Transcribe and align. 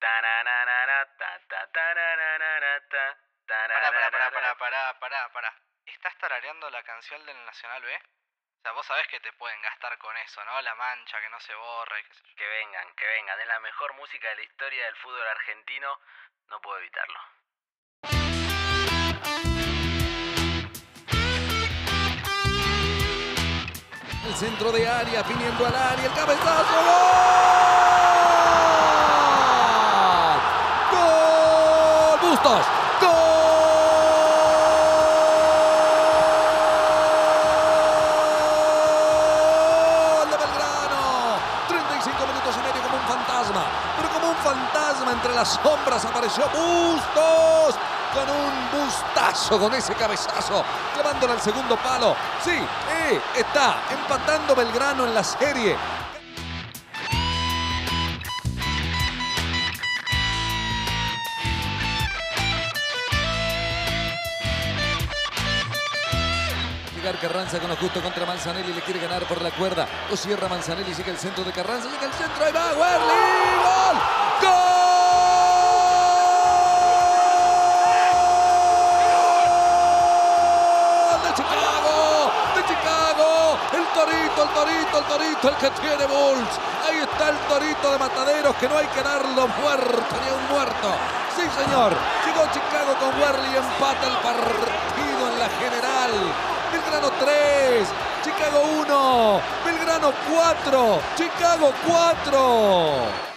Pará, 0.00 0.42
pará, 3.92 4.10
pará, 4.10 4.30
pará, 4.30 4.54
pará, 4.56 4.98
pará, 4.98 5.28
pará. 5.32 5.54
¿Estás 5.84 6.16
tarareando 6.18 6.70
la 6.70 6.82
canción 6.82 7.24
del 7.26 7.44
Nacional 7.44 7.82
B? 7.82 7.94
O 7.94 8.62
sea, 8.62 8.72
vos 8.72 8.86
sabés 8.86 9.06
que 9.08 9.20
te 9.20 9.30
pueden 9.34 9.60
gastar 9.62 9.98
con 9.98 10.16
eso, 10.18 10.44
¿no? 10.44 10.60
La 10.62 10.74
mancha 10.74 11.20
que 11.20 11.28
no 11.28 11.38
se 11.40 11.54
borra 11.54 12.00
y 12.00 12.04
qué 12.04 12.14
sé 12.14 12.22
yo. 12.24 12.34
Que 12.36 12.46
vengan, 12.46 12.94
que 12.94 13.06
vengan. 13.06 13.38
Es 13.40 13.46
la 13.46 13.60
mejor 13.60 13.92
música 13.94 14.28
de 14.28 14.36
la 14.36 14.42
historia 14.42 14.84
del 14.86 14.96
fútbol 14.96 15.26
argentino. 15.26 16.00
No 16.46 16.60
puedo 16.60 16.78
evitarlo. 16.78 17.18
El 24.26 24.34
centro 24.36 24.72
de 24.72 24.88
área, 24.88 25.22
viniendo 25.22 25.66
al 25.66 25.74
área, 25.74 26.06
el 26.06 26.14
cabezazo. 26.14 26.84
¡Gol! 26.84 28.19
¡Gol! 32.50 32.58
¡Bustos! 32.58 33.14
¡Gol 40.18 40.30
de 40.30 40.36
Belgrano! 40.36 41.38
35 41.68 42.26
minutos 42.26 42.56
y 42.56 42.60
medio 42.66 42.82
como 42.82 42.96
un 42.96 43.02
fantasma. 43.06 43.62
Pero 43.96 44.08
como 44.08 44.30
un 44.30 44.36
fantasma 44.36 45.12
entre 45.12 45.32
las 45.32 45.60
sombras 45.62 46.04
apareció 46.04 46.44
Bustos 46.48 47.76
con 48.12 48.28
un 48.28 48.52
bustazo, 48.72 49.60
con 49.60 49.72
ese 49.72 49.94
cabezazo, 49.94 50.64
clavándole 50.94 51.34
al 51.34 51.40
segundo 51.40 51.76
palo. 51.76 52.16
Sí, 52.42 52.50
eh, 52.50 53.20
está 53.36 53.76
empatando 53.92 54.56
Belgrano 54.56 55.06
en 55.06 55.14
la 55.14 55.22
serie. 55.22 55.76
Carranza 67.18 67.58
con 67.58 67.68
lo 67.68 67.76
justo 67.76 68.00
contra 68.00 68.24
Manzanelli, 68.26 68.72
le 68.72 68.82
quiere 68.82 69.00
ganar 69.00 69.24
por 69.24 69.40
la 69.42 69.50
cuerda. 69.50 69.86
Lo 70.08 70.16
cierra 70.16 70.48
Manzanelli, 70.48 70.94
llega 70.94 71.10
el 71.10 71.18
centro 71.18 71.44
de 71.44 71.52
Carranza, 71.52 71.88
llega 71.90 72.06
el 72.06 72.12
centro, 72.12 72.44
ahí 72.44 72.52
va, 72.52 72.72
Werly, 72.72 73.14
¡Gol! 73.64 73.96
¡Gol! 74.42 74.80
Torito, 83.94 84.44
el 84.44 84.48
torito, 84.50 84.98
el 84.98 85.04
torito, 85.04 85.48
el 85.48 85.56
que 85.56 85.70
tiene 85.82 86.06
Bulls. 86.06 86.48
Ahí 86.88 86.98
está 86.98 87.28
el 87.28 87.36
torito 87.48 87.92
de 87.92 87.98
Mataderos, 87.98 88.56
que 88.56 88.68
no 88.68 88.78
hay 88.78 88.86
que 88.86 89.02
darlo 89.02 89.46
muerto 89.60 90.14
ni 90.24 90.30
un 90.30 90.48
muerto. 90.48 90.94
Sí, 91.36 91.42
señor. 91.42 91.92
Llegó 92.24 92.46
Chicago 92.52 92.94
con 92.98 93.20
Werly 93.20 93.50
y 93.52 93.56
empata 93.56 94.06
el 94.06 94.16
partido 94.24 95.32
en 95.32 95.38
la 95.38 95.48
general. 95.58 96.59
Belgrano 96.90 97.12
3, 97.20 97.88
Chicago 98.24 98.62
1, 98.80 99.40
Belgrano 99.64 100.12
4, 100.28 101.00
Chicago 101.16 101.72
4. 101.86 103.30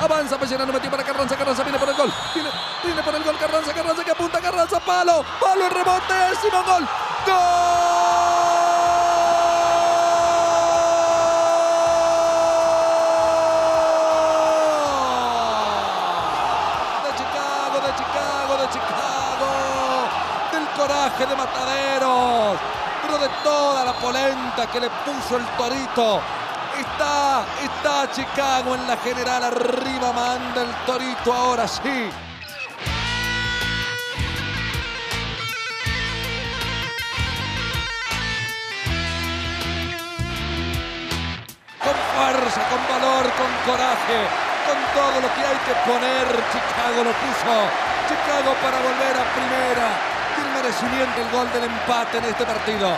Avanza 0.00 0.38
Pellerano, 0.38 0.70
metió 0.70 0.90
para 0.90 1.02
Carranza, 1.02 1.34
Carranza 1.34 1.62
viene 1.62 1.78
por 1.78 1.88
el 1.88 1.96
gol. 1.96 2.12
Viene, 2.34 2.50
viene 2.84 3.02
por 3.02 3.14
el 3.14 3.24
gol 3.24 3.38
Carranza, 3.38 3.72
Carranza 3.72 4.04
que 4.04 4.10
apunta 4.10 4.38
Carranza, 4.40 4.80
palo, 4.80 5.24
palo, 5.40 5.64
el 5.64 5.70
rebote, 5.70 6.12
décimo 6.12 6.62
gol. 6.62 6.86
¡Gol! 7.26 7.34
De 17.02 17.10
Chicago, 17.16 17.80
de 17.80 17.92
Chicago, 17.96 18.56
de 18.58 18.68
Chicago. 18.68 19.14
De 21.18 21.36
Mataderos. 21.36 22.58
Pero 23.02 23.18
de 23.18 23.28
toda 23.44 23.84
la 23.84 23.92
polenta 23.94 24.66
que 24.66 24.80
le 24.80 24.90
puso 24.90 25.36
el 25.36 25.46
torito. 25.56 26.20
Está, 26.76 27.44
está 27.62 28.10
Chicago 28.12 28.74
en 28.74 28.86
la 28.88 28.96
general. 28.96 29.44
Arriba 29.44 30.12
manda 30.12 30.62
el 30.62 30.74
torito 30.84 31.32
ahora 31.32 31.68
sí. 31.68 32.10
Con 41.78 41.94
fuerza, 42.16 42.60
con 42.68 42.88
valor, 42.88 43.24
con 43.34 43.72
coraje, 43.72 44.18
con 44.66 44.78
todo 44.92 45.20
lo 45.20 45.32
que 45.32 45.46
hay 45.46 45.58
que 45.64 45.74
poner. 45.88 46.26
Chicago 46.52 47.04
lo 47.04 47.12
puso. 47.12 47.54
Chicago 48.08 48.54
para 48.60 48.76
volver 48.78 49.16
a 49.16 49.24
primera. 49.32 50.13
Merecimiento, 50.64 51.20
el 51.20 51.30
gol 51.30 51.52
del 51.52 51.64
empate 51.64 52.16
en 52.16 52.24
este 52.24 52.42
partido. 52.46 52.88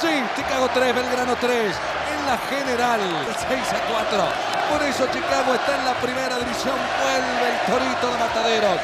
Sí, 0.00 0.22
Chicago 0.36 0.70
3, 0.72 0.94
Belgrano 0.94 1.34
3 1.34 1.74
en 2.14 2.26
la 2.26 2.38
general, 2.46 3.00
6 3.26 3.60
a 3.72 3.92
4. 3.92 4.24
Por 4.70 4.82
eso 4.86 5.04
Chicago 5.12 5.52
está 5.52 5.78
en 5.78 5.84
la 5.84 5.94
primera 5.94 6.38
división, 6.38 6.76
vuelve 7.02 7.48
el 7.50 7.58
torito 7.66 8.12
de 8.12 8.18
Mataderos, 8.18 8.78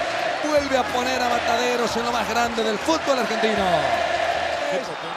vuelve 0.48 0.76
a 0.76 0.82
poner 0.82 1.22
a 1.22 1.28
Mataderos 1.28 1.96
en 1.96 2.04
lo 2.06 2.10
más 2.10 2.28
grande 2.28 2.64
del 2.64 2.76
fútbol 2.76 3.20
argentino. 3.20 3.64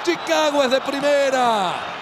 Chicago 0.04 0.64
es 0.64 0.70
de 0.70 0.82
primera. 0.82 1.97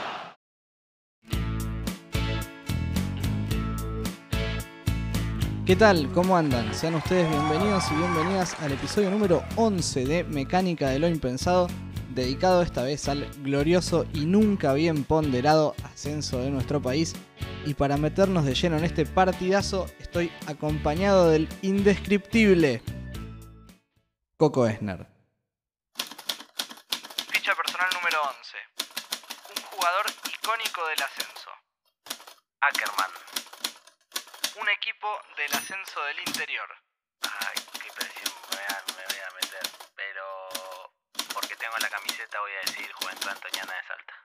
¿Qué 5.65 5.75
tal? 5.75 6.11
¿Cómo 6.13 6.37
andan? 6.37 6.75
Sean 6.75 6.93
ustedes 6.93 7.27
bienvenidos 7.27 7.89
y 7.89 7.95
bienvenidas 7.95 8.53
al 8.61 8.73
episodio 8.73 9.09
número 9.09 9.43
11 9.55 10.05
de 10.05 10.23
Mecánica 10.23 10.89
de 10.89 10.99
lo 10.99 11.07
Impensado, 11.07 11.65
dedicado 12.09 12.61
esta 12.61 12.83
vez 12.83 13.09
al 13.09 13.27
glorioso 13.41 14.05
y 14.13 14.27
nunca 14.27 14.73
bien 14.73 15.03
ponderado 15.05 15.73
ascenso 15.83 16.37
de 16.37 16.51
nuestro 16.51 16.83
país. 16.83 17.15
Y 17.65 17.73
para 17.73 17.97
meternos 17.97 18.45
de 18.45 18.53
lleno 18.53 18.77
en 18.77 18.83
este 18.83 19.07
partidazo, 19.07 19.87
estoy 19.97 20.31
acompañado 20.45 21.31
del 21.31 21.49
indescriptible 21.63 22.83
Coco 24.37 24.67
Esner. 24.67 25.07
Ficha 27.31 27.55
personal 27.55 27.89
número 27.91 28.19
11. 28.21 28.57
Un 29.49 29.63
jugador 29.63 30.05
icónico 30.31 30.87
del 30.89 31.01
ascenso. 31.01 31.49
Ackerman. 32.61 33.09
Un 34.61 34.69
equipo 35.05 35.21
del 35.37 35.53
ascenso 35.53 36.03
del 36.05 36.19
interior. 36.25 36.67
Ay, 37.21 37.55
qué 37.73 37.89
presión 37.93 38.31
me 38.49 38.57
voy 38.57 38.65
a, 38.69 38.77
me 38.97 39.03
voy 39.05 39.21
a 39.21 39.29
meter. 39.35 39.65
Pero 39.95 40.23
porque 41.33 41.55
tengo 41.55 41.75
la 41.79 41.89
camiseta 41.89 42.39
voy 42.39 42.51
a 42.51 42.65
decir 42.65 42.91
Juventud 42.93 43.29
Antoniana 43.29 43.73
de 43.73 43.83
Salta. 43.87 44.15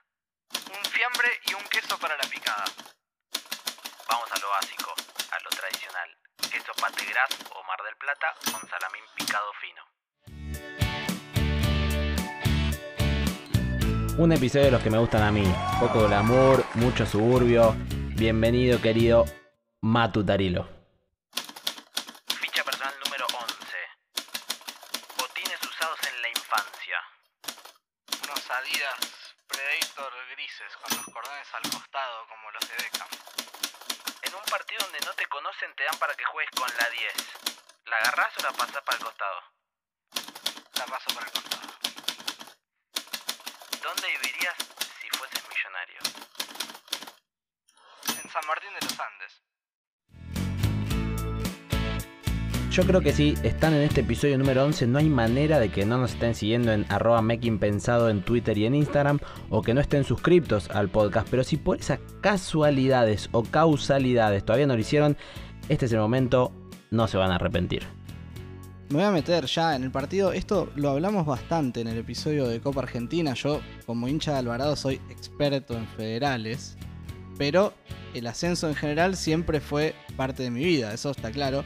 Un 0.77 0.83
fiambre 0.91 1.29
y 1.45 1.53
un 1.53 1.63
queso 1.69 1.97
para 1.97 2.15
la 2.17 2.23
picada. 2.29 2.65
Vamos 4.09 4.31
a 4.31 4.39
lo 4.39 4.49
básico, 4.49 4.93
a 5.31 5.39
lo 5.43 5.49
tradicional. 5.49 6.09
Queso 6.51 6.73
pategras 6.79 7.29
o 7.53 7.63
Mar 7.63 7.79
del 7.83 7.95
Plata 7.97 8.33
con 8.51 8.61
salamín 8.69 9.03
picado 9.15 9.51
fino. 9.61 9.83
Un 14.17 14.31
episodio 14.31 14.65
de 14.65 14.71
los 14.71 14.83
que 14.83 14.89
me 14.89 14.97
gustan 14.97 15.23
a 15.23 15.31
mí. 15.31 15.45
Poco 15.79 16.07
glamour, 16.07 16.65
mucho 16.75 17.05
suburbio. 17.05 17.75
Bienvenido, 18.15 18.81
querido 18.81 19.25
Matu 19.83 20.23
Tarilo. 20.23 20.69
Ficha 22.39 22.63
personal 22.63 22.93
número 23.03 23.25
11. 23.25 23.55
Botines 25.17 25.59
usados 25.63 25.99
en 26.03 26.21
la 26.21 26.29
infancia. 26.29 27.01
Unos 28.21 28.51
Adidas 28.51 28.95
Predator 29.47 30.13
grises 30.35 30.77
con 30.77 30.97
los 30.97 31.05
cordones 31.07 31.47
al 31.53 31.63
costado 31.63 32.27
como 32.27 32.51
los 32.51 32.69
de 32.69 32.75
Beckham. 32.75 33.07
En 34.21 34.35
un 34.35 34.43
partido 34.51 34.85
donde 34.85 34.99
no 34.99 35.13
te 35.13 35.25
conocen 35.25 35.73
te 35.73 35.83
dan 35.83 35.97
para 35.97 36.13
que 36.13 36.25
juegues 36.25 36.51
con 36.51 36.69
la 36.77 36.87
10. 36.87 37.13
¿La 37.85 37.97
agarrás 37.97 38.37
o 38.37 38.43
la 38.43 38.51
pasás 38.51 38.83
para 38.83 38.97
el 38.99 39.03
costado? 39.03 39.41
La 40.75 40.85
paso 40.85 41.09
por 41.11 41.23
el 41.23 41.31
costado. 41.31 41.67
¿Dónde 43.81 44.07
vivirías 44.09 44.57
si 45.01 45.09
fueses 45.17 45.41
millonario? 45.49 46.01
En 48.23 48.29
San 48.29 48.45
Martín 48.45 48.69
de 48.79 48.85
los 48.85 48.99
Andes. 48.99 49.41
Yo 52.81 52.87
creo 52.87 53.01
que 53.01 53.13
si 53.13 53.35
están 53.43 53.75
en 53.75 53.81
este 53.81 54.01
episodio 54.01 54.39
número 54.39 54.65
11, 54.65 54.87
no 54.87 54.97
hay 54.97 55.07
manera 55.07 55.59
de 55.59 55.69
que 55.69 55.85
no 55.85 55.99
nos 55.99 56.13
estén 56.13 56.33
siguiendo 56.33 56.73
en 56.73 56.87
arroba 56.89 57.21
makingpensado 57.21 58.09
en 58.09 58.23
Twitter 58.23 58.57
y 58.57 58.65
en 58.65 58.73
Instagram 58.73 59.19
o 59.51 59.61
que 59.61 59.75
no 59.75 59.81
estén 59.81 60.03
suscriptos 60.03 60.67
al 60.71 60.89
podcast. 60.89 61.27
Pero 61.29 61.43
si 61.43 61.57
por 61.57 61.77
esas 61.77 61.99
casualidades 62.21 63.29
o 63.33 63.43
causalidades 63.43 64.43
todavía 64.43 64.65
no 64.65 64.73
lo 64.73 64.79
hicieron, 64.79 65.15
este 65.69 65.85
es 65.85 65.91
el 65.93 65.99
momento, 65.99 66.53
no 66.89 67.07
se 67.07 67.17
van 67.17 67.29
a 67.31 67.35
arrepentir. 67.35 67.83
Me 68.89 68.95
voy 68.95 69.03
a 69.03 69.11
meter 69.11 69.45
ya 69.45 69.75
en 69.75 69.83
el 69.83 69.91
partido. 69.91 70.33
Esto 70.33 70.71
lo 70.75 70.89
hablamos 70.89 71.27
bastante 71.27 71.81
en 71.81 71.87
el 71.87 71.99
episodio 71.99 72.47
de 72.47 72.61
Copa 72.61 72.81
Argentina. 72.81 73.35
Yo, 73.35 73.61
como 73.85 74.07
hincha 74.07 74.31
de 74.31 74.39
Alvarado, 74.39 74.75
soy 74.75 74.95
experto 75.11 75.77
en 75.77 75.85
federales. 75.85 76.77
Pero 77.37 77.75
el 78.15 78.25
ascenso 78.25 78.67
en 78.67 78.73
general 78.73 79.15
siempre 79.15 79.59
fue 79.59 79.93
parte 80.15 80.41
de 80.41 80.49
mi 80.49 80.63
vida, 80.63 80.91
eso 80.95 81.11
está 81.11 81.29
claro. 81.29 81.63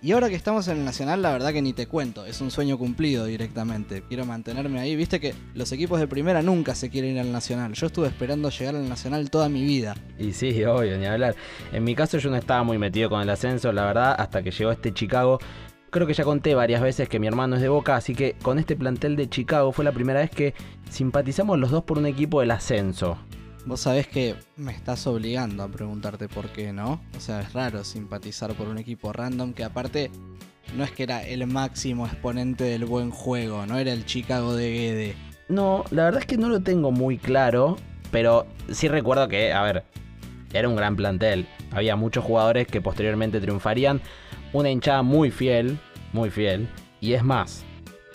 Y 0.00 0.12
ahora 0.12 0.28
que 0.28 0.36
estamos 0.36 0.68
en 0.68 0.78
el 0.78 0.84
Nacional, 0.84 1.22
la 1.22 1.32
verdad 1.32 1.52
que 1.52 1.60
ni 1.60 1.72
te 1.72 1.88
cuento, 1.88 2.24
es 2.24 2.40
un 2.40 2.52
sueño 2.52 2.78
cumplido 2.78 3.24
directamente. 3.24 4.04
Quiero 4.06 4.24
mantenerme 4.24 4.78
ahí. 4.78 4.94
Viste 4.94 5.18
que 5.18 5.34
los 5.54 5.72
equipos 5.72 5.98
de 5.98 6.06
primera 6.06 6.40
nunca 6.40 6.76
se 6.76 6.88
quieren 6.88 7.14
ir 7.14 7.20
al 7.20 7.32
Nacional. 7.32 7.72
Yo 7.72 7.88
estuve 7.88 8.06
esperando 8.06 8.48
llegar 8.48 8.76
al 8.76 8.88
Nacional 8.88 9.28
toda 9.28 9.48
mi 9.48 9.64
vida. 9.64 9.96
Y 10.16 10.34
sí, 10.34 10.62
obvio, 10.64 10.96
ni 10.98 11.06
hablar. 11.06 11.34
En 11.72 11.82
mi 11.82 11.96
caso 11.96 12.18
yo 12.18 12.30
no 12.30 12.36
estaba 12.36 12.62
muy 12.62 12.78
metido 12.78 13.10
con 13.10 13.20
el 13.20 13.28
ascenso, 13.28 13.72
la 13.72 13.86
verdad, 13.86 14.14
hasta 14.16 14.40
que 14.40 14.52
llegó 14.52 14.70
este 14.70 14.94
Chicago. 14.94 15.40
Creo 15.90 16.06
que 16.06 16.14
ya 16.14 16.22
conté 16.22 16.54
varias 16.54 16.80
veces 16.80 17.08
que 17.08 17.18
mi 17.18 17.26
hermano 17.26 17.56
es 17.56 17.62
de 17.62 17.68
Boca, 17.68 17.96
así 17.96 18.14
que 18.14 18.36
con 18.40 18.60
este 18.60 18.76
plantel 18.76 19.16
de 19.16 19.28
Chicago 19.28 19.72
fue 19.72 19.84
la 19.84 19.92
primera 19.92 20.20
vez 20.20 20.30
que 20.30 20.54
simpatizamos 20.90 21.58
los 21.58 21.72
dos 21.72 21.82
por 21.82 21.98
un 21.98 22.06
equipo 22.06 22.40
del 22.40 22.52
ascenso. 22.52 23.18
Vos 23.66 23.80
sabés 23.80 24.06
que 24.06 24.34
me 24.56 24.72
estás 24.72 25.06
obligando 25.06 25.62
a 25.62 25.68
preguntarte 25.68 26.28
por 26.28 26.48
qué, 26.48 26.72
¿no? 26.72 27.00
O 27.16 27.20
sea, 27.20 27.40
es 27.40 27.52
raro 27.52 27.84
simpatizar 27.84 28.54
por 28.54 28.68
un 28.68 28.78
equipo 28.78 29.12
random 29.12 29.52
que 29.52 29.64
aparte 29.64 30.10
no 30.76 30.84
es 30.84 30.90
que 30.90 31.02
era 31.02 31.22
el 31.26 31.46
máximo 31.46 32.06
exponente 32.06 32.64
del 32.64 32.84
buen 32.84 33.10
juego, 33.10 33.66
no 33.66 33.78
era 33.78 33.92
el 33.92 34.04
Chicago 34.06 34.54
de 34.54 34.70
Guede. 34.70 35.14
No, 35.48 35.84
la 35.90 36.04
verdad 36.04 36.20
es 36.20 36.26
que 36.26 36.36
no 36.36 36.48
lo 36.48 36.60
tengo 36.60 36.92
muy 36.92 37.18
claro, 37.18 37.76
pero 38.10 38.46
sí 38.70 38.88
recuerdo 38.88 39.28
que, 39.28 39.52
a 39.52 39.62
ver, 39.62 39.84
era 40.52 40.68
un 40.68 40.76
gran 40.76 40.96
plantel. 40.96 41.46
Había 41.70 41.96
muchos 41.96 42.24
jugadores 42.24 42.66
que 42.66 42.80
posteriormente 42.80 43.40
triunfarían. 43.40 44.00
Una 44.52 44.70
hinchada 44.70 45.02
muy 45.02 45.30
fiel, 45.30 45.78
muy 46.12 46.30
fiel. 46.30 46.68
Y 47.00 47.12
es 47.12 47.22
más, 47.22 47.64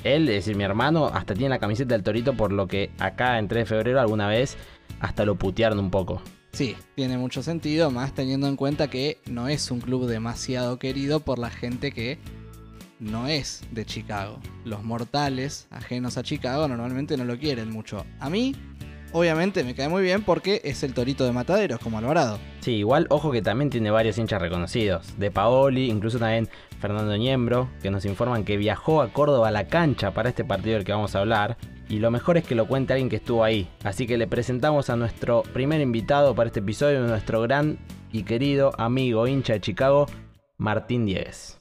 él, 0.03 0.27
es 0.29 0.45
decir, 0.45 0.55
mi 0.55 0.63
hermano, 0.63 1.07
hasta 1.07 1.33
tiene 1.33 1.49
la 1.49 1.59
camiseta 1.59 1.95
del 1.95 2.03
Torito, 2.03 2.33
por 2.33 2.51
lo 2.51 2.67
que 2.67 2.91
acá 2.99 3.39
en 3.39 3.47
3 3.47 3.63
de 3.63 3.65
febrero 3.65 3.99
alguna 3.99 4.27
vez 4.27 4.57
hasta 5.03 5.25
lo 5.25 5.35
putearon 5.35 5.79
un 5.79 5.91
poco. 5.91 6.21
Sí, 6.53 6.75
tiene 6.95 7.17
mucho 7.17 7.43
sentido, 7.43 7.91
más 7.91 8.13
teniendo 8.13 8.47
en 8.47 8.55
cuenta 8.55 8.89
que 8.89 9.19
no 9.25 9.49
es 9.49 9.69
un 9.69 9.81
club 9.81 10.07
demasiado 10.07 10.79
querido 10.79 11.19
por 11.19 11.39
la 11.39 11.49
gente 11.49 11.91
que 11.91 12.19
no 12.99 13.27
es 13.27 13.63
de 13.71 13.85
Chicago. 13.85 14.39
Los 14.63 14.83
mortales 14.83 15.67
ajenos 15.71 16.17
a 16.17 16.23
Chicago 16.23 16.67
normalmente 16.67 17.17
no 17.17 17.25
lo 17.25 17.37
quieren 17.37 17.69
mucho. 17.69 18.05
A 18.19 18.29
mí, 18.29 18.55
obviamente, 19.11 19.65
me 19.65 19.75
cae 19.75 19.89
muy 19.89 20.03
bien 20.03 20.23
porque 20.23 20.61
es 20.63 20.83
el 20.83 20.93
torito 20.93 21.25
de 21.25 21.33
mataderos, 21.33 21.79
como 21.79 21.97
Alvarado. 21.97 22.39
Sí, 22.61 22.75
igual, 22.75 23.07
ojo 23.09 23.31
que 23.31 23.41
también 23.41 23.69
tiene 23.69 23.91
varios 23.91 24.17
hinchas 24.17 24.41
reconocidos. 24.41 25.19
De 25.19 25.31
Paoli, 25.31 25.89
incluso 25.89 26.17
también 26.17 26.47
Fernando 26.79 27.17
Niembro, 27.17 27.69
que 27.81 27.91
nos 27.91 28.05
informan 28.05 28.45
que 28.45 28.55
viajó 28.55 29.01
a 29.01 29.11
Córdoba 29.11 29.49
a 29.49 29.51
la 29.51 29.67
cancha 29.67 30.13
para 30.13 30.29
este 30.29 30.45
partido 30.45 30.75
del 30.75 30.85
que 30.85 30.93
vamos 30.93 31.13
a 31.15 31.19
hablar. 31.19 31.57
Y 31.89 31.99
lo 31.99 32.11
mejor 32.11 32.37
es 32.37 32.45
que 32.45 32.55
lo 32.55 32.67
cuente 32.67 32.93
alguien 32.93 33.09
que 33.09 33.17
estuvo 33.17 33.43
ahí. 33.43 33.67
Así 33.83 34.07
que 34.07 34.17
le 34.17 34.27
presentamos 34.27 34.89
a 34.89 34.95
nuestro 34.95 35.43
primer 35.53 35.81
invitado 35.81 36.33
para 36.33 36.47
este 36.47 36.59
episodio, 36.59 37.01
nuestro 37.01 37.41
gran 37.41 37.77
y 38.11 38.23
querido 38.23 38.71
amigo 38.77 39.27
hincha 39.27 39.53
de 39.53 39.61
Chicago, 39.61 40.07
Martín 40.57 41.05
Diegues. 41.05 41.59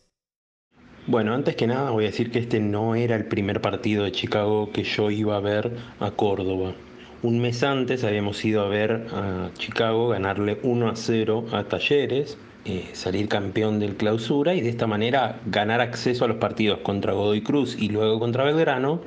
Bueno, 1.07 1.35
antes 1.35 1.57
que 1.57 1.67
nada 1.67 1.91
voy 1.91 2.05
a 2.05 2.09
decir 2.09 2.31
que 2.31 2.39
este 2.39 2.61
no 2.61 2.95
era 2.95 3.17
el 3.17 3.25
primer 3.27 3.61
partido 3.61 4.05
de 4.05 4.13
Chicago 4.13 4.71
que 4.73 4.85
yo 4.85 5.11
iba 5.11 5.37
a 5.37 5.41
ver 5.41 5.77
a 5.99 6.13
Córdoba. 6.13 6.75
Un 7.23 7.41
mes 7.41 7.65
antes 7.65 8.05
habíamos 8.05 8.45
ido 8.45 8.63
a 8.63 8.69
ver 8.69 9.09
a 9.13 9.51
Chicago 9.59 10.09
ganarle 10.09 10.61
1 10.63 10.89
a 10.89 10.95
0 10.95 11.47
a 11.53 11.65
Talleres, 11.65 12.39
eh, 12.65 12.89
salir 12.93 13.29
campeón 13.29 13.81
del 13.81 13.97
clausura 13.97 14.55
y 14.55 14.61
de 14.61 14.69
esta 14.69 14.87
manera 14.87 15.41
ganar 15.47 15.81
acceso 15.81 16.25
a 16.25 16.29
los 16.29 16.37
partidos 16.37 16.79
contra 16.81 17.13
Godoy 17.13 17.43
Cruz 17.43 17.77
y 17.77 17.89
luego 17.89 18.21
contra 18.21 18.45
Belgrano 18.45 19.01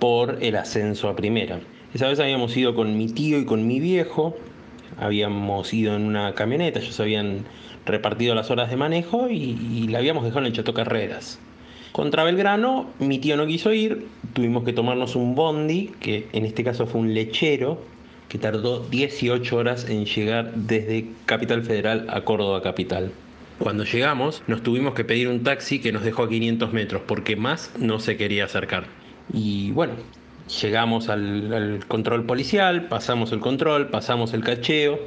por 0.00 0.38
el 0.40 0.56
ascenso 0.56 1.08
a 1.08 1.14
primera. 1.14 1.60
Esa 1.94 2.08
vez 2.08 2.18
habíamos 2.18 2.56
ido 2.56 2.74
con 2.74 2.96
mi 2.98 3.08
tío 3.08 3.38
y 3.38 3.44
con 3.44 3.66
mi 3.66 3.78
viejo, 3.78 4.36
habíamos 4.98 5.72
ido 5.72 5.94
en 5.94 6.02
una 6.02 6.34
camioneta, 6.34 6.80
ellos 6.80 6.98
habían 6.98 7.44
repartido 7.86 8.34
las 8.34 8.50
horas 8.50 8.70
de 8.70 8.76
manejo 8.76 9.28
y, 9.28 9.86
la 9.88 9.98
habíamos 9.98 10.24
dejado 10.24 10.40
en 10.40 10.46
el 10.46 10.52
Chato 10.52 10.74
Carreras. 10.74 11.38
Contra 11.92 12.24
Belgrano, 12.24 12.88
mi 12.98 13.18
tío 13.18 13.36
no 13.36 13.46
quiso 13.46 13.72
ir, 13.72 14.06
tuvimos 14.32 14.64
que 14.64 14.72
tomarnos 14.72 15.16
un 15.16 15.34
bondi, 15.34 15.90
que 16.00 16.28
en 16.32 16.44
este 16.44 16.64
caso 16.64 16.86
fue 16.86 17.00
un 17.00 17.14
lechero, 17.14 17.78
que 18.28 18.38
tardó 18.38 18.80
18 18.88 19.56
horas 19.56 19.88
en 19.90 20.06
llegar 20.06 20.54
desde 20.54 21.06
Capital 21.26 21.62
Federal 21.62 22.06
a 22.08 22.20
Córdoba 22.20 22.62
Capital. 22.62 23.10
Cuando 23.58 23.84
llegamos, 23.84 24.42
nos 24.46 24.62
tuvimos 24.62 24.94
que 24.94 25.04
pedir 25.04 25.28
un 25.28 25.42
taxi 25.42 25.80
que 25.80 25.92
nos 25.92 26.04
dejó 26.04 26.22
a 26.22 26.28
500 26.28 26.72
metros, 26.72 27.02
porque 27.06 27.34
más 27.34 27.72
no 27.76 27.98
se 27.98 28.16
quería 28.16 28.44
acercar. 28.44 28.99
Y 29.32 29.70
bueno, 29.72 29.94
llegamos 30.60 31.08
al, 31.08 31.84
control 31.86 32.24
policial, 32.24 32.88
pasamos 32.88 33.32
el 33.32 33.40
control, 33.40 33.88
pasamos 33.88 34.32
el 34.34 34.42
cacheo 34.42 34.98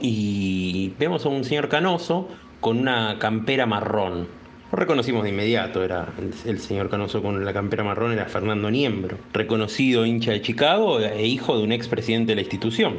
y 0.00 0.92
vemos 0.98 1.26
a 1.26 1.28
un 1.28 1.44
señor 1.44 1.68
canoso 1.68 2.28
con 2.60 2.78
una 2.78 3.18
campera 3.18 3.66
marrón. 3.66 4.28
Lo 4.70 4.78
reconocimos 4.78 5.22
de 5.22 5.30
inmediato, 5.30 5.82
era 5.84 6.08
el, 6.18 6.32
el 6.50 6.58
señor 6.58 6.90
canoso 6.90 7.22
con 7.22 7.44
la 7.44 7.52
campera 7.52 7.84
marrón, 7.84 8.12
era 8.12 8.26
Fernando 8.26 8.70
Niembro, 8.70 9.16
reconocido 9.32 10.04
hincha 10.04 10.32
de 10.32 10.42
Chicago 10.42 11.00
e 11.00 11.26
hijo 11.26 11.56
de 11.56 11.64
un 11.64 11.72
expresidente 11.72 12.32
de 12.32 12.36
la 12.36 12.42
institución. 12.42 12.96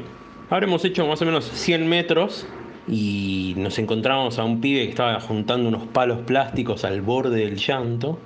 Habremos 0.50 0.86
hecho 0.86 1.06
más 1.06 1.22
o 1.22 1.26
menos 1.26 1.46
100 1.46 1.88
metros 1.88 2.48
y 2.88 3.54
nos 3.58 3.78
encontramos 3.80 4.40
a 4.40 4.46
un 4.46 4.62
pibe 4.62 4.84
que 4.86 4.90
estaba 4.92 5.20
juntando 5.20 5.68
unos 5.68 5.88
palos 5.88 6.20
plásticos 6.20 6.86
al 6.86 7.02
borde 7.02 7.38
del 7.42 7.58
llanto 7.58 8.18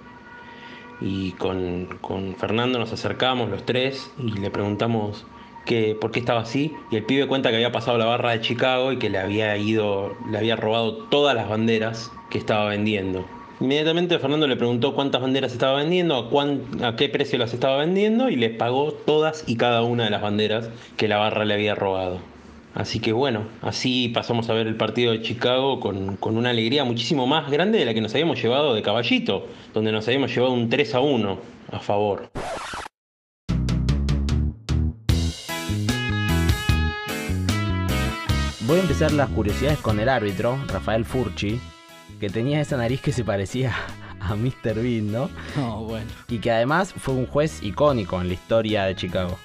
y 1.02 1.32
con, 1.34 1.98
con, 2.02 2.36
Fernando 2.36 2.80
nos 2.80 2.94
acercamos 2.94 3.50
los 3.50 3.66
tres 3.66 4.12
y 4.20 4.32
le 4.40 4.52
preguntamos 4.52 5.26
que, 5.66 5.96
por 6.00 6.12
qué 6.12 6.20
estaba 6.20 6.42
así 6.42 6.74
y 6.92 6.96
el 6.96 7.04
pibe 7.04 7.28
cuenta 7.28 7.50
que 7.50 7.56
había 7.56 7.72
pasado 7.72 7.98
la 7.98 8.06
barra 8.06 8.32
de 8.32 8.42
Chicago 8.42 8.92
y 8.92 8.98
que 8.98 9.10
le 9.10 9.18
había 9.18 9.58
ido, 9.58 10.16
le 10.30 10.38
había 10.38 10.56
robado 10.56 10.96
todas 11.10 11.36
las 11.36 11.50
banderas 11.50 12.12
que 12.30 12.38
estaba 12.38 12.66
vendiendo. 12.66 13.26
Inmediatamente 13.60 14.18
Fernando 14.18 14.48
le 14.48 14.56
preguntó 14.56 14.96
cuántas 14.96 15.22
banderas 15.22 15.52
estaba 15.52 15.76
vendiendo, 15.76 16.16
a, 16.16 16.30
cuán, 16.30 16.62
a 16.84 16.96
qué 16.96 17.10
precio 17.10 17.38
las 17.38 17.54
estaba 17.54 17.78
vendiendo 17.78 18.30
y 18.30 18.36
le 18.36 18.50
pagó 18.50 18.92
todas 18.92 19.44
y 19.48 19.56
cada 19.56 19.84
una 19.84 20.06
de 20.06 20.10
las 20.10 20.22
banderas 20.22 20.70
que 20.98 21.08
la 21.08 21.18
barra 21.18 21.46
le 21.46 21.54
había 21.54 21.76
robado. 21.76 22.31
Así 22.74 23.00
que 23.00 23.12
bueno, 23.12 23.44
así 23.62 24.10
pasamos 24.10 24.50
a 24.50 24.54
ver 24.54 24.68
el 24.68 24.76
partido 24.76 25.12
de 25.12 25.22
Chicago 25.22 25.80
con, 25.80 26.16
con, 26.16 26.38
una 26.38 26.52
alegría 26.52 26.86
muchísimo 26.86 27.28
más 27.28 27.52
grande 27.52 27.80
de 27.80 27.86
la 27.86 27.94
que 27.94 28.02
nos 28.02 28.14
habíamos 28.14 28.42
llevado 28.42 28.74
de 28.74 28.82
caballito, 28.82 29.48
donde 29.74 29.92
nos 29.92 30.08
habíamos 30.08 30.34
llevado 30.34 30.54
un 30.54 30.70
3 30.70 30.96
a 30.96 31.00
1 31.02 31.40
a 31.72 31.80
favor. 31.80 32.32
Voy 38.72 38.80
a 38.80 38.84
empezar 38.84 39.12
las 39.12 39.30
curiosidades 39.30 39.80
con 39.80 40.00
el 40.00 40.08
árbitro, 40.08 40.58
Rafael 40.68 41.04
Furchi, 41.04 41.60
que 42.22 42.30
tenía 42.30 42.62
esa 42.62 42.78
nariz 42.78 43.02
que 43.02 43.12
se 43.12 43.26
parecía 43.26 43.76
a 44.22 44.36
Mr. 44.36 44.76
Bean, 44.76 45.12
¿no? 45.12 45.30
No, 45.58 45.84
bueno. 45.84 46.10
Y 46.30 46.40
que 46.40 46.52
además 46.52 46.94
fue 46.94 47.16
un 47.16 47.26
juez 47.26 47.62
icónico 47.64 48.22
en 48.22 48.30
la 48.30 48.34
historia 48.34 48.86
de 48.86 48.96
Chicago. 48.96 49.38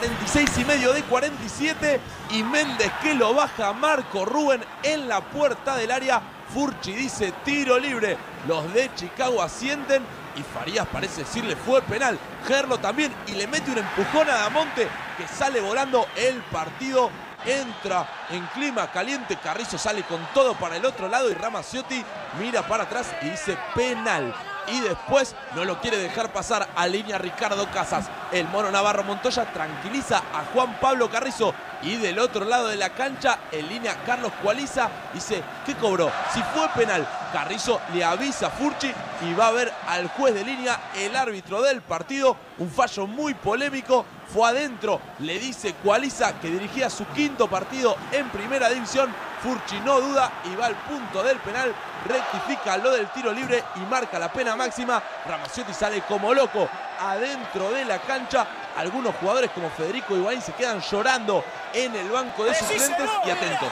46 0.00 0.56
y 0.56 0.64
medio 0.64 0.94
de 0.94 1.02
47 1.02 2.00
y 2.30 2.42
Méndez 2.42 2.90
que 3.02 3.12
lo 3.12 3.34
baja 3.34 3.74
Marco 3.74 4.24
Rubén 4.24 4.64
en 4.82 5.06
la 5.06 5.20
puerta 5.20 5.76
del 5.76 5.90
área. 5.90 6.22
Furchi 6.54 6.94
dice 6.94 7.34
tiro 7.44 7.78
libre. 7.78 8.16
Los 8.48 8.72
de 8.72 8.90
Chicago 8.94 9.42
asienten 9.42 10.02
y 10.36 10.42
Farías 10.42 10.86
parece 10.86 11.24
decirle 11.24 11.54
fue 11.54 11.82
penal. 11.82 12.18
Gerlo 12.48 12.78
también 12.78 13.12
y 13.26 13.32
le 13.32 13.46
mete 13.46 13.70
un 13.70 13.76
empujón 13.76 14.30
a 14.30 14.36
Damonte 14.36 14.88
que 15.18 15.28
sale 15.28 15.60
volando 15.60 16.06
el 16.16 16.36
partido. 16.44 17.10
Entra 17.44 18.08
en 18.30 18.46
clima 18.54 18.90
caliente. 18.90 19.36
Carrizo 19.36 19.76
sale 19.76 20.02
con 20.04 20.26
todo 20.32 20.54
para 20.54 20.76
el 20.76 20.86
otro 20.86 21.08
lado 21.08 21.30
y 21.30 21.34
Ramaciotti 21.34 22.02
mira 22.38 22.66
para 22.66 22.84
atrás 22.84 23.14
y 23.20 23.28
dice 23.28 23.58
penal 23.74 24.34
y 24.72 24.80
después 24.80 25.34
no 25.54 25.64
lo 25.64 25.80
quiere 25.80 25.98
dejar 25.98 26.32
pasar 26.32 26.68
a 26.74 26.86
línea 26.86 27.18
Ricardo 27.18 27.70
Casas. 27.70 28.08
El 28.32 28.48
mono 28.48 28.70
Navarro 28.70 29.04
Montoya 29.04 29.44
tranquiliza 29.52 30.18
a 30.18 30.44
Juan 30.52 30.78
Pablo 30.80 31.10
Carrizo 31.10 31.54
y 31.82 31.96
del 31.96 32.18
otro 32.18 32.44
lado 32.44 32.68
de 32.68 32.76
la 32.76 32.90
cancha 32.90 33.38
en 33.50 33.68
línea 33.68 33.96
Carlos 34.04 34.32
Cualiza 34.42 34.90
dice 35.14 35.42
¿qué 35.64 35.74
cobró? 35.74 36.10
Si 36.32 36.42
fue 36.42 36.68
penal, 36.74 37.08
Carrizo 37.32 37.80
le 37.94 38.04
avisa 38.04 38.48
a 38.48 38.50
Furchi 38.50 38.92
y 39.22 39.34
va 39.34 39.48
a 39.48 39.52
ver 39.52 39.72
al 39.86 40.08
juez 40.08 40.34
de 40.34 40.44
línea, 40.44 40.78
el 40.96 41.16
árbitro 41.16 41.62
del 41.62 41.82
partido, 41.82 42.36
un 42.58 42.70
fallo 42.70 43.06
muy 43.06 43.34
polémico. 43.34 44.04
Fue 44.32 44.48
adentro, 44.48 45.00
le 45.18 45.40
dice 45.40 45.74
Cualiza 45.74 46.38
que 46.38 46.48
dirigía 46.48 46.88
su 46.88 47.04
quinto 47.06 47.48
partido 47.48 47.96
en 48.12 48.28
primera 48.30 48.68
división. 48.68 49.12
Furchi 49.42 49.80
no 49.80 50.00
duda 50.00 50.30
y 50.44 50.54
va 50.54 50.66
al 50.66 50.76
punto 50.76 51.22
del 51.22 51.38
penal, 51.38 51.74
rectifica 52.06 52.76
lo 52.76 52.92
del 52.92 53.08
tiro 53.08 53.32
libre 53.32 53.64
y 53.74 53.80
marca 53.80 54.20
la 54.20 54.32
pena 54.32 54.54
máxima. 54.54 55.02
Ramaciotti 55.26 55.72
sale 55.72 56.02
como 56.02 56.32
loco 56.32 56.68
adentro 57.00 57.72
de 57.72 57.84
la 57.84 57.98
cancha. 57.98 58.46
Algunos 58.76 59.16
jugadores 59.16 59.50
como 59.50 59.68
Federico 59.70 60.16
Ibaín 60.16 60.40
se 60.40 60.52
quedan 60.52 60.80
llorando 60.80 61.42
en 61.72 61.96
el 61.96 62.08
banco 62.08 62.44
de 62.44 62.54
suplentes 62.54 63.10
y 63.26 63.30
atentos. 63.30 63.68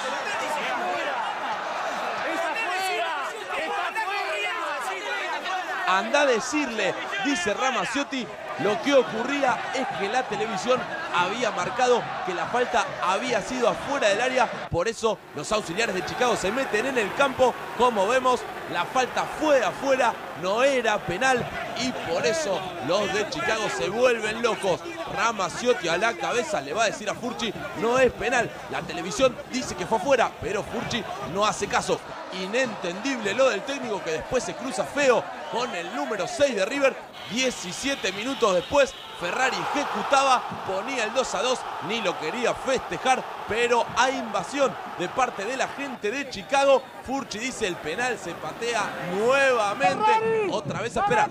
Anda 5.86 6.20
a 6.22 6.26
decirle, 6.26 6.94
dice 7.24 7.54
Ramaciotti, 7.54 8.26
lo 8.62 8.80
que 8.82 8.94
ocurría 8.94 9.58
es 9.74 9.86
que 9.98 10.08
la 10.08 10.22
televisión 10.24 10.80
había 11.14 11.50
marcado 11.50 12.02
que 12.26 12.34
la 12.34 12.46
falta 12.46 12.84
había 13.02 13.40
sido 13.40 13.68
afuera 13.68 14.08
del 14.08 14.20
área, 14.20 14.46
por 14.70 14.88
eso 14.88 15.18
los 15.34 15.50
auxiliares 15.52 15.94
de 15.94 16.04
Chicago 16.04 16.36
se 16.36 16.50
meten 16.50 16.86
en 16.86 16.98
el 16.98 17.14
campo, 17.14 17.54
como 17.76 18.06
vemos, 18.08 18.40
la 18.72 18.84
falta 18.84 19.24
fue 19.40 19.64
afuera, 19.64 20.12
no 20.42 20.62
era 20.62 20.98
penal 20.98 21.46
y 21.80 21.92
por 22.10 22.26
eso 22.26 22.60
los 22.86 23.12
de 23.12 23.28
Chicago 23.30 23.68
se 23.76 23.88
vuelven 23.88 24.42
locos. 24.42 24.80
Ramaciotti 25.14 25.88
a 25.88 25.96
la 25.96 26.12
cabeza 26.14 26.60
le 26.60 26.74
va 26.74 26.84
a 26.84 26.86
decir 26.86 27.08
a 27.08 27.14
Furchi, 27.14 27.52
no 27.80 27.98
es 27.98 28.12
penal, 28.12 28.50
la 28.70 28.82
televisión 28.82 29.34
dice 29.50 29.74
que 29.74 29.86
fue 29.86 29.98
afuera, 29.98 30.30
pero 30.40 30.62
Furchi 30.62 31.02
no 31.32 31.46
hace 31.46 31.66
caso. 31.66 31.98
Inentendible 32.42 33.32
lo 33.32 33.48
del 33.48 33.62
técnico 33.62 34.02
que 34.04 34.12
después 34.12 34.44
se 34.44 34.54
cruza 34.54 34.84
feo 34.84 35.24
con 35.50 35.74
el 35.74 35.94
número 35.94 36.26
6 36.26 36.56
de 36.56 36.64
River. 36.66 36.94
17 37.30 38.12
minutos 38.12 38.54
después, 38.54 38.94
Ferrari 39.20 39.56
ejecutaba, 39.75 40.42
ponía 40.66 41.04
el 41.04 41.12
2 41.12 41.35
a 41.35 41.42
2, 41.42 41.58
ni 41.88 42.00
lo 42.00 42.18
quería 42.18 42.54
festejar, 42.54 43.23
pero 43.49 43.85
hay 43.97 44.16
invasión 44.16 44.75
de 44.99 45.08
parte 45.08 45.44
de 45.44 45.56
la 45.56 45.68
gente 45.68 46.11
de 46.11 46.30
Chicago. 46.30 46.82
Furchi 47.04 47.38
dice 47.38 47.66
el 47.66 47.76
penal 47.76 48.18
se 48.18 48.32
patea 48.35 48.88
nuevamente. 49.14 50.49
Otra 50.50 50.80
vez 50.80 50.97
a 50.97 51.00
esperar. 51.00 51.30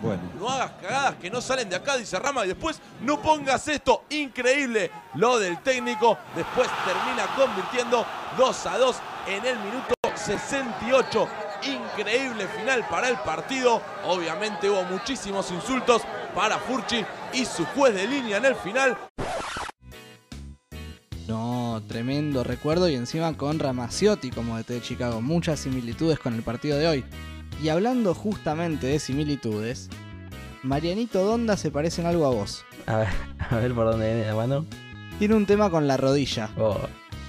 Bueno, 0.00 0.22
No 0.38 0.48
hagas 0.48 0.72
cagadas 0.80 1.14
que 1.16 1.30
no 1.30 1.40
salen 1.40 1.68
de 1.68 1.76
acá, 1.76 1.96
dice 1.96 2.18
Rama, 2.18 2.44
y 2.44 2.48
después 2.48 2.80
no 3.00 3.20
pongas 3.20 3.66
esto. 3.68 4.04
Increíble 4.10 4.90
lo 5.14 5.38
del 5.38 5.58
técnico. 5.62 6.18
Después 6.34 6.68
termina 6.84 7.26
convirtiendo 7.34 8.04
2 8.36 8.66
a 8.66 8.78
2 8.78 8.96
en 9.28 9.46
el 9.46 9.58
minuto 9.58 9.94
68. 10.14 11.28
Increíble 11.66 12.46
final 12.48 12.84
para 12.90 13.08
el 13.08 13.16
partido. 13.18 13.80
Obviamente 14.06 14.68
hubo 14.68 14.82
muchísimos 14.84 15.50
insultos 15.50 16.02
para 16.34 16.58
Furchi 16.58 17.04
y 17.32 17.44
su 17.44 17.64
juez 17.66 17.94
de 17.94 18.06
línea 18.06 18.36
en 18.38 18.44
el 18.44 18.54
final. 18.56 18.96
No, 21.26 21.82
tremendo 21.88 22.44
recuerdo 22.44 22.88
y 22.88 22.94
encima 22.94 23.34
con 23.36 23.58
Ramaciotti 23.58 24.30
como 24.30 24.58
DT 24.58 24.68
de 24.74 24.82
Chicago. 24.82 25.22
Muchas 25.22 25.60
similitudes 25.60 26.18
con 26.18 26.34
el 26.34 26.42
partido 26.42 26.76
de 26.76 26.86
hoy. 26.86 27.04
Y 27.62 27.68
hablando 27.70 28.14
justamente 28.14 28.86
de 28.88 28.98
similitudes, 28.98 29.88
Marianito 30.62 31.24
Donda 31.24 31.56
se 31.56 31.70
parecen 31.70 32.04
algo 32.06 32.26
a 32.26 32.30
vos. 32.30 32.64
A 32.86 32.96
ver, 32.98 33.08
a 33.50 33.56
ver 33.56 33.72
por 33.74 33.90
dónde 33.90 34.12
viene 34.12 34.26
la 34.26 34.34
mano. 34.34 34.66
Tiene 35.18 35.34
un 35.34 35.46
tema 35.46 35.70
con 35.70 35.86
la 35.86 35.96
rodilla, 35.96 36.50
Oh, 36.58 36.76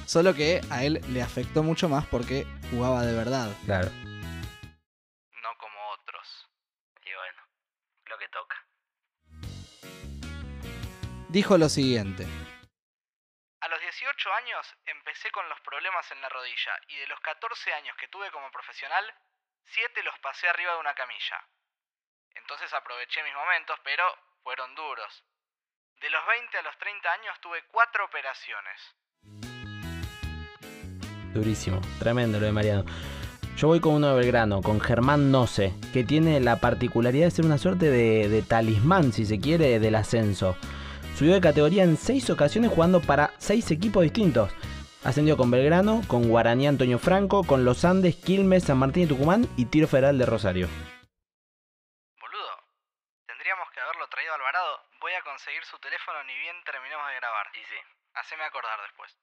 solo 0.06 0.34
que 0.34 0.60
a 0.72 0.84
él 0.84 1.02
le 1.10 1.22
afectó 1.22 1.62
mucho 1.64 1.88
más 1.88 2.06
porque 2.06 2.46
jugaba 2.72 3.06
de 3.06 3.14
verdad. 3.14 3.50
claro. 3.66 3.90
Dijo 11.36 11.58
lo 11.58 11.68
siguiente. 11.68 12.24
A 13.60 13.68
los 13.68 13.82
18 13.82 14.34
años 14.40 14.66
empecé 14.86 15.30
con 15.32 15.44
los 15.50 15.60
problemas 15.68 16.10
en 16.12 16.22
la 16.22 16.30
rodilla 16.30 16.72
y 16.88 16.96
de 16.96 17.08
los 17.08 17.20
14 17.20 17.74
años 17.74 17.94
que 17.98 18.08
tuve 18.08 18.32
como 18.32 18.50
profesional, 18.52 19.04
7 19.66 20.02
los 20.04 20.18
pasé 20.20 20.48
arriba 20.48 20.72
de 20.72 20.80
una 20.80 20.94
camilla. 20.94 21.44
Entonces 22.36 22.72
aproveché 22.72 23.22
mis 23.24 23.34
momentos, 23.34 23.78
pero 23.84 24.06
fueron 24.44 24.74
duros. 24.76 25.26
De 26.00 26.10
los 26.10 26.26
20 26.26 26.58
a 26.58 26.62
los 26.62 26.78
30 26.78 27.12
años 27.12 27.36
tuve 27.42 27.66
4 27.68 28.06
operaciones. 28.06 28.96
Durísimo, 31.34 31.82
tremendo 32.00 32.40
lo 32.40 32.46
de 32.46 32.54
Mariano. 32.54 32.86
Yo 33.58 33.68
voy 33.68 33.82
con 33.82 33.96
uno 33.96 34.16
de 34.16 34.22
Belgrano, 34.22 34.62
con 34.62 34.80
Germán 34.80 35.32
Noce, 35.32 35.74
que 35.92 36.06
tiene 36.06 36.40
la 36.40 36.62
particularidad 36.62 37.26
de 37.26 37.32
ser 37.32 37.44
una 37.44 37.58
suerte 37.58 37.92
de, 37.92 38.30
de 38.30 38.42
talismán, 38.42 39.12
si 39.12 39.26
se 39.26 39.42
quiere, 39.42 39.82
del 39.82 39.96
ascenso. 39.96 40.58
Subió 41.16 41.34
de 41.34 41.40
categoría 41.40 41.84
en 41.84 41.96
seis 41.96 42.30
ocasiones 42.30 42.72
jugando 42.72 43.00
para 43.00 43.32
seis 43.38 43.72
equipos 43.72 44.04
distintos. 44.04 44.52
Ascendió 45.06 45.38
con 45.38 45.50
Belgrano, 45.50 46.02
con 46.08 46.28
Guaraní 46.28 46.68
Antonio 46.68 47.00
Franco, 47.00 47.46
con 47.46 47.64
Los 47.64 47.86
Andes, 47.86 48.18
Quilmes, 48.18 48.66
San 48.66 48.78
Martín 48.78 49.04
y 49.04 49.08
Tucumán 49.08 49.48
y 49.56 49.68
Tiro 49.68 49.88
Federal 49.88 50.18
de 50.18 50.26
Rosario. 50.26 50.68
Boludo, 52.20 52.50
tendríamos 53.28 53.66
que 53.74 53.80
haberlo 53.80 54.10
traído 54.10 54.34
a 54.34 54.36
Alvarado. 54.36 54.80
Voy 55.00 55.14
a 55.14 55.24
conseguir 55.24 55.64
su 55.64 55.78
teléfono 55.80 56.22
ni 56.28 56.34
bien 56.38 56.56
terminemos 56.66 57.08
de 57.08 57.16
grabar. 57.16 57.48
Y 57.54 57.64
sí, 57.64 57.80
haceme 58.16 58.44
acordar 58.44 58.78
después. 58.90 59.16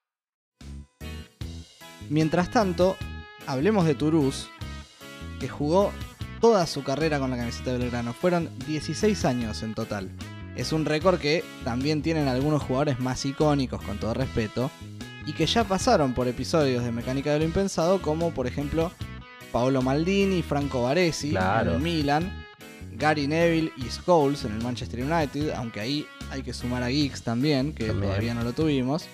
Mientras 2.09 2.49
tanto, 2.49 2.97
hablemos 3.45 3.85
de 3.85 3.93
Turús, 3.93 4.49
que 5.39 5.47
jugó 5.47 5.93
toda 6.41 6.65
su 6.65 6.83
carrera 6.83 7.19
con 7.19 7.29
la 7.29 7.37
camiseta 7.37 7.71
de 7.71 7.77
Belgrano. 7.77 8.13
Fueron 8.13 8.49
16 8.65 9.25
años 9.25 9.61
en 9.61 9.75
total. 9.75 10.09
Es 10.55 10.71
un 10.71 10.85
récord 10.85 11.19
que 11.19 11.43
también 11.63 12.01
tienen 12.01 12.27
algunos 12.27 12.61
jugadores 12.61 12.99
más 12.99 13.25
icónicos, 13.25 13.81
con 13.81 13.97
todo 13.97 14.13
respeto, 14.13 14.69
y 15.25 15.33
que 15.33 15.45
ya 15.45 15.63
pasaron 15.63 16.13
por 16.13 16.27
episodios 16.27 16.83
de 16.83 16.91
Mecánica 16.91 17.31
de 17.33 17.39
lo 17.39 17.45
Impensado, 17.45 18.01
como 18.01 18.31
por 18.31 18.45
ejemplo 18.45 18.91
Paolo 19.51 19.81
Maldini, 19.81 20.41
Franco 20.43 20.83
Baresi 20.83 21.31
Claro. 21.31 21.71
en 21.71 21.75
el 21.77 21.81
Milan, 21.81 22.45
Gary 22.95 23.27
Neville 23.27 23.71
y 23.77 23.83
Scholes 23.89 24.45
en 24.45 24.53
el 24.57 24.61
Manchester 24.63 25.01
United, 25.03 25.51
aunque 25.55 25.79
ahí 25.79 26.05
hay 26.29 26.43
que 26.43 26.53
sumar 26.53 26.83
a 26.83 26.89
Giggs 26.89 27.23
también, 27.23 27.73
que 27.73 27.87
También. 27.87 28.09
todavía 28.09 28.33
no 28.35 28.43
lo 28.43 28.53
tuvimos. 28.53 29.05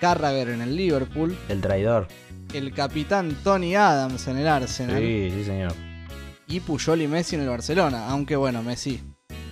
Carragher 0.00 0.48
en 0.48 0.62
el 0.62 0.74
Liverpool, 0.76 1.36
El 1.48 1.60
traidor. 1.60 2.08
el 2.52 2.72
capitán 2.74 3.36
Tony 3.44 3.76
Adams 3.76 4.26
en 4.26 4.38
el 4.38 4.48
Arsenal 4.48 4.98
Sí, 5.00 5.30
sí, 5.32 5.44
señor. 5.44 5.72
y 6.48 6.58
Puyol 6.60 7.02
y 7.02 7.06
Messi 7.08 7.36
en 7.36 7.42
el 7.42 7.48
Barcelona. 7.48 8.08
Aunque 8.08 8.34
bueno, 8.34 8.62
Messi 8.64 9.00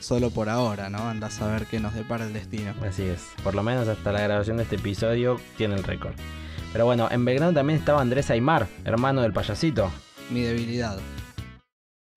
solo 0.00 0.30
por 0.30 0.48
ahora, 0.48 0.88
¿no? 0.90 1.08
Andás 1.08 1.40
a 1.40 1.46
ver 1.46 1.66
qué 1.66 1.80
nos 1.80 1.94
depara 1.94 2.24
el 2.24 2.32
destino. 2.32 2.74
Así 2.82 3.04
es. 3.04 3.34
Por 3.42 3.54
lo 3.54 3.62
menos 3.62 3.88
hasta 3.88 4.12
la 4.12 4.20
grabación 4.20 4.56
de 4.56 4.64
este 4.64 4.76
episodio 4.76 5.40
tiene 5.56 5.74
el 5.74 5.84
récord. 5.84 6.14
Pero 6.72 6.84
bueno, 6.84 7.08
en 7.10 7.24
Belgrano 7.24 7.52
también 7.52 7.78
estaba 7.78 8.00
Andrés 8.00 8.30
Aymar, 8.30 8.66
hermano 8.84 9.22
del 9.22 9.32
payasito. 9.32 9.90
Mi 10.30 10.42
debilidad. 10.42 10.96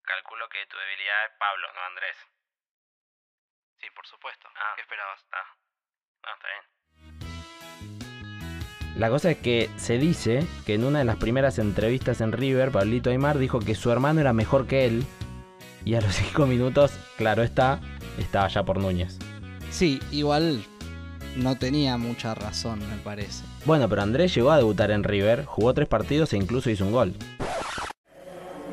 Calculo 0.04 0.46
que 0.50 0.60
tu 0.70 0.78
debilidad 0.78 1.26
es 1.26 1.32
Pablo, 1.40 1.68
no 1.74 1.82
Andrés. 1.90 2.16
Sí, 3.80 3.88
por 3.96 4.06
supuesto. 4.06 4.48
Ah. 4.56 4.74
¿Qué 4.76 4.82
esperabas? 4.82 5.20
Ah, 5.32 5.56
no, 6.24 6.34
está 6.34 6.48
bien. 6.48 6.74
La 8.96 9.10
cosa 9.10 9.32
es 9.32 9.38
que 9.38 9.72
se 9.76 9.98
dice 9.98 10.46
que 10.68 10.76
en 10.76 10.84
una 10.84 11.00
de 11.00 11.06
las 11.06 11.18
primeras 11.18 11.58
entrevistas 11.58 12.22
en 12.22 12.32
River, 12.32 12.70
Pablito 12.70 13.10
Aymar 13.10 13.40
dijo 13.40 13.60
que 13.60 13.74
su 13.74 13.92
hermano 13.92 14.22
era 14.22 14.34
mejor 14.34 14.68
que 14.68 14.86
él. 14.86 15.04
Y 15.86 15.96
a 15.96 16.02
los 16.02 16.14
5 16.16 16.46
minutos, 16.46 16.92
claro 17.18 17.44
está, 17.44 17.80
estaba 18.18 18.48
ya 18.48 18.64
por 18.64 18.78
Núñez. 18.80 19.18
Sí, 19.70 20.00
igual 20.12 20.64
no 21.36 21.56
tenía 21.58 21.98
mucha 21.98 22.36
razón, 22.36 22.80
me 22.80 22.98
parece. 22.98 23.44
Bueno, 23.66 23.90
pero 23.90 24.02
Andrés 24.04 24.34
llegó 24.36 24.52
a 24.52 24.58
debutar 24.58 24.92
en 24.92 25.04
River, 25.04 25.46
jugó 25.46 25.74
tres 25.74 25.88
partidos 25.88 26.32
e 26.34 26.38
incluso 26.38 26.70
hizo 26.70 26.86
un 26.86 26.92
gol. 26.92 27.14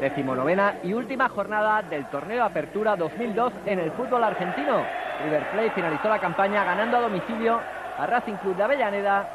Decimonovena 0.00 0.76
y 0.82 0.92
última 0.94 1.28
jornada 1.28 1.82
del 1.82 2.08
torneo 2.08 2.44
Apertura 2.44 2.96
2002 2.96 3.52
en 3.66 3.78
el 3.80 3.90
fútbol 3.92 4.24
argentino. 4.24 4.82
River 5.24 5.50
Plate 5.50 5.70
finalizó 5.72 6.08
la 6.08 6.18
campaña 6.18 6.64
ganando 6.64 6.96
a 6.96 7.00
domicilio 7.00 7.60
a 7.98 8.06
Racing 8.06 8.34
Club 8.36 8.56
de 8.56 8.62
Avellaneda. 8.62 9.28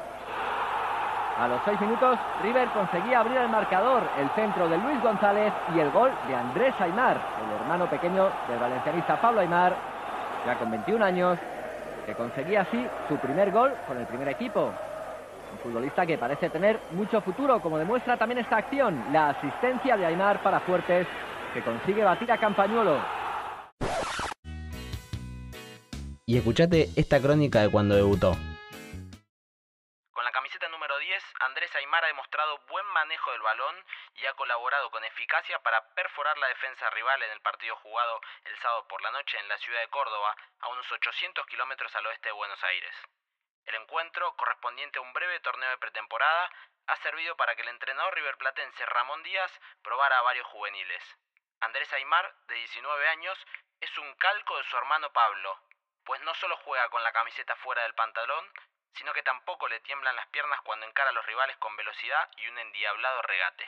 A 1.37 1.49
los 1.49 1.59
seis 1.65 1.79
minutos, 1.81 2.17
River 2.41 2.69
conseguía 2.69 3.19
abrir 3.19 3.35
el 3.35 3.49
marcador, 3.49 4.03
el 4.17 4.29
centro 4.35 4.69
de 4.69 4.77
Luis 4.77 5.01
González 5.03 5.51
y 5.75 5.79
el 5.79 5.91
gol 5.91 6.09
de 6.29 6.33
Andrés 6.33 6.73
Aymar, 6.79 7.17
el 7.45 7.59
hermano 7.59 7.89
pequeño 7.89 8.29
del 8.47 8.57
valencianista 8.57 9.19
Pablo 9.19 9.41
Aymar, 9.41 9.75
ya 10.45 10.57
con 10.57 10.71
21 10.71 11.03
años, 11.03 11.37
que 12.05 12.13
conseguía 12.13 12.61
así 12.61 12.87
su 13.09 13.17
primer 13.17 13.51
gol 13.51 13.73
con 13.85 13.97
el 13.97 14.05
primer 14.05 14.29
equipo. 14.29 14.71
Un 15.51 15.59
futbolista 15.61 16.05
que 16.05 16.17
parece 16.17 16.49
tener 16.49 16.79
mucho 16.91 17.19
futuro, 17.19 17.59
como 17.59 17.77
demuestra 17.77 18.15
también 18.15 18.39
esta 18.39 18.55
acción, 18.55 19.03
la 19.11 19.31
asistencia 19.31 19.97
de 19.97 20.05
Aymar 20.05 20.41
para 20.41 20.61
Fuertes, 20.61 21.05
que 21.53 21.61
consigue 21.61 22.05
batir 22.05 22.31
a 22.31 22.37
Campañuelo. 22.37 22.95
Y 26.25 26.37
escuchate 26.37 26.89
esta 26.95 27.19
crónica 27.19 27.61
de 27.61 27.69
cuando 27.69 27.95
debutó. 27.95 28.37
Andrés 31.39 31.73
Aymar 31.75 32.03
ha 32.03 32.07
demostrado 32.07 32.57
buen 32.69 32.85
manejo 32.87 33.31
del 33.31 33.41
balón 33.41 33.85
y 34.15 34.25
ha 34.25 34.33
colaborado 34.33 34.89
con 34.91 35.03
eficacia 35.03 35.59
para 35.59 35.93
perforar 35.93 36.37
la 36.37 36.47
defensa 36.47 36.89
rival 36.91 37.21
en 37.23 37.31
el 37.31 37.41
partido 37.41 37.75
jugado 37.77 38.21
el 38.45 38.57
sábado 38.59 38.87
por 38.87 39.01
la 39.01 39.11
noche 39.11 39.37
en 39.39 39.47
la 39.49 39.57
ciudad 39.57 39.81
de 39.81 39.89
Córdoba, 39.89 40.35
a 40.59 40.69
unos 40.69 40.89
800 40.91 41.45
kilómetros 41.47 41.93
al 41.95 42.05
oeste 42.07 42.29
de 42.29 42.33
Buenos 42.33 42.63
Aires. 42.63 42.95
El 43.65 43.75
encuentro, 43.75 44.35
correspondiente 44.37 44.99
a 44.99 45.01
un 45.01 45.11
breve 45.11 45.39
torneo 45.41 45.69
de 45.69 45.77
pretemporada, 45.77 46.51
ha 46.87 46.95
servido 46.97 47.35
para 47.35 47.55
que 47.55 47.63
el 47.63 47.69
entrenador 47.69 48.13
riverplatense 48.13 48.85
Ramón 48.85 49.23
Díaz 49.23 49.51
probara 49.83 50.19
a 50.19 50.21
varios 50.21 50.47
juveniles. 50.47 51.03
Andrés 51.61 51.91
Aymar, 51.93 52.33
de 52.47 52.55
19 52.55 53.07
años, 53.09 53.37
es 53.81 53.97
un 53.97 54.13
calco 54.15 54.57
de 54.57 54.63
su 54.65 54.77
hermano 54.77 55.11
Pablo, 55.11 55.59
pues 56.05 56.21
no 56.21 56.33
solo 56.35 56.55
juega 56.57 56.87
con 56.89 57.03
la 57.03 57.11
camiseta 57.11 57.55
fuera 57.57 57.81
del 57.83 57.95
pantalón, 57.95 58.51
sino 58.97 59.13
que 59.13 59.21
tampoco 59.23 59.67
le 59.67 59.79
tiemblan 59.81 60.15
las 60.15 60.27
piernas 60.27 60.59
cuando 60.65 60.85
encara 60.85 61.09
a 61.09 61.13
los 61.13 61.25
rivales 61.25 61.55
con 61.57 61.75
velocidad 61.75 62.23
y 62.37 62.47
un 62.51 62.57
endiablado 62.59 63.21
regate. 63.23 63.65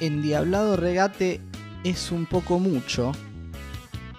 endiablado 0.00 0.76
regate 0.76 1.40
es 1.84 2.10
un 2.10 2.26
poco 2.26 2.58
mucho. 2.58 3.12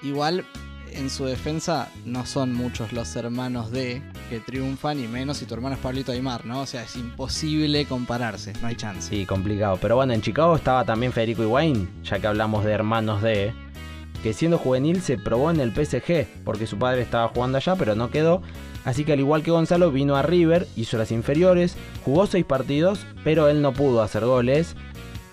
Igual 0.01 0.45
en 0.91 1.09
su 1.09 1.25
defensa 1.25 1.89
no 2.05 2.25
son 2.25 2.53
muchos 2.53 2.93
los 2.93 3.15
hermanos 3.15 3.71
de 3.71 4.01
que 4.29 4.39
triunfan 4.39 4.99
y 4.99 5.07
menos 5.07 5.37
si 5.37 5.45
tu 5.45 5.53
hermano 5.53 5.75
es 5.75 5.81
Pablito 5.81 6.11
Aymar, 6.11 6.45
¿no? 6.45 6.61
O 6.61 6.65
sea, 6.65 6.83
es 6.83 6.95
imposible 6.95 7.85
compararse, 7.85 8.53
no 8.61 8.67
hay 8.67 8.75
chance. 8.75 9.09
Sí, 9.09 9.25
complicado. 9.25 9.77
Pero 9.81 9.95
bueno, 9.95 10.13
en 10.13 10.21
Chicago 10.21 10.55
estaba 10.55 10.85
también 10.85 11.13
Federico 11.13 11.43
Higuaín, 11.43 12.03
ya 12.03 12.19
que 12.19 12.27
hablamos 12.27 12.63
de 12.65 12.73
hermanos 12.73 13.21
de 13.21 13.53
que 14.23 14.33
siendo 14.33 14.57
juvenil 14.57 15.01
se 15.01 15.17
probó 15.17 15.51
en 15.51 15.59
el 15.59 15.71
PSG, 15.73 16.43
porque 16.43 16.67
su 16.67 16.79
padre 16.79 17.01
estaba 17.01 17.27
jugando 17.27 17.57
allá, 17.57 17.75
pero 17.75 17.95
no 17.95 18.09
quedó. 18.09 18.41
Así 18.85 19.03
que 19.03 19.13
al 19.13 19.19
igual 19.19 19.43
que 19.43 19.51
Gonzalo, 19.51 19.91
vino 19.91 20.15
a 20.15 20.21
River, 20.21 20.67
hizo 20.75 20.97
las 20.97 21.11
inferiores, 21.11 21.75
jugó 22.05 22.25
seis 22.27 22.45
partidos, 22.45 23.05
pero 23.23 23.49
él 23.49 23.61
no 23.61 23.73
pudo 23.73 24.01
hacer 24.01 24.25
goles. 24.25 24.75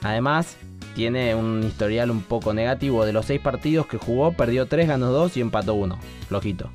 Además, 0.03 0.57
tiene 0.95 1.35
un 1.35 1.63
historial 1.63 2.11
un 2.11 2.23
poco 2.23 2.53
negativo. 2.53 3.05
De 3.05 3.13
los 3.13 3.27
seis 3.27 3.41
partidos 3.41 3.87
que 3.87 3.97
jugó, 3.97 4.33
perdió 4.33 4.67
tres, 4.67 4.89
ganó 4.89 5.11
dos 5.11 5.37
y 5.37 5.41
empató 5.41 5.75
uno. 5.75 5.99
Flojito. 6.29 6.71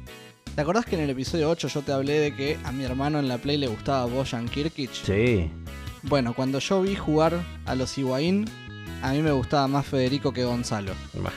¿Te 0.56 0.62
acordás 0.62 0.86
que 0.86 0.96
en 0.96 1.02
el 1.04 1.10
episodio 1.12 1.50
8 1.50 1.68
yo 1.70 1.82
te 1.84 1.92
hablé 1.94 2.20
de 2.20 2.36
que 2.36 2.58
a 2.66 2.72
mi 2.72 2.84
hermano 2.84 3.20
en 3.20 3.28
la 3.30 3.38
Play 3.38 3.58
le 3.58 3.68
gustaba 3.68 4.06
Bojan 4.06 4.50
Kirkic? 4.50 4.92
Sí. 4.92 5.50
Bueno, 6.04 6.34
cuando 6.34 6.60
yo 6.60 6.82
vi 6.82 6.96
jugar 6.96 7.34
a 7.66 7.76
los 7.76 7.98
Higuaín, 7.98 8.46
a 9.02 9.12
mí 9.14 9.22
me 9.22 9.32
gustaba 9.32 9.68
más 9.68 9.86
Federico 9.86 10.34
que 10.34 10.44
Gonzalo. 10.44 10.92
Bah, 11.14 11.32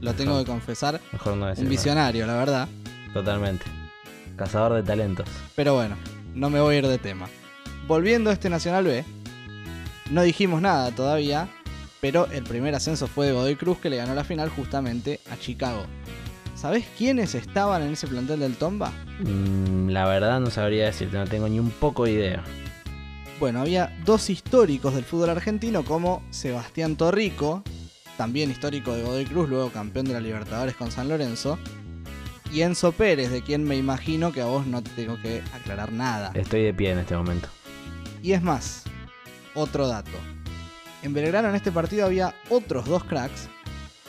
Lo 0.00 0.14
tengo 0.14 0.38
que 0.38 0.44
confesar. 0.46 1.00
mejor 1.12 1.36
no 1.36 1.46
decirlo. 1.46 1.68
Un 1.68 1.70
visionario, 1.70 2.26
la 2.26 2.34
verdad. 2.36 2.68
Totalmente. 3.12 3.64
Cazador 4.38 4.72
de 4.72 4.82
talentos. 4.82 5.28
Pero 5.54 5.74
bueno, 5.74 5.96
no 6.34 6.48
me 6.48 6.60
voy 6.60 6.76
a 6.76 6.78
ir 6.78 6.86
de 6.86 6.96
tema. 6.96 7.28
Volviendo 7.86 8.30
a 8.30 8.32
este 8.32 8.48
Nacional 8.48 8.84
B, 8.84 9.04
no 10.10 10.22
dijimos 10.22 10.62
nada 10.62 10.90
todavía, 10.92 11.48
pero 12.00 12.26
el 12.30 12.44
primer 12.44 12.74
ascenso 12.74 13.06
fue 13.06 13.26
de 13.26 13.32
Godoy 13.32 13.56
Cruz 13.56 13.78
que 13.78 13.90
le 13.90 13.96
ganó 13.96 14.14
la 14.14 14.24
final 14.24 14.48
justamente 14.48 15.20
a 15.30 15.36
Chicago. 15.36 15.84
¿Sabés 16.54 16.86
quiénes 16.96 17.34
estaban 17.34 17.82
en 17.82 17.92
ese 17.92 18.06
plantel 18.06 18.40
del 18.40 18.56
Tomba? 18.56 18.90
Mm, 19.20 19.90
la 19.90 20.06
verdad 20.06 20.40
no 20.40 20.50
sabría 20.50 20.86
decirte, 20.86 21.16
no 21.16 21.26
tengo 21.26 21.48
ni 21.48 21.60
un 21.60 21.70
poco 21.70 22.04
de 22.04 22.12
idea. 22.12 22.44
Bueno, 23.38 23.60
había 23.60 23.96
dos 24.04 24.30
históricos 24.30 24.94
del 24.94 25.04
fútbol 25.04 25.30
argentino 25.30 25.84
como 25.84 26.24
Sebastián 26.30 26.96
Torrico, 26.96 27.62
también 28.16 28.50
histórico 28.50 28.92
de 28.94 29.02
Godoy 29.02 29.26
Cruz, 29.26 29.48
luego 29.48 29.70
campeón 29.70 30.06
de 30.06 30.14
la 30.14 30.20
Libertadores 30.20 30.74
con 30.74 30.90
San 30.90 31.08
Lorenzo, 31.08 31.58
y 32.52 32.62
Enzo 32.62 32.92
Pérez, 32.92 33.30
de 33.30 33.42
quien 33.42 33.64
me 33.64 33.76
imagino 33.76 34.32
que 34.32 34.40
a 34.40 34.46
vos 34.46 34.66
no 34.66 34.82
te 34.82 34.90
tengo 34.90 35.20
que 35.20 35.42
aclarar 35.54 35.92
nada. 35.92 36.30
Estoy 36.34 36.62
de 36.62 36.74
pie 36.74 36.92
en 36.92 36.98
este 36.98 37.16
momento. 37.16 37.48
Y 38.22 38.32
es 38.32 38.42
más, 38.42 38.84
otro 39.54 39.86
dato. 39.88 40.10
En 41.02 41.12
Belgrano 41.12 41.48
en 41.48 41.54
este 41.54 41.70
partido 41.70 42.06
había 42.06 42.34
otros 42.48 42.86
dos 42.86 43.04
cracks 43.04 43.48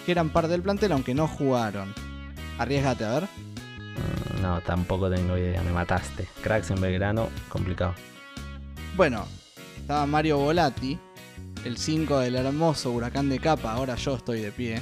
que 0.06 0.12
eran 0.12 0.30
parte 0.30 0.50
del 0.52 0.62
plantel 0.62 0.92
aunque 0.92 1.14
no 1.14 1.28
jugaron. 1.28 1.94
Arriesgate 2.58 3.06
a 3.06 3.14
ver. 3.20 3.24
Mm, 3.24 4.42
No, 4.42 4.62
tampoco 4.62 5.10
tengo 5.10 5.38
idea, 5.38 5.62
me 5.62 5.72
mataste. 5.72 6.28
Cracks 6.42 6.72
en 6.72 6.82
Belgrano, 6.82 7.30
complicado. 7.50 7.94
Bueno, 8.96 9.28
estaba 9.78 10.06
Mario 10.06 10.38
Volati, 10.38 10.98
el 11.64 11.78
5 11.78 12.20
del 12.20 12.36
hermoso 12.36 12.92
Huracán 12.92 13.30
de 13.30 13.40
Capa, 13.40 13.74
ahora 13.74 13.96
yo 13.96 14.16
estoy 14.16 14.42
de 14.42 14.52
pie, 14.52 14.82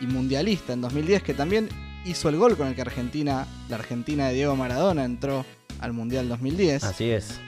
y 0.00 0.06
mundialista 0.06 0.72
en 0.72 0.80
2010 0.82 1.22
que 1.22 1.34
también 1.34 1.68
hizo 2.04 2.28
el 2.28 2.36
gol 2.36 2.56
con 2.56 2.66
el 2.68 2.74
que 2.74 2.80
Argentina, 2.82 3.46
la 3.68 3.76
Argentina 3.76 4.28
de 4.28 4.34
Diego 4.34 4.56
Maradona 4.56 5.04
entró 5.04 5.44
al 5.80 5.92
Mundial 5.92 6.28
2010 6.28 6.84
Así 6.84 7.10
es. 7.10 7.40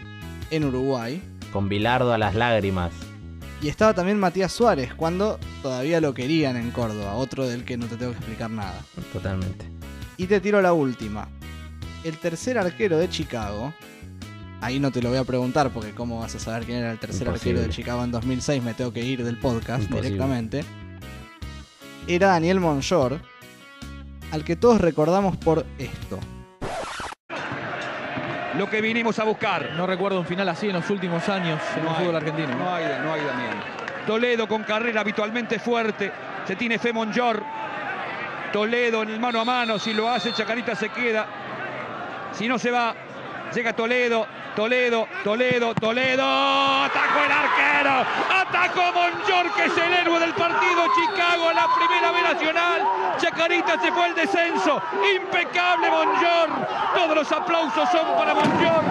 en 0.50 0.64
Uruguay. 0.64 1.23
Con 1.52 1.68
Bilardo 1.68 2.12
a 2.12 2.18
las 2.18 2.34
lágrimas. 2.34 2.92
Y 3.62 3.68
estaba 3.68 3.94
también 3.94 4.18
Matías 4.18 4.52
Suárez 4.52 4.92
cuando 4.94 5.38
todavía 5.62 6.00
lo 6.00 6.12
querían 6.12 6.56
en 6.56 6.70
Córdoba, 6.70 7.14
otro 7.14 7.46
del 7.46 7.64
que 7.64 7.76
no 7.76 7.87
te 7.87 7.96
tengo 7.96 8.12
que 8.12 8.18
explicar 8.18 8.50
nada. 8.50 8.78
Totalmente. 9.12 9.64
Y 10.16 10.26
te 10.26 10.40
tiro 10.40 10.61
la 10.61 10.73
última. 10.73 11.28
El 12.02 12.18
tercer 12.18 12.58
arquero 12.58 12.99
de 12.99 13.08
Chicago, 13.08 13.73
ahí 14.61 14.78
no 14.78 14.90
te 14.90 15.00
lo 15.00 15.09
voy 15.09 15.18
a 15.18 15.24
preguntar 15.24 15.70
porque 15.70 15.92
cómo 15.92 16.20
vas 16.20 16.35
a 16.35 16.38
saber 16.38 16.64
quién 16.64 16.78
era 16.78 16.92
el 16.92 16.98
tercer 16.98 17.26
Imposible. 17.26 17.52
arquero 17.61 17.68
de 17.68 17.74
Chicago 17.74 18.05
en 18.05 18.11
2006, 18.11 18.62
me 18.62 18.74
tengo 18.74 18.92
que 18.92 19.02
ir 19.05 19.24
del 19.24 19.38
podcast 19.38 19.85
Imposible. 19.85 20.09
directamente. 20.11 20.64
Era 22.07 22.28
Daniel 22.28 22.61
Monjor, 22.61 23.20
al 24.35 24.44
que 24.44 24.57
todos 24.57 24.81
recordamos 24.81 25.37
por 25.37 25.64
esto. 25.79 26.18
Lo 28.59 28.68
que 28.68 28.81
vinimos 28.81 29.18
a 29.20 29.25
buscar. 29.25 29.75
No 29.77 29.87
recuerdo 29.87 30.18
un 30.18 30.27
final 30.27 30.49
así 30.49 30.66
en 30.66 30.73
los 30.73 30.90
últimos 30.90 31.29
años 31.29 31.61
en 31.77 31.83
el 31.83 31.88
hay, 31.88 31.94
fútbol 31.94 32.16
argentino. 32.16 32.49
No 32.49 32.75
hay, 32.75 32.85
no 33.03 33.12
hay, 33.12 33.20
Daniel. 33.25 33.55
Toledo 34.07 34.49
con 34.49 34.64
carrera 34.64 35.03
habitualmente 35.03 35.61
fuerte. 35.61 36.12
Se 36.47 36.57
tiene 36.57 36.81
fe 36.81 36.92
Monjor. 36.92 37.44
Toledo 38.53 39.05
en 39.05 39.11
el 39.11 39.20
mano 39.20 39.40
a 39.40 39.44
mano. 39.44 39.79
Si 39.79 39.94
lo 39.94 40.09
hace, 40.09 40.33
Chacarita 40.33 40.75
se 40.75 40.88
queda. 40.88 41.27
Si 42.33 42.49
no 42.49 42.59
se 42.59 42.73
va, 42.73 42.94
llega 43.54 43.72
Toledo. 43.72 44.26
Toledo, 44.56 45.08
Toledo, 45.22 45.74
Toledo. 45.74 46.24
Atacó 46.84 47.24
el 47.24 47.32
arquero. 47.32 48.06
Atacó 48.30 48.92
Monjor, 48.92 49.52
que 49.54 49.64
es 49.64 49.78
el 49.78 49.92
héroe 49.92 50.20
del 50.20 50.34
partido. 50.34 50.84
Chicago, 50.94 51.52
la 51.52 51.68
primera 51.74 52.12
B 52.12 52.22
nacional. 52.22 52.82
Chacarita 53.18 53.80
se 53.80 53.92
fue 53.92 54.04
al 54.04 54.14
descenso. 54.14 54.82
Impecable 55.16 55.90
Monjor. 55.90 56.48
Todos 56.94 57.16
los 57.16 57.32
aplausos 57.32 57.88
son 57.90 58.16
para 58.16 58.34
Monjor. 58.34 58.84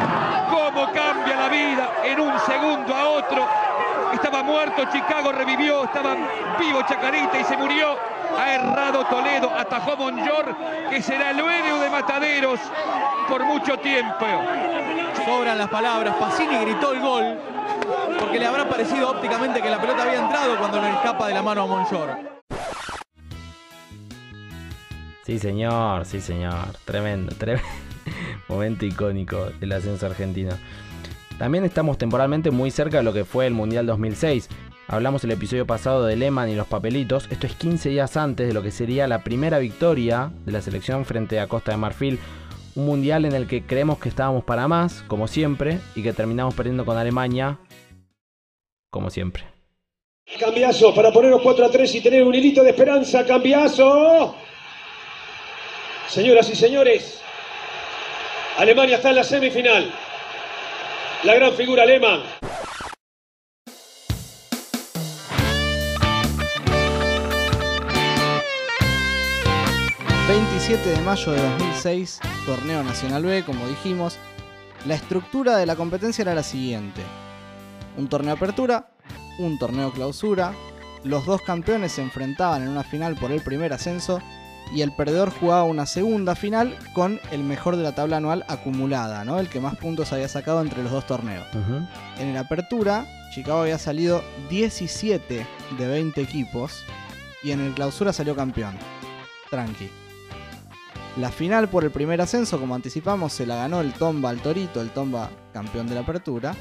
Cómo 0.49 0.91
cambia 0.93 1.35
la 1.35 1.49
vida 1.49 1.91
en 2.03 2.19
un 2.19 2.39
segundo 2.41 2.93
a 2.93 3.09
otro. 3.09 3.47
Estaba 4.23 4.41
muerto, 4.41 4.85
Chicago 4.89 5.33
revivió, 5.33 5.83
estaba 5.83 6.15
vivo 6.57 6.81
Chacarita 6.87 7.41
y 7.41 7.43
se 7.43 7.57
murió. 7.57 7.97
Ha 8.39 8.53
errado 8.53 9.03
Toledo, 9.07 9.51
atajó 9.53 9.97
Monjor, 9.97 10.55
que 10.89 11.01
será 11.01 11.31
el 11.31 11.41
héroe 11.41 11.79
de 11.81 11.89
Mataderos 11.89 12.57
por 13.27 13.43
mucho 13.43 13.77
tiempo. 13.79 14.25
Sobran 15.25 15.57
las 15.57 15.67
palabras. 15.67 16.15
Pacini 16.15 16.55
gritó 16.55 16.93
el 16.93 17.01
gol 17.01 17.37
porque 18.17 18.39
le 18.39 18.45
habrá 18.45 18.69
parecido 18.69 19.11
ópticamente 19.11 19.61
que 19.61 19.69
la 19.69 19.81
pelota 19.81 20.03
había 20.03 20.21
entrado 20.21 20.57
cuando 20.57 20.81
le 20.81 20.89
escapa 20.91 21.27
de 21.27 21.33
la 21.33 21.41
mano 21.41 21.63
a 21.63 21.67
Monchor. 21.67 22.17
Sí, 25.25 25.37
señor, 25.37 26.05
sí, 26.05 26.21
señor. 26.21 26.77
Tremendo, 26.85 27.35
tremendo. 27.35 27.67
Momento 28.47 28.85
icónico 28.85 29.49
del 29.59 29.73
ascenso 29.73 30.05
argentino. 30.05 30.57
También 31.37 31.65
estamos 31.65 31.97
temporalmente 31.97 32.51
muy 32.51 32.71
cerca 32.71 32.97
de 32.97 33.03
lo 33.03 33.13
que 33.13 33.25
fue 33.25 33.47
el 33.47 33.53
Mundial 33.53 33.85
2006. 33.85 34.49
Hablamos 34.87 35.23
el 35.23 35.31
episodio 35.31 35.65
pasado 35.65 36.05
de 36.05 36.15
Lehmann 36.15 36.49
y 36.49 36.55
los 36.55 36.67
papelitos. 36.67 37.27
Esto 37.31 37.47
es 37.47 37.55
15 37.55 37.89
días 37.89 38.17
antes 38.17 38.47
de 38.47 38.53
lo 38.53 38.61
que 38.61 38.71
sería 38.71 39.07
la 39.07 39.23
primera 39.23 39.59
victoria 39.59 40.31
de 40.45 40.51
la 40.51 40.61
selección 40.61 41.05
frente 41.05 41.39
a 41.39 41.47
Costa 41.47 41.71
de 41.71 41.77
Marfil. 41.77 42.19
Un 42.75 42.85
mundial 42.85 43.25
en 43.25 43.33
el 43.33 43.47
que 43.47 43.65
creemos 43.65 43.99
que 43.99 44.09
estábamos 44.09 44.43
para 44.43 44.67
más, 44.67 45.03
como 45.07 45.27
siempre, 45.27 45.79
y 45.95 46.03
que 46.03 46.13
terminamos 46.13 46.53
perdiendo 46.53 46.85
con 46.85 46.97
Alemania, 46.97 47.59
como 48.89 49.09
siempre. 49.09 49.45
Cambiazo 50.39 50.93
para 50.93 51.11
ponernos 51.11 51.41
4 51.41 51.65
a 51.65 51.71
3 51.71 51.95
y 51.95 52.01
tener 52.01 52.23
un 52.23 52.33
hilito 52.33 52.63
de 52.63 52.71
esperanza. 52.71 53.25
Cambiazo. 53.25 54.35
Señoras 56.07 56.49
y 56.49 56.55
señores, 56.55 57.21
Alemania 58.57 58.97
está 58.97 59.09
en 59.09 59.15
la 59.15 59.23
semifinal. 59.23 59.91
La 61.23 61.35
gran 61.35 61.53
figura 61.53 61.83
alemán. 61.83 62.19
27 70.27 70.89
de 70.89 71.01
mayo 71.01 71.31
de 71.31 71.41
2006, 71.41 72.19
Torneo 72.45 72.83
Nacional 72.83 73.23
B, 73.23 73.45
como 73.45 73.65
dijimos. 73.69 74.17
La 74.85 74.95
estructura 74.95 75.55
de 75.55 75.65
la 75.65 75.77
competencia 75.77 76.23
era 76.23 76.35
la 76.35 76.43
siguiente. 76.43 77.01
Un 77.97 78.09
torneo 78.09 78.33
apertura, 78.33 78.89
un 79.39 79.57
torneo 79.57 79.93
clausura, 79.93 80.51
los 81.05 81.25
dos 81.25 81.41
campeones 81.41 81.93
se 81.93 82.01
enfrentaban 82.01 82.63
en 82.63 82.67
una 82.67 82.83
final 82.83 83.15
por 83.15 83.31
el 83.31 83.41
primer 83.41 83.71
ascenso 83.71 84.19
y 84.71 84.81
el 84.81 84.91
perdedor 84.91 85.29
jugaba 85.29 85.63
una 85.63 85.85
segunda 85.85 86.35
final 86.35 86.75
con 86.93 87.19
el 87.31 87.43
mejor 87.43 87.75
de 87.75 87.83
la 87.83 87.93
tabla 87.93 88.17
anual 88.17 88.45
acumulada, 88.47 89.25
¿no? 89.25 89.39
el 89.39 89.49
que 89.49 89.59
más 89.59 89.75
puntos 89.75 90.13
había 90.13 90.27
sacado 90.27 90.61
entre 90.61 90.83
los 90.83 90.91
dos 90.91 91.05
torneos. 91.05 91.45
En 92.19 92.27
el 92.27 92.37
apertura, 92.37 93.05
Chicago 93.33 93.61
había 93.61 93.77
salido 93.77 94.23
17 94.49 95.47
de 95.77 95.87
20 95.87 96.21
equipos 96.21 96.83
y 97.43 97.51
en 97.51 97.59
el 97.59 97.73
clausura 97.73 98.13
salió 98.13 98.35
campeón. 98.35 98.75
Tranqui. 99.49 99.89
La 101.17 101.29
final 101.29 101.67
por 101.67 101.83
el 101.83 101.91
primer 101.91 102.21
ascenso, 102.21 102.59
como 102.59 102.73
anticipamos, 102.73 103.33
se 103.33 103.45
la 103.45 103.55
ganó 103.55 103.81
el 103.81 103.93
Tomba 103.93 104.31
al 104.31 104.41
Torito, 104.41 104.81
el 104.81 104.89
Tomba 104.89 105.29
campeón 105.53 105.87
de 105.87 105.93
la 105.95 106.01
apertura. 106.01 106.55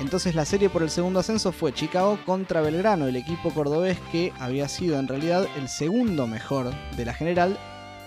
Entonces 0.00 0.34
la 0.34 0.44
serie 0.44 0.68
por 0.68 0.82
el 0.82 0.90
segundo 0.90 1.20
ascenso 1.20 1.52
fue 1.52 1.72
Chicago 1.72 2.18
contra 2.26 2.60
Belgrano, 2.60 3.06
el 3.06 3.16
equipo 3.16 3.50
cordobés 3.50 3.98
que 4.10 4.32
había 4.38 4.68
sido 4.68 4.98
en 4.98 5.08
realidad 5.08 5.46
el 5.56 5.68
segundo 5.68 6.26
mejor 6.26 6.72
de 6.96 7.04
la 7.04 7.14
general 7.14 7.56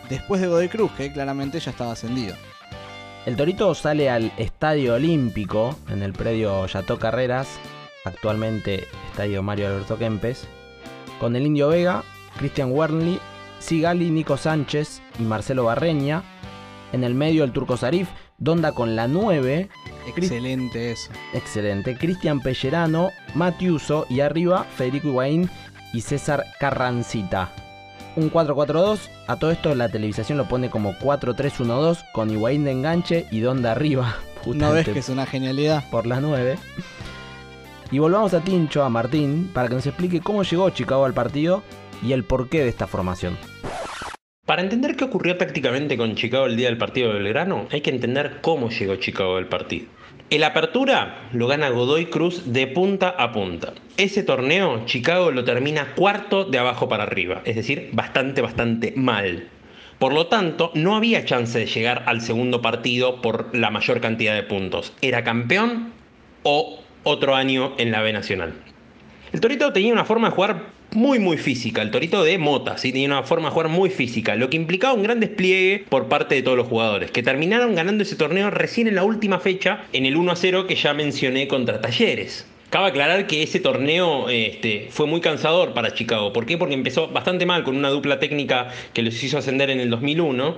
después 0.10 0.42
de 0.42 0.48
Godoy 0.48 0.70
Cruz, 0.70 0.92
que 0.92 1.12
claramente 1.12 1.60
ya 1.60 1.72
estaba 1.72 1.94
ascendido. 1.94 2.36
El 3.26 3.36
Torito 3.36 3.74
sale 3.74 4.10
al 4.10 4.32
Estadio 4.38 4.96
Olímpico 4.96 5.76
en 5.90 6.04
el 6.04 6.14
predio 6.14 6.68
Yato 6.68 7.00
Carreras. 7.00 7.48
Actualmente 8.04 8.86
estadio 9.10 9.42
Mario 9.42 9.68
Alberto 9.68 9.98
Kempes, 9.98 10.48
con 11.20 11.36
el 11.36 11.48
Indio 11.48 11.70
Vega, 11.70 12.04
Christian 12.38 12.72
Wernley, 12.72 13.20
Sigali, 13.58 14.12
Nico 14.12 14.38
Sánchez 14.38 15.02
y 15.18 15.24
Marcelo 15.24 15.64
Barreña. 15.64 16.22
En 16.92 17.04
el 17.04 17.16
medio 17.16 17.44
el 17.44 17.52
turco 17.52 17.78
Sarif, 17.78 18.10
Donda 18.38 18.74
con 18.74 18.96
la 18.96 19.08
9, 19.08 19.70
Excelente 20.08 20.92
eso. 20.92 21.10
excelente, 21.34 21.98
Cristian 21.98 22.42
Pellerano, 22.42 23.10
Matiuso 23.34 24.06
y 24.10 24.20
arriba 24.20 24.66
Federico 24.76 25.08
Higuaín 25.08 25.50
y 25.94 26.02
César 26.02 26.44
Carrancita. 26.60 27.52
Un 28.18 28.32
4-4-2, 28.32 29.00
a 29.28 29.38
todo 29.38 29.52
esto 29.52 29.74
la 29.76 29.90
televisación 29.90 30.38
lo 30.38 30.48
pone 30.48 30.70
como 30.70 30.94
4-3-1-2 30.94 32.12
con 32.14 32.30
Higuaín 32.30 32.66
de 32.66 32.72
enganche 32.72 33.26
y 33.32 33.40
Donda 33.40 33.72
arriba. 33.72 34.16
¿No 34.46 34.72
ves 34.72 34.86
justamente 34.86 34.94
que 34.94 35.00
es 35.00 35.10
una 35.10 35.26
genialidad? 35.26 35.90
por 35.90 36.06
las 36.06 36.22
9. 36.22 36.58
Y 37.92 38.00
volvamos 38.00 38.34
a 38.34 38.42
Tincho, 38.42 38.84
a 38.84 38.90
Martín, 38.90 39.50
para 39.54 39.68
que 39.70 39.76
nos 39.76 39.86
explique 39.88 40.20
cómo 40.20 40.44
llegó 40.44 40.70
Chicago 40.72 41.06
al 41.06 41.14
partido 41.14 41.64
y 42.04 42.12
el 42.14 42.24
porqué 42.24 42.64
de 42.64 42.70
esta 42.70 42.88
formación. 42.88 43.38
Para 44.46 44.62
entender 44.62 44.96
qué 44.96 45.06
ocurrió 45.06 45.38
tácticamente 45.38 45.98
con 45.98 46.14
Chicago 46.14 46.46
el 46.46 46.56
día 46.56 46.68
del 46.68 46.78
partido 46.78 47.08
de 47.08 47.16
Belgrano, 47.20 47.68
hay 47.72 47.82
que 47.82 47.90
entender 47.90 48.38
cómo 48.42 48.70
llegó 48.70 48.96
Chicago 48.98 49.38
al 49.38 49.48
partido. 49.48 49.88
El 50.30 50.44
apertura 50.44 51.30
lo 51.34 51.48
gana 51.48 51.70
Godoy 51.70 52.06
Cruz 52.06 52.54
de 52.54 52.68
punta 52.68 53.10
a 53.10 53.32
punta. 53.32 53.74
Ese 53.98 54.22
torneo 54.22 54.86
Chicago 54.86 55.32
lo 55.32 55.44
termina 55.46 55.96
cuarto 55.96 56.46
de 56.46 56.60
abajo 56.60 56.88
para 56.88 57.02
arriba, 57.02 57.42
es 57.44 57.56
decir, 57.56 57.90
bastante, 57.94 58.42
bastante 58.42 58.94
mal. 58.96 59.48
Por 59.98 60.14
lo 60.14 60.28
tanto, 60.28 60.70
no 60.76 60.96
había 60.96 61.26
chance 61.26 61.58
de 61.58 61.66
llegar 61.66 62.04
al 62.06 62.22
segundo 62.22 62.62
partido 62.62 63.24
por 63.24 63.50
la 63.56 63.72
mayor 63.72 64.00
cantidad 64.00 64.36
de 64.36 64.44
puntos. 64.44 64.94
Era 65.02 65.24
campeón 65.24 65.92
o 66.44 66.84
otro 67.04 67.34
año 67.34 67.74
en 67.80 67.92
la 67.92 68.04
B 68.04 68.14
Nacional. 68.14 68.54
El 69.34 69.42
Torito 69.42 69.74
tenía 69.74 69.92
una 69.92 70.06
forma 70.06 70.30
de 70.30 70.36
jugar 70.36 70.76
muy 70.96 71.20
muy 71.20 71.38
física, 71.38 71.82
el 71.82 71.92
Torito 71.92 72.24
de 72.24 72.38
Mota, 72.38 72.78
¿sí? 72.78 72.92
tenía 72.92 73.08
una 73.08 73.24
forma 73.24 73.50
de 73.50 73.54
jugar 73.54 73.70
muy 73.70 73.90
física, 73.90 74.36
lo 74.36 74.50
que 74.50 74.58
implicaba 74.58 74.94
un 74.94 75.04
gran 75.04 75.20
despliegue 75.20 75.86
por 75.90 76.08
parte 76.08 76.36
de 76.36 76.42
todos 76.42 76.58
los 76.58 76.68
jugadores, 76.68 77.12
que 77.12 77.24
terminaron 77.24 77.76
ganando 77.76 78.04
ese 78.04 78.16
torneo 78.16 78.50
recién 78.50 78.88
en 78.88 78.96
la 78.96 79.04
última 79.04 79.40
fecha, 79.40 79.84
en 79.94 80.06
el 80.06 80.16
1 80.16 80.32
a 80.32 80.36
0 80.36 80.68
que 80.68 80.76
ya 80.76 80.94
mencioné 80.94 81.48
contra 81.48 81.82
Talleres. 81.82 82.48
Cabe 82.70 82.88
aclarar 82.88 83.28
que 83.28 83.44
ese 83.44 83.60
torneo 83.60 84.28
este, 84.30 84.88
fue 84.90 85.06
muy 85.06 85.22
cansador 85.22 85.74
para 85.74 85.94
Chicago. 85.94 86.34
¿Por 86.34 86.46
qué? 86.46 86.58
Porque 86.58 86.74
empezó 86.74 87.08
bastante 87.08 87.46
mal 87.46 87.64
con 87.64 87.78
una 87.78 87.90
dupla 87.90 88.20
técnica 88.20 88.70
que 88.94 89.02
los 89.02 89.24
hizo 89.24 89.38
ascender 89.38 89.70
en 89.70 89.80
el 89.80 89.90
2001 89.90 90.58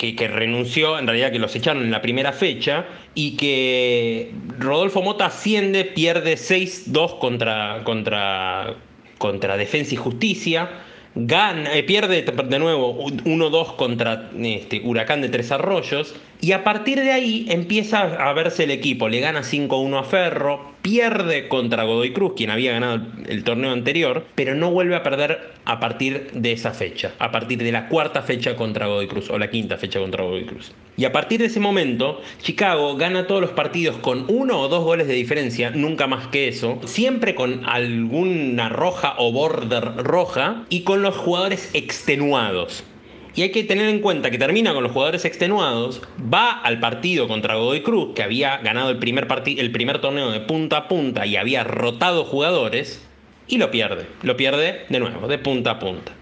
que, 0.00 0.28
renunció, 0.28 0.98
en 0.98 1.06
realidad 1.06 1.30
que 1.30 1.38
los 1.38 1.54
echaron 1.54 1.82
en 1.82 1.90
la 1.90 2.00
primera 2.00 2.32
fecha, 2.32 2.86
y 3.14 3.36
que 3.36 4.32
Rodolfo 4.58 5.02
Mota 5.02 5.26
asciende, 5.26 5.84
pierde 5.84 6.34
6-2 6.34 7.18
contra, 7.18 7.82
contra, 7.84 8.76
contra 9.20 9.58
Defensa 9.58 9.92
y 9.92 9.98
Justicia, 9.98 10.70
gana, 11.14 11.74
eh, 11.74 11.82
pierde 11.82 12.22
de 12.22 12.58
nuevo 12.58 12.96
1-2 13.04 13.76
contra 13.76 14.30
este, 14.34 14.80
Huracán 14.82 15.20
de 15.20 15.28
Tres 15.28 15.52
Arroyos, 15.52 16.14
y 16.40 16.52
a 16.52 16.64
partir 16.64 17.00
de 17.00 17.12
ahí 17.12 17.46
empieza 17.48 18.00
a 18.00 18.32
verse 18.32 18.64
el 18.64 18.70
equipo, 18.70 19.08
le 19.08 19.20
gana 19.20 19.40
5-1 19.40 19.98
a 19.98 20.04
Ferro, 20.04 20.72
pierde 20.80 21.48
contra 21.48 21.84
Godoy 21.84 22.12
Cruz, 22.12 22.32
quien 22.36 22.50
había 22.50 22.72
ganado 22.72 23.02
el, 23.28 23.44
torneo 23.44 23.72
anterior, 23.72 24.24
pero 24.34 24.54
no 24.54 24.70
vuelve 24.70 24.96
a 24.96 25.02
perder 25.02 25.52
a 25.66 25.78
partir 25.80 26.30
de 26.32 26.52
esa 26.52 26.72
fecha, 26.72 27.12
a 27.18 27.30
partir 27.30 27.62
de 27.62 27.72
la 27.72 27.88
cuarta 27.88 28.22
fecha 28.22 28.56
contra 28.56 28.86
Godoy 28.86 29.06
Cruz, 29.06 29.28
o 29.28 29.38
la 29.38 29.50
quinta 29.50 29.76
fecha 29.76 30.00
contra 30.00 30.24
Godoy 30.24 30.46
Cruz. 30.46 30.72
Y 30.96 31.04
a 31.04 31.12
partir 31.12 31.40
de 31.40 31.46
ese 31.46 31.60
momento, 31.60 32.20
Chicago 32.42 32.96
gana 32.96 33.26
todos 33.26 33.42
los 33.42 33.50
partidos 33.50 33.96
con 33.98 34.24
uno 34.28 34.60
o 34.60 34.68
dos 34.68 34.84
goles 34.84 35.08
de 35.08 35.14
diferencia, 35.14 35.70
nunca 35.70 36.06
más 36.06 36.28
que 36.28 36.48
eso, 36.48 36.80
siempre 36.84 37.34
con 37.34 37.66
alguna 37.66 38.70
roja 38.70 39.14
o 39.18 39.30
border 39.32 39.96
roja, 39.98 40.64
y 40.70 40.82
con 40.82 41.02
los 41.02 41.16
jugadores 41.16 41.70
extenuados. 41.74 42.84
Y 43.34 43.42
hay 43.42 43.50
que 43.50 43.64
tener 43.64 43.88
en 43.88 44.00
cuenta 44.00 44.30
que 44.30 44.38
termina 44.38 44.74
con 44.74 44.82
los 44.82 44.92
jugadores 44.92 45.24
extenuados, 45.24 46.02
va 46.32 46.52
al 46.52 46.80
partido 46.80 47.28
contra 47.28 47.56
Godoy 47.56 47.82
Cruz, 47.82 48.14
que 48.14 48.22
había 48.22 48.58
ganado 48.58 48.90
el 48.90 48.98
primer, 48.98 49.28
el 49.46 49.70
primer 49.70 50.00
torneo 50.00 50.30
de 50.30 50.40
punta 50.40 50.78
a 50.78 50.88
punta 50.88 51.26
y 51.26 51.36
había 51.36 51.64
rotado 51.64 52.24
jugadores, 52.24 53.06
y 53.46 53.58
lo 53.58 53.70
pierde. 53.70 54.06
Lo 54.22 54.36
pierde 54.36 54.86
de 54.88 55.00
nuevo, 55.00 55.28
de 55.28 55.38
punta 55.38 55.72
a 55.72 55.78
punta. 55.78 56.12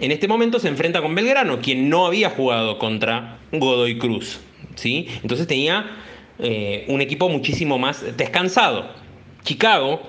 En 0.00 0.10
este 0.10 0.26
momento 0.28 0.58
se 0.58 0.68
enfrenta 0.68 1.00
con 1.00 1.14
Belgrano, 1.14 1.60
quien 1.60 1.88
no 1.88 2.06
había 2.06 2.30
jugado 2.30 2.78
contra 2.78 3.38
Godoy 3.52 3.98
Cruz. 3.98 4.40
¿sí? 4.74 5.08
Entonces 5.22 5.46
tenía 5.46 5.86
eh, 6.38 6.84
un 6.88 7.00
equipo 7.00 7.28
muchísimo 7.28 7.78
más 7.78 8.04
descansado. 8.16 8.90
Chicago 9.44 10.02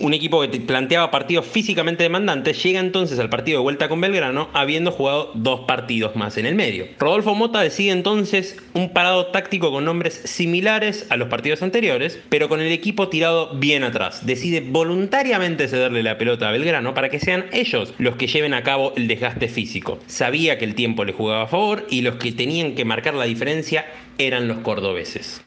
un 0.00 0.14
equipo 0.14 0.40
que 0.40 0.60
planteaba 0.60 1.10
partidos 1.10 1.46
físicamente 1.46 2.02
demandantes, 2.02 2.62
llega 2.62 2.80
entonces 2.80 3.18
al 3.18 3.30
partido 3.30 3.58
de 3.58 3.62
vuelta 3.62 3.88
con 3.88 4.00
Belgrano 4.00 4.48
habiendo 4.52 4.90
jugado 4.90 5.30
dos 5.34 5.60
partidos 5.60 6.16
más 6.16 6.36
en 6.36 6.46
el 6.46 6.54
medio. 6.54 6.86
Rodolfo 6.98 7.34
Mota 7.34 7.60
decide 7.60 7.92
entonces 7.92 8.56
un 8.74 8.92
parado 8.92 9.26
táctico 9.26 9.70
con 9.70 9.84
nombres 9.84 10.14
similares 10.24 11.06
a 11.10 11.16
los 11.16 11.28
partidos 11.28 11.62
anteriores, 11.62 12.18
pero 12.28 12.48
con 12.48 12.60
el 12.60 12.72
equipo 12.72 13.08
tirado 13.08 13.54
bien 13.54 13.84
atrás. 13.84 14.26
Decide 14.26 14.60
voluntariamente 14.60 15.68
cederle 15.68 16.02
la 16.02 16.18
pelota 16.18 16.48
a 16.48 16.52
Belgrano 16.52 16.94
para 16.94 17.08
que 17.08 17.20
sean 17.20 17.46
ellos 17.52 17.94
los 17.98 18.16
que 18.16 18.26
lleven 18.26 18.54
a 18.54 18.62
cabo 18.62 18.92
el 18.96 19.08
desgaste 19.08 19.48
físico. 19.48 19.98
Sabía 20.06 20.58
que 20.58 20.64
el 20.64 20.74
tiempo 20.74 21.04
le 21.04 21.12
jugaba 21.12 21.42
a 21.42 21.48
favor 21.48 21.86
y 21.90 22.02
los 22.02 22.16
que 22.16 22.32
tenían 22.32 22.74
que 22.74 22.84
marcar 22.84 23.14
la 23.14 23.24
diferencia 23.24 23.86
eran 24.18 24.48
los 24.48 24.58
cordobeses. 24.58 25.42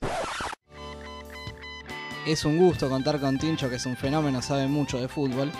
Es 2.25 2.45
un 2.45 2.57
gusto 2.57 2.89
contar 2.89 3.19
con 3.19 3.37
Tincho, 3.37 3.69
que 3.69 3.75
es 3.75 3.85
un 3.85 3.97
fenómeno, 3.97 4.41
sabe 4.41 4.67
mucho 4.67 4.97
de 4.97 5.09
fútbol. 5.09 5.51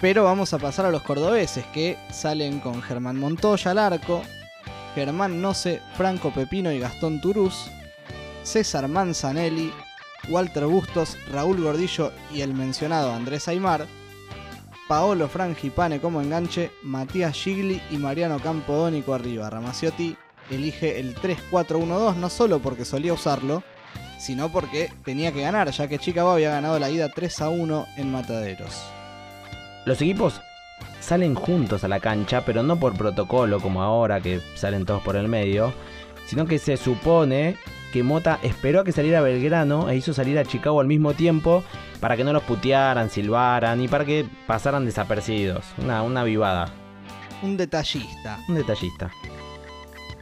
Pero 0.00 0.24
vamos 0.24 0.54
a 0.54 0.58
pasar 0.58 0.86
a 0.86 0.90
los 0.90 1.02
cordobeses, 1.02 1.66
que 1.74 1.98
salen 2.10 2.60
con 2.60 2.80
Germán 2.80 3.18
Montoya 3.18 3.72
al 3.72 3.78
arco, 3.78 4.22
Germán 4.94 5.42
Noce, 5.42 5.82
Franco 5.98 6.32
Pepino 6.32 6.72
y 6.72 6.78
Gastón 6.78 7.20
Turús, 7.20 7.70
César 8.42 8.88
Manzanelli, 8.88 9.70
Walter 10.30 10.64
Bustos, 10.64 11.18
Raúl 11.30 11.62
Gordillo 11.62 12.12
y 12.32 12.40
el 12.40 12.54
mencionado 12.54 13.12
Andrés 13.12 13.46
Aymar, 13.48 13.86
Paolo 14.88 15.28
Frangipane 15.28 16.00
como 16.00 16.22
enganche, 16.22 16.70
Matías 16.82 17.34
Gigli 17.36 17.82
y 17.90 17.98
Mariano 17.98 18.40
Campodónico 18.40 19.12
arriba. 19.12 19.50
Ramaciotti 19.50 20.16
elige 20.50 20.98
el 20.98 21.14
3-4-1-2 21.14 22.16
no 22.16 22.30
solo 22.30 22.58
porque 22.58 22.86
solía 22.86 23.12
usarlo, 23.12 23.62
sino 24.20 24.52
porque 24.52 24.92
tenía 25.02 25.32
que 25.32 25.40
ganar, 25.40 25.70
ya 25.70 25.88
que 25.88 25.98
Chicago 25.98 26.32
había 26.32 26.50
ganado 26.50 26.78
la 26.78 26.90
ida 26.90 27.08
3 27.08 27.40
a 27.40 27.48
1 27.48 27.86
en 27.96 28.12
Mataderos. 28.12 28.84
Los 29.86 30.00
equipos 30.02 30.42
salen 31.00 31.34
juntos 31.34 31.84
a 31.84 31.88
la 31.88 32.00
cancha, 32.00 32.44
pero 32.44 32.62
no 32.62 32.78
por 32.78 32.94
protocolo 32.96 33.60
como 33.60 33.82
ahora 33.82 34.20
que 34.20 34.40
salen 34.54 34.84
todos 34.84 35.02
por 35.02 35.16
el 35.16 35.26
medio, 35.26 35.72
sino 36.26 36.44
que 36.46 36.58
se 36.58 36.76
supone 36.76 37.56
que 37.94 38.02
Mota 38.02 38.38
esperó 38.42 38.80
a 38.80 38.84
que 38.84 38.92
saliera 38.92 39.22
Belgrano 39.22 39.88
e 39.88 39.96
hizo 39.96 40.12
salir 40.12 40.38
a 40.38 40.44
Chicago 40.44 40.80
al 40.80 40.86
mismo 40.86 41.14
tiempo 41.14 41.64
para 41.98 42.16
que 42.16 42.22
no 42.22 42.34
los 42.34 42.42
putearan, 42.42 43.10
silbaran 43.10 43.80
y 43.80 43.88
para 43.88 44.04
que 44.04 44.26
pasaran 44.46 44.84
desapercibidos. 44.84 45.64
Una, 45.78 46.02
una 46.02 46.24
vivada. 46.24 46.70
Un 47.42 47.56
detallista. 47.56 48.38
Un 48.48 48.56
detallista. 48.56 49.10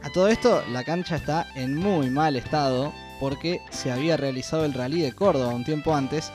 A 0.01 0.09
todo 0.09 0.29
esto, 0.29 0.63
la 0.71 0.85
cancha 0.85 1.17
está 1.17 1.47
en 1.55 1.75
muy 1.75 2.09
mal 2.09 2.37
estado 2.37 2.93
porque 3.19 3.61
se 3.69 3.91
había 3.91 4.17
realizado 4.17 4.65
el 4.65 4.73
rally 4.73 5.01
de 5.01 5.13
Córdoba 5.13 5.53
un 5.53 5.63
tiempo 5.63 5.95
antes 5.95 6.31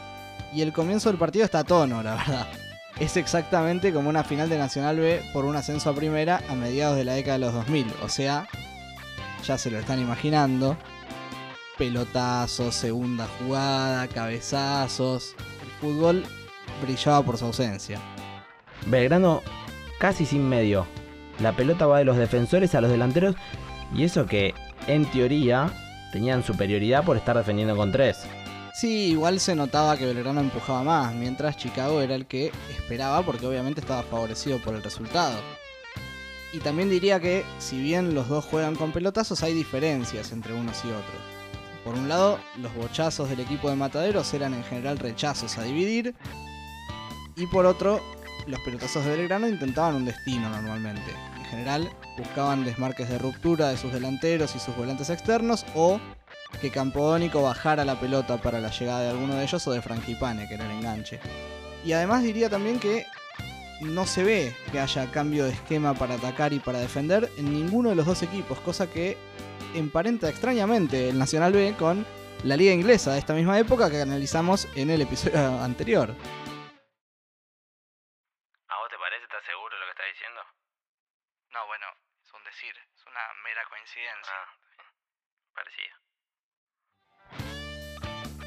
y 0.52 0.62
el 0.62 0.72
comienzo 0.72 1.08
del 1.08 1.18
partido 1.18 1.44
está 1.44 1.60
a 1.60 1.64
tono, 1.64 2.02
la 2.02 2.14
verdad. 2.16 2.46
Es 3.00 3.16
exactamente 3.16 3.92
como 3.92 4.08
una 4.08 4.22
final 4.22 4.48
de 4.48 4.56
Nacional 4.56 5.00
B 5.00 5.20
por 5.32 5.44
un 5.44 5.56
ascenso 5.56 5.90
a 5.90 5.94
primera 5.94 6.42
a 6.48 6.54
mediados 6.54 6.96
de 6.96 7.04
la 7.04 7.14
década 7.14 7.38
de 7.38 7.44
los 7.46 7.52
2000, 7.52 7.92
o 8.04 8.08
sea, 8.08 8.46
ya 9.44 9.58
se 9.58 9.70
lo 9.70 9.78
están 9.78 10.00
imaginando. 10.00 10.76
Pelotazos, 11.76 12.74
segunda 12.74 13.26
jugada, 13.38 14.06
cabezazos. 14.06 15.34
El 15.60 15.70
fútbol 15.80 16.24
brillaba 16.82 17.22
por 17.22 17.36
su 17.36 17.46
ausencia. 17.46 17.98
Belgrano 18.86 19.42
casi 19.98 20.24
sin 20.24 20.48
medio. 20.48 20.86
La 21.40 21.56
pelota 21.56 21.86
va 21.86 21.98
de 21.98 22.04
los 22.04 22.16
defensores 22.16 22.74
a 22.76 22.80
los 22.80 22.90
delanteros 22.90 23.34
y 23.92 24.04
eso 24.04 24.26
que, 24.26 24.54
en 24.86 25.04
teoría, 25.06 25.72
tenían 26.14 26.44
superioridad 26.44 27.04
por 27.04 27.16
estar 27.16 27.36
defendiendo 27.36 27.74
con 27.74 27.90
tres. 27.90 28.18
Sí, 28.72 29.08
igual 29.10 29.40
se 29.40 29.56
notaba 29.56 29.96
que 29.96 30.06
Belgrano 30.06 30.40
empujaba 30.40 30.84
más, 30.84 31.12
mientras 31.12 31.56
Chicago 31.56 32.00
era 32.00 32.14
el 32.14 32.26
que 32.26 32.52
esperaba 32.70 33.22
porque 33.22 33.44
obviamente 33.44 33.80
estaba 33.80 34.04
favorecido 34.04 34.60
por 34.60 34.76
el 34.76 34.82
resultado. 34.84 35.36
Y 36.52 36.60
también 36.60 36.88
diría 36.88 37.18
que 37.18 37.44
si 37.58 37.82
bien 37.82 38.14
los 38.14 38.28
dos 38.28 38.44
juegan 38.44 38.76
con 38.76 38.92
pelotazos 38.92 39.42
hay 39.42 39.54
diferencias 39.54 40.30
entre 40.30 40.54
unos 40.54 40.84
y 40.84 40.90
otros. 40.90 41.20
Por 41.84 41.94
un 41.94 42.08
lado, 42.08 42.38
los 42.58 42.72
bochazos 42.76 43.28
del 43.28 43.40
equipo 43.40 43.68
de 43.68 43.74
Mataderos 43.74 44.32
eran 44.34 44.54
en 44.54 44.62
general 44.62 45.00
rechazos 45.00 45.58
a 45.58 45.64
dividir. 45.64 46.14
Y 47.34 47.48
por 47.48 47.66
otro, 47.66 48.00
los 48.46 48.60
pelotazos 48.60 49.04
de 49.04 49.16
Belgrano 49.16 49.48
intentaban 49.48 49.96
un 49.96 50.04
destino 50.04 50.48
normalmente. 50.48 51.33
En 51.54 51.60
general, 51.60 51.88
buscaban 52.18 52.64
desmarques 52.64 53.08
de 53.08 53.16
ruptura 53.16 53.68
de 53.68 53.76
sus 53.76 53.92
delanteros 53.92 54.56
y 54.56 54.58
sus 54.58 54.76
volantes 54.76 55.08
externos 55.08 55.64
o 55.76 56.00
que 56.60 56.70
Campodónico 56.70 57.42
bajara 57.42 57.84
la 57.84 58.00
pelota 58.00 58.42
para 58.42 58.60
la 58.60 58.70
llegada 58.70 59.02
de 59.02 59.10
alguno 59.10 59.36
de 59.36 59.44
ellos 59.44 59.64
o 59.68 59.70
de 59.70 59.80
Frangipane, 59.80 60.48
que 60.48 60.54
era 60.54 60.64
el 60.64 60.72
enganche. 60.72 61.20
Y 61.84 61.92
además 61.92 62.24
diría 62.24 62.50
también 62.50 62.80
que 62.80 63.06
no 63.80 64.04
se 64.04 64.24
ve 64.24 64.56
que 64.72 64.80
haya 64.80 65.08
cambio 65.12 65.44
de 65.44 65.52
esquema 65.52 65.94
para 65.94 66.16
atacar 66.16 66.52
y 66.52 66.58
para 66.58 66.80
defender 66.80 67.30
en 67.38 67.52
ninguno 67.52 67.90
de 67.90 67.94
los 67.94 68.06
dos 68.06 68.24
equipos, 68.24 68.58
cosa 68.58 68.88
que 68.88 69.16
emparenta 69.76 70.28
extrañamente 70.28 71.08
el 71.08 71.18
Nacional 71.18 71.52
B 71.52 71.76
con 71.78 72.04
la 72.42 72.56
liga 72.56 72.72
inglesa 72.72 73.12
de 73.12 73.20
esta 73.20 73.32
misma 73.32 73.60
época 73.60 73.88
que 73.90 74.00
analizamos 74.00 74.66
en 74.74 74.90
el 74.90 75.02
episodio 75.02 75.38
anterior. 75.62 76.16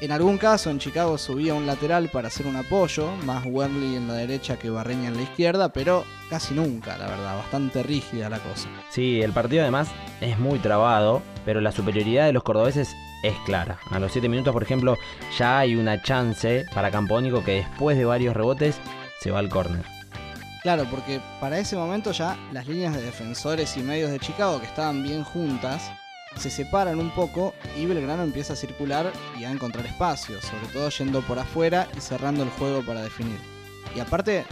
En 0.00 0.12
algún 0.12 0.38
caso 0.38 0.70
en 0.70 0.78
Chicago 0.78 1.18
subía 1.18 1.54
un 1.54 1.66
lateral 1.66 2.08
para 2.08 2.28
hacer 2.28 2.46
un 2.46 2.54
apoyo, 2.54 3.10
más 3.24 3.44
Wembley 3.44 3.96
en 3.96 4.06
la 4.06 4.14
derecha 4.14 4.56
que 4.56 4.70
Barreña 4.70 5.08
en 5.08 5.16
la 5.16 5.22
izquierda, 5.22 5.72
pero 5.72 6.04
casi 6.30 6.54
nunca, 6.54 6.96
la 6.96 7.08
verdad, 7.08 7.36
bastante 7.36 7.82
rígida 7.82 8.30
la 8.30 8.38
cosa. 8.38 8.68
Sí, 8.90 9.20
el 9.20 9.32
partido 9.32 9.62
además 9.62 9.88
es 10.20 10.38
muy 10.38 10.60
trabado, 10.60 11.20
pero 11.44 11.60
la 11.60 11.72
superioridad 11.72 12.26
de 12.26 12.32
los 12.32 12.44
cordobeses 12.44 12.94
es 13.24 13.34
clara. 13.44 13.80
A 13.90 13.98
los 13.98 14.12
7 14.12 14.28
minutos, 14.28 14.52
por 14.52 14.62
ejemplo, 14.62 14.96
ya 15.36 15.58
hay 15.58 15.74
una 15.74 16.00
chance 16.00 16.64
para 16.72 16.92
Campónico 16.92 17.42
que 17.42 17.56
después 17.56 17.98
de 17.98 18.04
varios 18.04 18.36
rebotes 18.36 18.76
se 19.20 19.32
va 19.32 19.40
al 19.40 19.48
córner. 19.48 19.84
Claro, 20.62 20.86
porque 20.88 21.20
para 21.40 21.58
ese 21.58 21.74
momento 21.74 22.12
ya 22.12 22.36
las 22.52 22.68
líneas 22.68 22.94
de 22.94 23.02
defensores 23.02 23.76
y 23.76 23.80
medios 23.80 24.12
de 24.12 24.20
Chicago 24.20 24.60
que 24.60 24.66
estaban 24.66 25.02
bien 25.02 25.24
juntas 25.24 25.90
se 26.36 26.50
separan 26.50 26.98
un 26.98 27.10
poco 27.10 27.54
y 27.76 27.86
Belgrano 27.86 28.22
empieza 28.22 28.52
a 28.52 28.56
circular 28.56 29.12
y 29.38 29.44
a 29.44 29.50
encontrar 29.50 29.86
espacio, 29.86 30.40
sobre 30.40 30.66
todo 30.72 30.88
yendo 30.90 31.22
por 31.22 31.38
afuera 31.38 31.88
y 31.96 32.00
cerrando 32.00 32.42
el 32.42 32.50
juego 32.50 32.82
para 32.82 33.02
definir. 33.02 33.38
Y 33.96 34.00
aparte, 34.00 34.44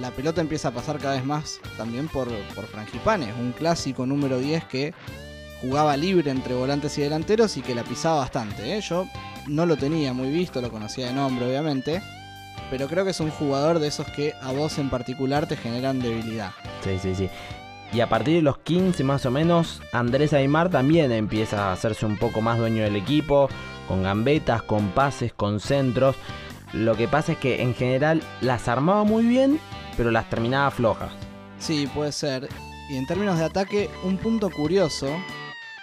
la 0.00 0.10
pelota 0.10 0.40
empieza 0.40 0.68
a 0.68 0.72
pasar 0.72 0.98
cada 0.98 1.14
vez 1.14 1.24
más 1.24 1.60
también 1.76 2.08
por, 2.08 2.28
por 2.54 2.66
Frangipane, 2.66 3.32
un 3.34 3.52
clásico 3.52 4.06
número 4.06 4.38
10 4.38 4.64
que 4.64 4.94
jugaba 5.60 5.96
libre 5.96 6.30
entre 6.30 6.54
volantes 6.54 6.96
y 6.98 7.02
delanteros 7.02 7.56
y 7.56 7.62
que 7.62 7.74
la 7.74 7.84
pisaba 7.84 8.18
bastante. 8.18 8.76
¿eh? 8.76 8.80
Yo 8.80 9.08
no 9.46 9.66
lo 9.66 9.76
tenía 9.76 10.12
muy 10.12 10.30
visto, 10.30 10.60
lo 10.60 10.70
conocía 10.70 11.08
de 11.08 11.14
nombre 11.14 11.46
obviamente, 11.46 12.00
pero 12.70 12.86
creo 12.86 13.04
que 13.04 13.10
es 13.10 13.20
un 13.20 13.30
jugador 13.30 13.78
de 13.78 13.88
esos 13.88 14.06
que 14.08 14.34
a 14.40 14.52
vos 14.52 14.78
en 14.78 14.90
particular 14.90 15.46
te 15.46 15.56
generan 15.56 16.00
debilidad. 16.00 16.52
Sí, 16.84 16.98
sí, 17.00 17.14
sí. 17.14 17.30
Y 17.92 18.00
a 18.00 18.08
partir 18.08 18.36
de 18.36 18.42
los 18.42 18.58
15 18.58 19.02
más 19.04 19.24
o 19.24 19.30
menos, 19.30 19.80
Andrés 19.92 20.32
Aymar 20.32 20.68
también 20.68 21.10
empieza 21.10 21.68
a 21.68 21.72
hacerse 21.72 22.04
un 22.04 22.18
poco 22.18 22.40
más 22.40 22.58
dueño 22.58 22.82
del 22.82 22.96
equipo, 22.96 23.48
con 23.86 24.02
gambetas, 24.02 24.62
con 24.62 24.90
pases, 24.90 25.32
con 25.32 25.58
centros. 25.58 26.16
Lo 26.72 26.96
que 26.96 27.08
pasa 27.08 27.32
es 27.32 27.38
que 27.38 27.62
en 27.62 27.74
general 27.74 28.22
las 28.42 28.68
armaba 28.68 29.04
muy 29.04 29.24
bien, 29.24 29.58
pero 29.96 30.10
las 30.10 30.28
terminaba 30.28 30.70
flojas. 30.70 31.10
Sí, 31.58 31.88
puede 31.94 32.12
ser. 32.12 32.48
Y 32.90 32.96
en 32.96 33.06
términos 33.06 33.38
de 33.38 33.44
ataque, 33.44 33.90
un 34.04 34.18
punto 34.18 34.50
curioso, 34.50 35.08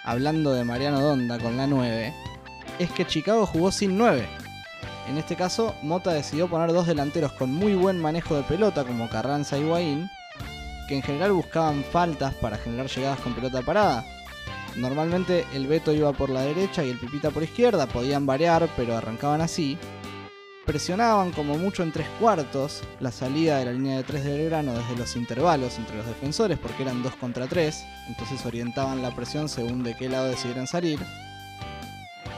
hablando 0.04 0.52
de 0.52 0.64
Mariano 0.64 1.00
Donda 1.00 1.38
con 1.38 1.56
la 1.56 1.66
9, 1.66 2.14
es 2.78 2.90
que 2.92 3.06
Chicago 3.06 3.46
jugó 3.46 3.72
sin 3.72 3.98
9. 3.98 4.26
En 5.08 5.18
este 5.18 5.36
caso, 5.36 5.74
Mota 5.82 6.12
decidió 6.12 6.48
poner 6.48 6.72
dos 6.72 6.86
delanteros 6.86 7.32
con 7.32 7.52
muy 7.52 7.74
buen 7.74 8.00
manejo 8.00 8.36
de 8.36 8.42
pelota, 8.42 8.84
como 8.84 9.08
Carranza 9.08 9.58
y 9.58 9.64
Guaín, 9.64 10.10
que 10.86 10.96
en 10.96 11.02
general 11.02 11.32
buscaban 11.32 11.84
faltas 11.84 12.34
para 12.34 12.58
generar 12.58 12.86
llegadas 12.88 13.20
con 13.20 13.34
pelota 13.34 13.62
parada. 13.62 14.04
Normalmente 14.76 15.46
el 15.54 15.66
Beto 15.66 15.92
iba 15.92 16.12
por 16.12 16.28
la 16.30 16.42
derecha 16.42 16.84
y 16.84 16.90
el 16.90 16.98
Pipita 16.98 17.30
por 17.30 17.42
izquierda, 17.42 17.86
podían 17.86 18.26
variar, 18.26 18.68
pero 18.76 18.96
arrancaban 18.96 19.40
así. 19.40 19.78
Presionaban 20.66 21.30
como 21.30 21.56
mucho 21.56 21.82
en 21.82 21.92
tres 21.92 22.08
cuartos 22.20 22.82
la 23.00 23.12
salida 23.12 23.58
de 23.58 23.66
la 23.66 23.72
línea 23.72 23.96
de 23.96 24.02
tres 24.02 24.24
de 24.24 24.36
Belgrano 24.36 24.74
desde 24.74 24.96
los 24.96 25.16
intervalos 25.16 25.78
entre 25.78 25.96
los 25.96 26.06
defensores, 26.06 26.58
porque 26.58 26.82
eran 26.82 27.02
dos 27.02 27.14
contra 27.14 27.46
tres, 27.46 27.84
entonces 28.08 28.44
orientaban 28.44 29.00
la 29.00 29.14
presión 29.14 29.48
según 29.48 29.82
de 29.84 29.96
qué 29.96 30.08
lado 30.08 30.26
decidieran 30.26 30.66
salir. 30.66 30.98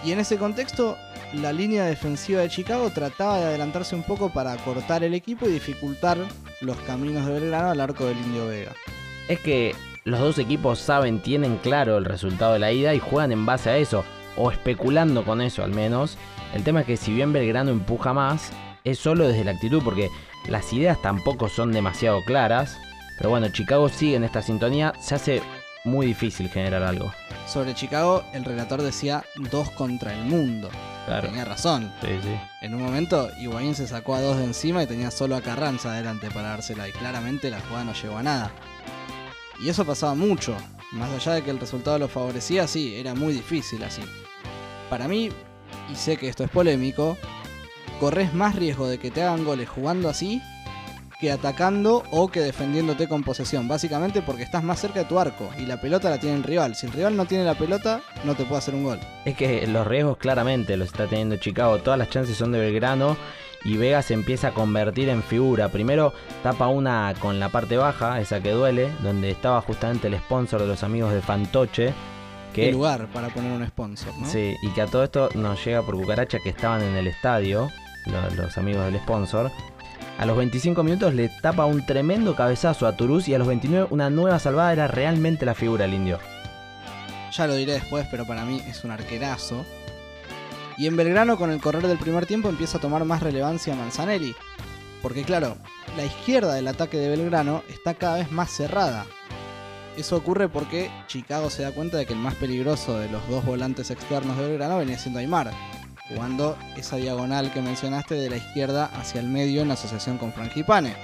Y 0.05 0.13
en 0.13 0.21
ese 0.21 0.37
contexto, 0.37 0.97
la 1.33 1.53
línea 1.53 1.85
defensiva 1.85 2.43
de 2.43 2.49
Chicago 2.49 2.91
trataba 2.91 3.39
de 3.39 3.45
adelantarse 3.47 3.97
un 3.97 4.05
poco 4.05 4.33
para 4.33 4.57
cortar 4.59 5.03
el 5.03 5.15
equipo 5.15 5.47
y 5.47 5.53
dificultar 5.53 6.19
los 6.61 6.77
caminos 6.79 7.27
de 7.27 7.33
Belgrano 7.33 7.71
al 7.71 7.81
arco 7.81 8.05
del 8.07 8.19
Indio 8.19 8.47
Vega. 8.47 8.73
Es 9.29 9.41
que 9.41 9.75
los 10.05 10.21
dos 10.21 10.39
equipos 10.39 10.79
saben, 10.79 11.21
tienen 11.21 11.59
claro 11.59 11.99
el 11.99 12.05
resultado 12.05 12.55
de 12.55 12.59
la 12.59 12.73
ida 12.73 12.95
y 12.95 12.99
juegan 12.99 13.33
en 13.33 13.47
base 13.47 13.71
a 13.71 13.77
eso, 13.77 14.05
o 14.37 14.51
especulando 14.51 15.25
con 15.25 15.41
eso 15.41 15.63
al 15.63 15.71
menos. 15.71 16.17
El 16.55 16.65
tema 16.65 16.81
es 16.81 16.87
que 16.87 16.97
si 16.97 17.13
bien 17.13 17.33
Belgrano 17.33 17.71
empuja 17.71 18.13
más, 18.13 18.53
es 18.85 18.99
solo 18.99 19.29
desde 19.29 19.45
la 19.45 19.53
actitud, 19.53 19.83
porque 19.85 20.09
las 20.49 20.73
ideas 20.73 21.01
tampoco 21.03 21.49
son 21.49 21.73
demasiado 21.73 22.23
claras. 22.25 22.79
Pero 23.19 23.31
bueno, 23.31 23.49
Chicago 23.51 23.89
sigue 23.89 24.17
en 24.17 24.25
esta 24.25 24.43
sintonía, 24.43 24.95
se 25.01 25.17
hace 25.17 25.43
muy 25.85 26.07
difícil 26.07 26.49
generar 26.49 26.83
algo. 26.83 27.13
Sobre 27.47 27.75
Chicago, 27.75 28.25
el 28.33 28.45
relator 28.45 28.83
decía 28.83 29.25
dos 29.51 29.71
contra 29.71 30.15
el 30.15 30.25
mundo. 30.25 30.69
Claro. 31.07 31.29
Tenía 31.29 31.45
razón. 31.45 31.93
Sí, 32.03 32.19
sí. 32.23 32.37
En 32.61 32.75
un 32.75 32.83
momento, 32.83 33.31
Higuaín 33.39 33.75
se 33.75 33.87
sacó 33.87 34.15
a 34.15 34.21
dos 34.21 34.37
de 34.37 34.45
encima 34.45 34.83
y 34.83 34.87
tenía 34.87 35.11
solo 35.11 35.37
a 35.37 35.41
Carranza 35.41 35.93
adelante 35.93 36.31
para 36.31 36.51
dársela. 36.51 36.89
Y 36.89 36.93
claramente 36.93 37.51
la 37.51 37.61
jugada 37.61 37.85
no 37.85 37.95
llegó 37.95 38.19
a 38.19 38.23
nada. 38.23 38.53
Y 39.61 39.69
eso 39.69 39.85
pasaba 39.85 40.15
mucho. 40.15 40.55
Más 40.93 41.11
allá 41.11 41.35
de 41.35 41.43
que 41.43 41.51
el 41.51 41.61
resultado 41.61 41.99
lo 41.99 42.09
favorecía, 42.09 42.67
sí, 42.67 42.97
era 42.97 43.15
muy 43.15 43.33
difícil 43.33 43.83
así. 43.83 44.03
Para 44.91 45.09
mí, 45.09 45.31
y 45.91 45.95
sé 45.97 46.17
que 46.17 46.29
esto 46.29 46.45
es 46.45 46.51
polémico, 46.51 47.17
corres 48.01 48.33
más 48.33 48.55
riesgo 48.55 48.89
de 48.89 48.99
que 48.99 49.11
te 49.11 49.23
hagan 49.23 49.45
goles 49.45 49.69
jugando 49.69 50.09
así 50.09 50.43
que 51.21 51.33
atacando 51.33 52.05
o 52.11 52.29
que 52.29 52.41
defendiéndote 52.41 53.09
con 53.09 53.23
posesión. 53.25 53.67
Básicamente 53.69 54.23
porque 54.23 54.43
estás 54.45 54.63
más 54.63 54.81
cerca 54.81 55.01
de 55.01 55.05
tu 55.07 55.19
arco 55.19 55.49
y 55.59 55.67
la 55.67 55.81
pelota 55.81 56.11
la 56.11 56.19
tiene 56.19 56.37
el 56.37 56.45
rival. 56.45 56.75
Si 56.77 56.87
el 56.87 56.93
rival 56.93 57.17
no 57.17 57.27
tiene 57.27 57.45
la 57.45 57.55
pelota, 57.55 58.01
no 58.25 58.35
te 58.35 58.45
puede 58.45 58.59
hacer 58.59 58.75
un 58.75 58.85
gol. 58.85 59.01
Es 59.25 59.37
que 59.37 59.67
los 59.67 59.87
riesgos 59.87 60.17
claramente 60.19 60.77
los 60.77 60.89
está 60.89 61.07
teniendo 61.07 61.37
Chicago. 61.37 61.79
Todas 61.79 61.99
las 61.99 62.09
chances 62.11 62.37
son 62.37 62.53
de 62.53 62.61
Belgrano 62.61 63.17
y 63.65 63.77
Vega 63.77 64.03
se 64.03 64.15
empieza 64.15 64.49
a 64.49 64.55
convertir 64.55 65.09
en 65.09 65.23
figura. 65.25 65.69
Primero 65.71 66.13
tapa 66.45 66.69
una 66.69 67.13
con 67.19 67.41
la 67.41 67.49
parte 67.49 67.77
baja, 67.77 68.21
esa 68.21 68.41
que 68.41 68.53
duele, 68.53 68.89
donde 69.03 69.31
estaba 69.31 69.61
justamente 69.61 70.07
el 70.07 70.17
sponsor 70.19 70.61
de 70.61 70.69
los 70.69 70.85
amigos 70.85 71.13
de 71.13 71.21
Fantoche. 71.21 71.93
Qué 72.55 72.67
Que, 72.67 72.73
lugar 72.73 73.09
para 73.13 73.29
poner 73.29 73.53
un 73.53 73.67
sponsor, 73.67 74.13
¿no? 74.19 74.27
sí, 74.29 74.55
y 74.63 74.71
que 74.71 74.83
a 74.83 74.87
todo 74.87 75.05
esto 75.05 75.29
nos 75.35 75.63
llega 75.65 75.83
por 75.83 75.97
cucaracha 75.97 76.39
que 76.39 76.49
estaban 76.49 76.83
en 76.83 76.95
el 76.97 77.07
estadio, 77.09 77.69
lo- 78.07 78.31
los, 78.43 78.57
amigos 78.57 78.85
del 78.87 79.01
sponsor. 79.01 79.51
A 80.19 80.27
los 80.27 80.37
25 80.37 80.83
minutos 80.83 81.15
le 81.15 81.29
tapa 81.29 81.65
un 81.65 81.87
tremendo 81.87 82.35
cabezazo 82.35 82.89
a 82.89 82.97
Turús 82.97 83.29
y 83.29 83.35
a 83.35 83.39
los 83.39 83.47
29 83.47 83.87
una 83.91 84.11
nueva 84.11 84.41
salvada 84.41 84.73
era 84.73 84.89
realmente 84.89 85.47
la 85.47 85.55
figura 85.55 85.85
del 85.85 85.95
indio. 85.95 86.19
Ya 87.31 87.47
lo 87.47 87.55
diré 87.55 87.75
después, 87.75 88.05
pero 88.11 88.27
para 88.27 88.45
mí 88.45 88.61
es 88.67 88.83
un 88.83 88.91
arquerazo. 88.91 89.65
Y 90.77 90.89
en 90.89 90.97
Belgrano, 90.97 91.37
con 91.37 91.53
el 91.53 91.61
correr 91.61 91.87
del 91.87 91.99
primer 91.99 92.27
tiempo, 92.27 92.49
empieza 92.49 92.79
a 92.79 92.81
tomar 92.81 93.05
más 93.05 93.23
relevancia 93.23 93.77
Manzanelli. 93.77 94.35
Porque 95.03 95.23
claro, 95.23 95.57
la 95.97 96.05
izquierda 96.05 96.55
del 96.55 96.67
ataque 96.67 96.99
de 96.99 97.11
Belgrano 97.11 97.63
está 97.69 97.95
cada 97.95 98.17
vez 98.17 98.33
más 98.33 98.51
cerrada. 98.51 99.07
Eso 99.97 100.17
ocurre 100.17 100.49
porque 100.49 100.91
Chicago 101.07 101.49
se 101.49 101.63
da 101.63 101.71
cuenta 101.71 101.97
de 101.97 102.07
que 102.07 102.15
el 102.15 102.19
más 102.19 102.35
peligroso 102.35 102.99
de 102.99 103.09
los 103.09 103.27
dos 103.29 103.45
volantes 103.45 103.93
externos 103.93 104.37
de 104.37 104.49
Belgrano 104.49 104.79
venía 104.79 104.99
siendo 104.99 105.21
Aymar, 105.21 105.53
jugando 106.09 106.57
esa 106.77 106.97
diagonal 106.97 107.53
que 107.53 107.61
mencionaste 107.61 108.15
de 108.15 108.31
la 108.31 108.37
izquierda 108.37 108.91
hacia 108.95 109.21
el 109.21 109.29
medio 109.29 109.63
en 109.63 109.71
asociación 109.71 110.19
con 110.19 110.33
Frangipane. 110.33 110.95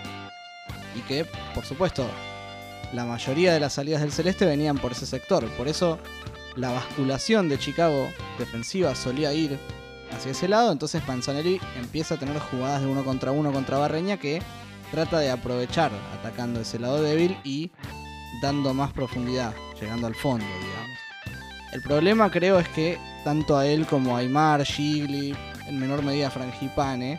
Y 0.97 1.01
que, 1.01 1.27
por 1.55 1.65
supuesto, 1.65 2.07
la 2.93 3.05
mayoría 3.05 3.53
de 3.53 3.61
las 3.61 3.75
salidas 3.75 4.01
del 4.01 4.13
Celeste 4.13 4.47
venían 4.47 4.79
por 4.79 4.93
ese 4.93 5.07
sector. 5.07 5.49
Por 5.57 5.69
eso 5.69 5.99
la 6.57 6.71
basculación 6.71 7.49
de 7.49 7.59
Chicago 7.59 8.09
defensiva 8.39 8.95
solía 8.95 9.33
ir 9.33 9.59
hacia 10.13 10.33
ese 10.33 10.49
lado. 10.49 10.73
Entonces 10.73 11.07
Manzanelli 11.07 11.61
empieza 11.77 12.15
a 12.15 12.19
tener 12.19 12.39
jugadas 12.39 12.83
de 12.83 12.89
uno 12.89 13.05
contra 13.05 13.33
uno 13.33 13.53
contra 13.53 13.79
Barreña 13.79 14.17
que 14.17 14.41
trata 14.91 15.19
de 15.19 15.31
aprovechar 15.31 15.91
atacando 16.19 16.61
ese 16.61 16.79
lado 16.79 17.03
débil 17.03 17.37
y 17.43 17.73
dando 18.41 18.75
más 18.75 18.93
profundidad, 18.93 19.55
llegando 19.81 20.07
al 20.07 20.15
fondo, 20.15 20.47
digamos. 20.47 20.84
El 21.75 21.83
problema 21.83 22.31
creo 22.31 22.61
es 22.61 22.69
que 22.69 22.99
tanto 23.25 23.59
a 23.59 23.67
él 23.67 23.85
como 23.85 24.15
a 24.17 24.21
Aymar, 24.21 24.65
Gigli, 24.65 25.35
en 25.67 25.81
menor 25.81 26.05
medida 26.05 26.31
Frangipane, 26.31 27.19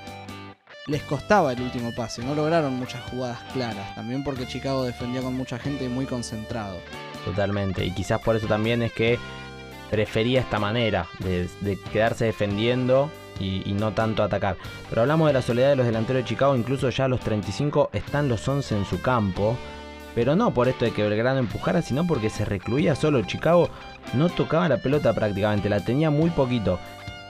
les 0.87 1.01
costaba 1.03 1.51
el 1.51 1.61
último 1.61 1.93
pase, 1.93 2.23
no 2.23 2.33
lograron 2.33 2.73
muchas 2.75 3.03
jugadas 3.09 3.39
claras, 3.51 3.93
también 3.95 4.23
porque 4.23 4.47
Chicago 4.47 4.85
defendía 4.85 5.21
con 5.21 5.35
mucha 5.35 5.59
gente 5.59 5.83
y 5.83 5.89
muy 5.89 6.05
concentrado. 6.05 6.79
Totalmente. 7.25 7.83
Y 7.83 7.91
quizás 7.91 8.21
por 8.21 8.37
eso 8.37 8.47
también 8.47 8.81
es 8.81 8.93
que 8.93 9.19
prefería 9.91 10.39
esta 10.39 10.57
manera 10.57 11.05
de, 11.19 11.49
de 11.59 11.77
quedarse 11.91 12.23
defendiendo 12.23 13.11
y, 13.41 13.69
y 13.69 13.73
no 13.73 13.91
tanto 13.91 14.23
atacar. 14.23 14.55
Pero 14.89 15.01
hablamos 15.01 15.27
de 15.27 15.33
la 15.33 15.41
soledad 15.41 15.71
de 15.71 15.75
los 15.75 15.85
delanteros 15.85 16.23
de 16.23 16.29
Chicago, 16.29 16.55
incluso 16.55 16.89
ya 16.91 17.05
a 17.05 17.09
los 17.09 17.19
35 17.19 17.89
están 17.91 18.29
los 18.29 18.47
11 18.47 18.77
en 18.77 18.85
su 18.85 19.01
campo. 19.01 19.57
Pero 20.15 20.37
no 20.37 20.53
por 20.53 20.69
esto 20.69 20.85
de 20.85 20.91
que 20.91 21.03
Belgrano 21.03 21.39
empujara, 21.39 21.81
sino 21.81 22.07
porque 22.07 22.29
se 22.29 22.45
recluía 22.45 22.95
solo. 22.95 23.21
Chicago 23.23 23.69
no 24.13 24.29
tocaba 24.29 24.69
la 24.69 24.77
pelota 24.77 25.13
prácticamente, 25.13 25.69
la 25.69 25.79
tenía 25.79 26.09
muy 26.09 26.29
poquito. 26.29 26.79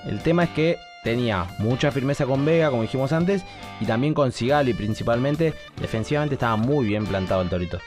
El 0.06 0.20
tema 0.22 0.44
es 0.44 0.50
que 0.52 0.78
tenía 1.04 1.46
mucha 1.60 1.92
firmeza 1.92 2.26
con 2.26 2.46
Vega, 2.46 2.70
como 2.70 2.82
dijimos 2.82 3.12
antes, 3.12 3.44
y 3.80 3.86
también 3.86 4.14
con 4.14 4.32
Sigali 4.32 4.74
principalmente. 4.74 5.54
Defensivamente 5.80 6.36
estaba 6.36 6.56
muy 6.56 6.86
bien 6.86 7.06
plantado 7.06 7.42
el 7.42 7.50
Torito. 7.50 7.80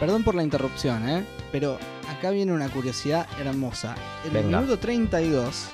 Perdón 0.00 0.22
por 0.22 0.34
la 0.34 0.44
interrupción, 0.44 1.08
¿eh? 1.08 1.24
Pero 1.50 1.78
acá 2.08 2.30
viene 2.30 2.52
una 2.52 2.68
curiosidad 2.68 3.26
hermosa. 3.40 3.94
En 4.24 4.36
el 4.36 4.44
Venga. 4.44 4.60
minuto 4.60 4.78
32, 4.78 5.68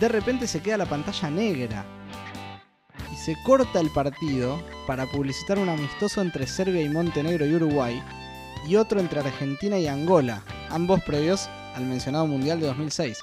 de 0.00 0.08
repente 0.08 0.46
se 0.46 0.60
queda 0.60 0.78
la 0.78 0.86
pantalla 0.86 1.30
negra. 1.30 1.84
Y 3.12 3.16
se 3.16 3.36
corta 3.44 3.80
el 3.80 3.90
partido 3.90 4.62
para 4.86 5.06
publicitar 5.06 5.58
un 5.58 5.68
amistoso 5.68 6.20
entre 6.22 6.46
Serbia 6.46 6.80
y 6.80 6.88
Montenegro 6.88 7.46
y 7.46 7.54
Uruguay. 7.54 8.02
Y 8.66 8.76
otro 8.76 8.98
entre 9.00 9.20
Argentina 9.20 9.78
y 9.78 9.86
Angola. 9.88 10.42
Ambos 10.70 11.02
previos 11.04 11.48
al 11.76 11.84
mencionado 11.84 12.26
Mundial 12.26 12.60
de 12.60 12.66
2006. 12.68 13.20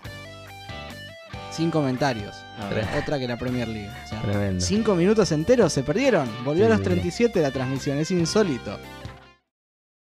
Sin 1.52 1.72
comentarios. 1.72 2.36
Tre- 2.70 2.88
Otra 3.02 3.18
que 3.20 3.28
la 3.28 3.38
Premier 3.38 3.68
League. 3.68 3.90
O 3.90 4.08
sea, 4.08 4.22
Tremendo. 4.22 4.64
cinco 4.64 4.94
minutos 4.96 5.32
enteros 5.32 5.74
se 5.74 5.84
perdieron. 5.84 6.30
Volvió 6.46 6.66
Sí, 6.66 6.72
a 6.72 6.76
los 6.76 6.78
sí, 6.80 6.84
sí. 6.86 6.90
37 6.92 7.42
la 7.42 7.52
transmisión. 7.52 7.98
Es 7.98 8.12
insólito. 8.12 8.78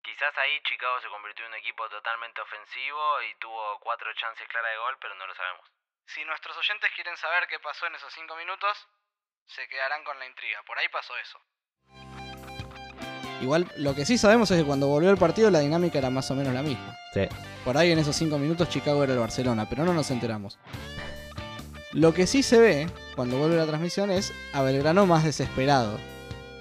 Quizás 0.05 0.35
ahí 0.39 0.55
Chicago 0.69 1.01
se 1.03 1.09
convirtió 1.09 1.45
en 1.47 1.53
un 1.53 1.59
equipo 1.59 1.89
totalmente 1.89 2.41
ofensivo 2.41 3.01
y 3.27 3.35
tuvo 3.41 3.81
cuatro 3.81 4.07
chances 4.15 4.47
claras 4.49 4.71
de 4.73 4.79
gol, 4.79 4.95
pero 5.01 5.15
no 5.17 5.27
lo 5.27 5.35
sabemos. 5.35 5.65
Si 6.07 6.23
nuestros 6.25 6.55
oyentes 6.57 6.91
quieren 6.95 7.17
saber 7.17 7.49
qué 7.49 7.59
pasó 7.59 7.87
en 7.89 7.95
esos 7.97 8.13
cinco 8.13 8.37
minutos, 8.37 8.77
se 9.49 9.67
quedarán 9.69 10.05
con 10.05 10.19
la 10.21 10.27
intriga. 10.29 10.63
Por 10.69 10.79
ahí 10.79 10.87
pasó 10.93 11.17
eso. 11.17 11.41
Igual 13.45 13.67
lo 13.77 13.95
que 13.95 14.07
sí 14.07 14.17
sabemos 14.17 14.51
es 14.51 14.59
que 14.59 14.65
cuando 14.65 14.89
volvió 14.89 15.11
el 15.11 15.19
partido 15.19 15.51
la 15.51 15.61
dinámica 15.61 15.99
era 15.99 16.09
más 16.09 16.31
o 16.31 16.35
menos 16.35 16.55
la 16.55 16.63
misma. 16.63 16.97
Sí. 17.13 17.21
Por 17.63 17.77
ahí 17.77 17.91
en 17.91 17.99
esos 17.99 18.17
5 18.17 18.39
minutos 18.39 18.71
Chicago 18.71 19.05
era 19.05 19.13
el 19.13 19.19
Barcelona, 19.19 19.69
pero 19.69 19.85
no 19.85 19.93
nos 19.93 20.11
enteramos. 20.11 20.57
Lo 21.93 22.15
que 22.15 22.27
sí 22.27 22.43
se 22.43 22.59
ve 22.59 22.87
cuando 23.15 23.37
vuelve 23.37 23.57
la 23.57 23.67
transmisión 23.67 24.11
es 24.11 24.33
a 24.55 24.63
Belgrano 24.63 25.05
más 25.05 25.25
desesperado. 25.25 25.99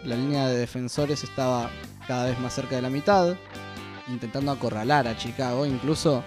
La 0.03 0.17
línea 0.17 0.49
de 0.49 0.57
defensores 0.57 1.23
estaba 1.23 1.69
cada 2.05 2.25
vez 2.25 2.37
más 2.39 2.53
cerca 2.53 2.75
de 2.75 2.81
la 2.81 2.89
mitad, 2.89 3.33
intentando 4.09 4.51
acorralar 4.51 5.07
a 5.07 5.15
Chicago. 5.15 5.65
Incluso 5.65 6.21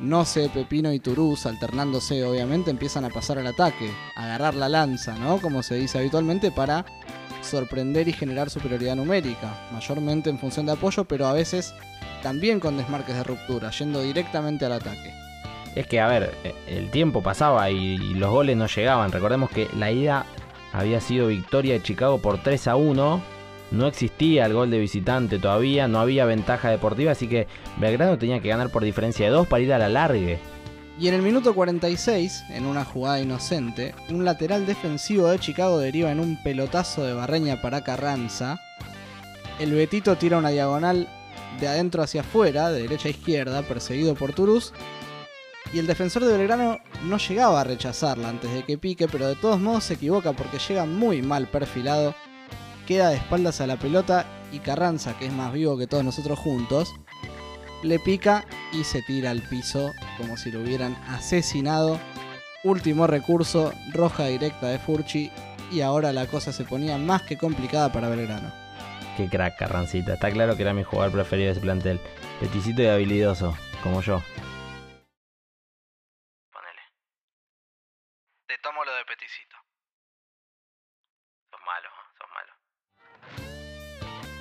no 0.00 0.24
sé, 0.24 0.48
Pepino 0.48 0.90
y 0.90 1.00
Turús, 1.00 1.44
alternándose 1.44 2.24
obviamente, 2.24 2.70
empiezan 2.70 3.04
a 3.04 3.10
pasar 3.10 3.36
al 3.38 3.48
ataque, 3.48 3.92
a 4.16 4.24
agarrar 4.24 4.54
la 4.54 4.70
lanza, 4.70 5.18
¿no? 5.18 5.38
Como 5.38 5.62
se 5.62 5.74
dice 5.74 5.98
habitualmente, 5.98 6.50
para 6.50 6.86
sorprender 7.42 8.08
y 8.08 8.12
generar 8.12 8.50
superioridad 8.50 8.96
numérica, 8.96 9.54
mayormente 9.72 10.30
en 10.30 10.38
función 10.38 10.66
de 10.66 10.72
apoyo, 10.72 11.04
pero 11.04 11.26
a 11.26 11.32
veces 11.32 11.74
también 12.22 12.60
con 12.60 12.76
desmarques 12.76 13.14
de 13.14 13.24
ruptura, 13.24 13.70
yendo 13.70 14.02
directamente 14.02 14.64
al 14.66 14.72
ataque. 14.72 15.12
Es 15.74 15.86
que, 15.86 16.00
a 16.00 16.08
ver, 16.08 16.34
eh, 16.44 16.54
el 16.66 16.90
tiempo 16.90 17.22
pasaba 17.22 17.70
y, 17.70 17.98
los 18.14 18.30
goles 18.30 18.56
no 18.56 18.66
llegaban. 18.66 19.12
Recordemos 19.12 19.50
que 19.50 19.68
la 19.76 19.90
ida 19.90 20.26
había 20.72 21.00
sido 21.00 21.28
victoria 21.28 21.74
de 21.74 21.82
Chicago 21.82 22.18
por 22.18 22.42
3 22.42 22.68
a 22.68 22.76
1. 22.76 23.22
No 23.70 23.86
existía 23.86 24.46
el 24.46 24.54
gol 24.54 24.70
de 24.70 24.78
visitante 24.78 25.38
todavía, 25.38 25.88
no 25.88 26.00
había 26.00 26.24
ventaja 26.24 26.70
deportiva, 26.70 27.12
así 27.12 27.28
que 27.28 27.46
Belgrano 27.76 28.16
tenía 28.16 28.40
que 28.40 28.48
ganar 28.48 28.70
por 28.70 28.82
diferencia 28.82 29.26
de 29.26 29.32
2 29.32 29.46
para 29.46 29.62
ir 29.62 29.72
a 29.72 29.78
la 29.78 29.88
largue. 29.90 30.38
Y 31.00 31.06
en 31.06 31.14
el 31.14 31.22
minuto 31.22 31.54
46, 31.54 32.46
en 32.48 32.66
una 32.66 32.84
jugada 32.84 33.20
inocente, 33.20 33.94
un 34.10 34.24
lateral 34.24 34.66
defensivo 34.66 35.28
de 35.28 35.38
Chicago 35.38 35.78
deriva 35.78 36.10
en 36.10 36.18
un 36.18 36.42
pelotazo 36.42 37.04
de 37.04 37.12
Barreña 37.12 37.62
para 37.62 37.84
Carranza. 37.84 38.60
El 39.60 39.74
Betito 39.74 40.16
tira 40.16 40.38
una 40.38 40.48
diagonal 40.48 41.08
de 41.60 41.68
adentro 41.68 42.02
hacia 42.02 42.22
afuera, 42.22 42.70
de 42.70 42.82
derecha 42.82 43.06
a 43.06 43.12
izquierda, 43.12 43.62
perseguido 43.62 44.16
por 44.16 44.32
Turús. 44.32 44.72
Y 45.72 45.78
el 45.78 45.86
defensor 45.86 46.24
de 46.24 46.36
Belgrano 46.36 46.80
no 47.04 47.18
llegaba 47.18 47.60
a 47.60 47.64
rechazarla 47.64 48.28
antes 48.28 48.52
de 48.52 48.64
que 48.64 48.76
pique, 48.76 49.06
pero 49.06 49.28
de 49.28 49.36
todos 49.36 49.60
modos 49.60 49.84
se 49.84 49.94
equivoca 49.94 50.32
porque 50.32 50.58
llega 50.58 50.84
muy 50.84 51.22
mal 51.22 51.46
perfilado, 51.46 52.16
queda 52.88 53.10
de 53.10 53.16
espaldas 53.18 53.60
a 53.60 53.68
la 53.68 53.78
pelota 53.78 54.26
y 54.50 54.58
Carranza, 54.58 55.16
que 55.16 55.26
es 55.26 55.32
más 55.32 55.52
vivo 55.52 55.78
que 55.78 55.86
todos 55.86 56.02
nosotros 56.02 56.40
juntos, 56.40 56.92
le 57.82 57.98
pica 57.98 58.44
y 58.72 58.84
se 58.84 59.02
tira 59.02 59.30
al 59.30 59.42
piso 59.42 59.94
como 60.16 60.36
si 60.36 60.50
lo 60.50 60.60
hubieran 60.60 60.94
asesinado. 61.08 62.00
Último 62.64 63.06
recurso, 63.06 63.72
roja 63.92 64.26
directa 64.26 64.68
de 64.68 64.78
Furchi 64.78 65.30
y 65.70 65.80
ahora 65.80 66.12
la 66.12 66.26
cosa 66.26 66.52
se 66.52 66.64
ponía 66.64 66.98
más 66.98 67.22
que 67.22 67.38
complicada 67.38 67.92
para 67.92 68.08
Belgrano. 68.08 68.52
Qué 69.16 69.28
crack, 69.28 69.58
Carrancita. 69.58 70.14
Está 70.14 70.30
claro 70.30 70.56
que 70.56 70.62
era 70.62 70.72
mi 70.72 70.84
jugador 70.84 71.12
preferido 71.12 71.46
de 71.46 71.52
ese 71.52 71.60
plantel. 71.60 72.00
Peticito 72.40 72.82
y 72.82 72.86
habilidoso, 72.86 73.56
como 73.82 74.00
yo. 74.00 74.22
Ponele. 76.52 76.82
Te 78.46 78.58
tomo 78.62 78.84
lo 78.84 78.94
de 78.94 79.04
Peticito. 79.04 79.47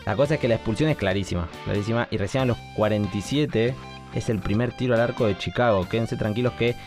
La 0.07 0.15
cosa 0.15 0.35
es 0.35 0.39
que 0.39 0.47
la 0.47 0.55
expulsión 0.55 0.89
es 0.89 0.95
clarísima, 0.95 1.49
clarísima. 1.65 2.07
Y 2.09 2.15
recién 2.15 2.43
a 2.43 2.45
los 2.45 2.57
47 2.77 3.75
es 4.15 4.29
el 4.29 4.39
primer 4.39 4.71
tiro 4.71 4.93
al 4.93 5.01
arco 5.01 5.27
de 5.27 5.37
Chicago. 5.37 5.85
Quédense 5.89 6.15
tranquilos 6.15 6.53
que 6.53 6.77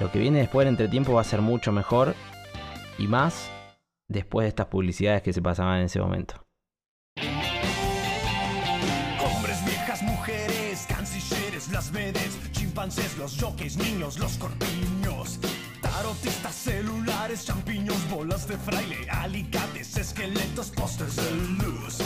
lo 0.00 0.10
que 0.10 0.18
viene 0.18 0.38
después 0.38 0.64
del 0.64 0.72
entretiempo 0.72 1.12
va 1.12 1.20
a 1.20 1.24
ser 1.24 1.42
mucho 1.42 1.70
mejor. 1.70 2.14
Y 2.96 3.08
más 3.08 3.50
después 4.08 4.44
de 4.46 4.48
estas 4.48 4.68
publicidades 4.68 5.20
que 5.20 5.34
se 5.34 5.42
pasaban 5.42 5.80
en 5.80 5.84
ese 5.84 6.00
momento. 6.00 6.46
Hombres, 9.20 9.62
viejas, 9.66 10.02
mujeres, 10.02 10.86
cancilleres, 10.88 11.70
las 11.70 11.92
vedes, 11.92 12.38
chimpancés, 12.52 13.18
los 13.18 13.38
jockeys, 13.38 13.76
niños, 13.76 14.18
los 14.18 14.38
corpiños. 14.38 15.40
Tarotistas, 15.82 16.54
celulares, 16.54 17.44
champiños, 17.44 17.98
bolas 18.08 18.48
de 18.48 18.56
fraile, 18.56 18.96
alicates, 19.10 19.94
esqueletos, 19.98 20.70
pósters 20.70 21.16
de 21.16 21.30
luz. 21.62 21.98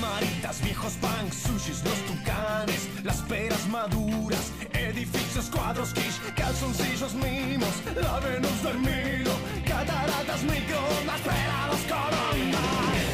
Camaritas, 0.00 0.62
viejos 0.62 0.94
punks, 0.94 1.36
sushis, 1.36 1.84
los 1.84 1.98
tucanes, 2.06 2.88
las 3.04 3.18
peras 3.28 3.68
maduras, 3.68 4.50
edificios, 4.72 5.50
cuadros, 5.50 5.92
quiche, 5.92 6.32
calzoncillos, 6.34 7.12
mimos, 7.12 7.74
la 8.00 8.18
Venus 8.20 8.62
del 8.62 8.78
Milo, 8.78 9.32
cataratas, 9.66 10.42
microondas, 10.44 11.20
pelados, 11.20 11.80
corona. 11.86 12.50
No 12.50 13.09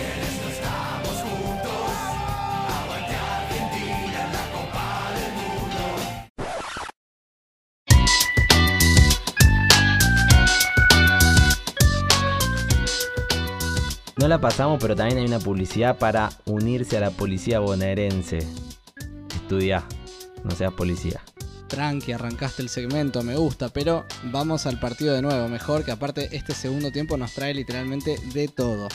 No 14.18 14.28
la 14.28 14.40
pasamos, 14.40 14.78
pero 14.80 14.96
también 14.96 15.18
hay 15.18 15.26
una 15.26 15.38
publicidad 15.38 15.98
para 15.98 16.30
unirse 16.46 16.96
a 16.96 17.00
la 17.00 17.10
policía 17.10 17.60
bonaerense. 17.60 18.38
Estudia, 19.34 19.84
no 20.42 20.52
seas 20.52 20.72
policía. 20.72 21.20
Tranqui, 21.68 22.12
arrancaste 22.12 22.62
el 22.62 22.70
segmento, 22.70 23.22
me 23.22 23.36
gusta, 23.36 23.68
pero 23.68 24.06
vamos 24.24 24.64
al 24.64 24.80
partido 24.80 25.12
de 25.12 25.20
nuevo, 25.20 25.48
mejor 25.48 25.84
que 25.84 25.90
aparte 25.90 26.34
este 26.34 26.54
segundo 26.54 26.90
tiempo 26.90 27.18
nos 27.18 27.34
trae 27.34 27.52
literalmente 27.52 28.16
de 28.32 28.48
todo. 28.48 28.88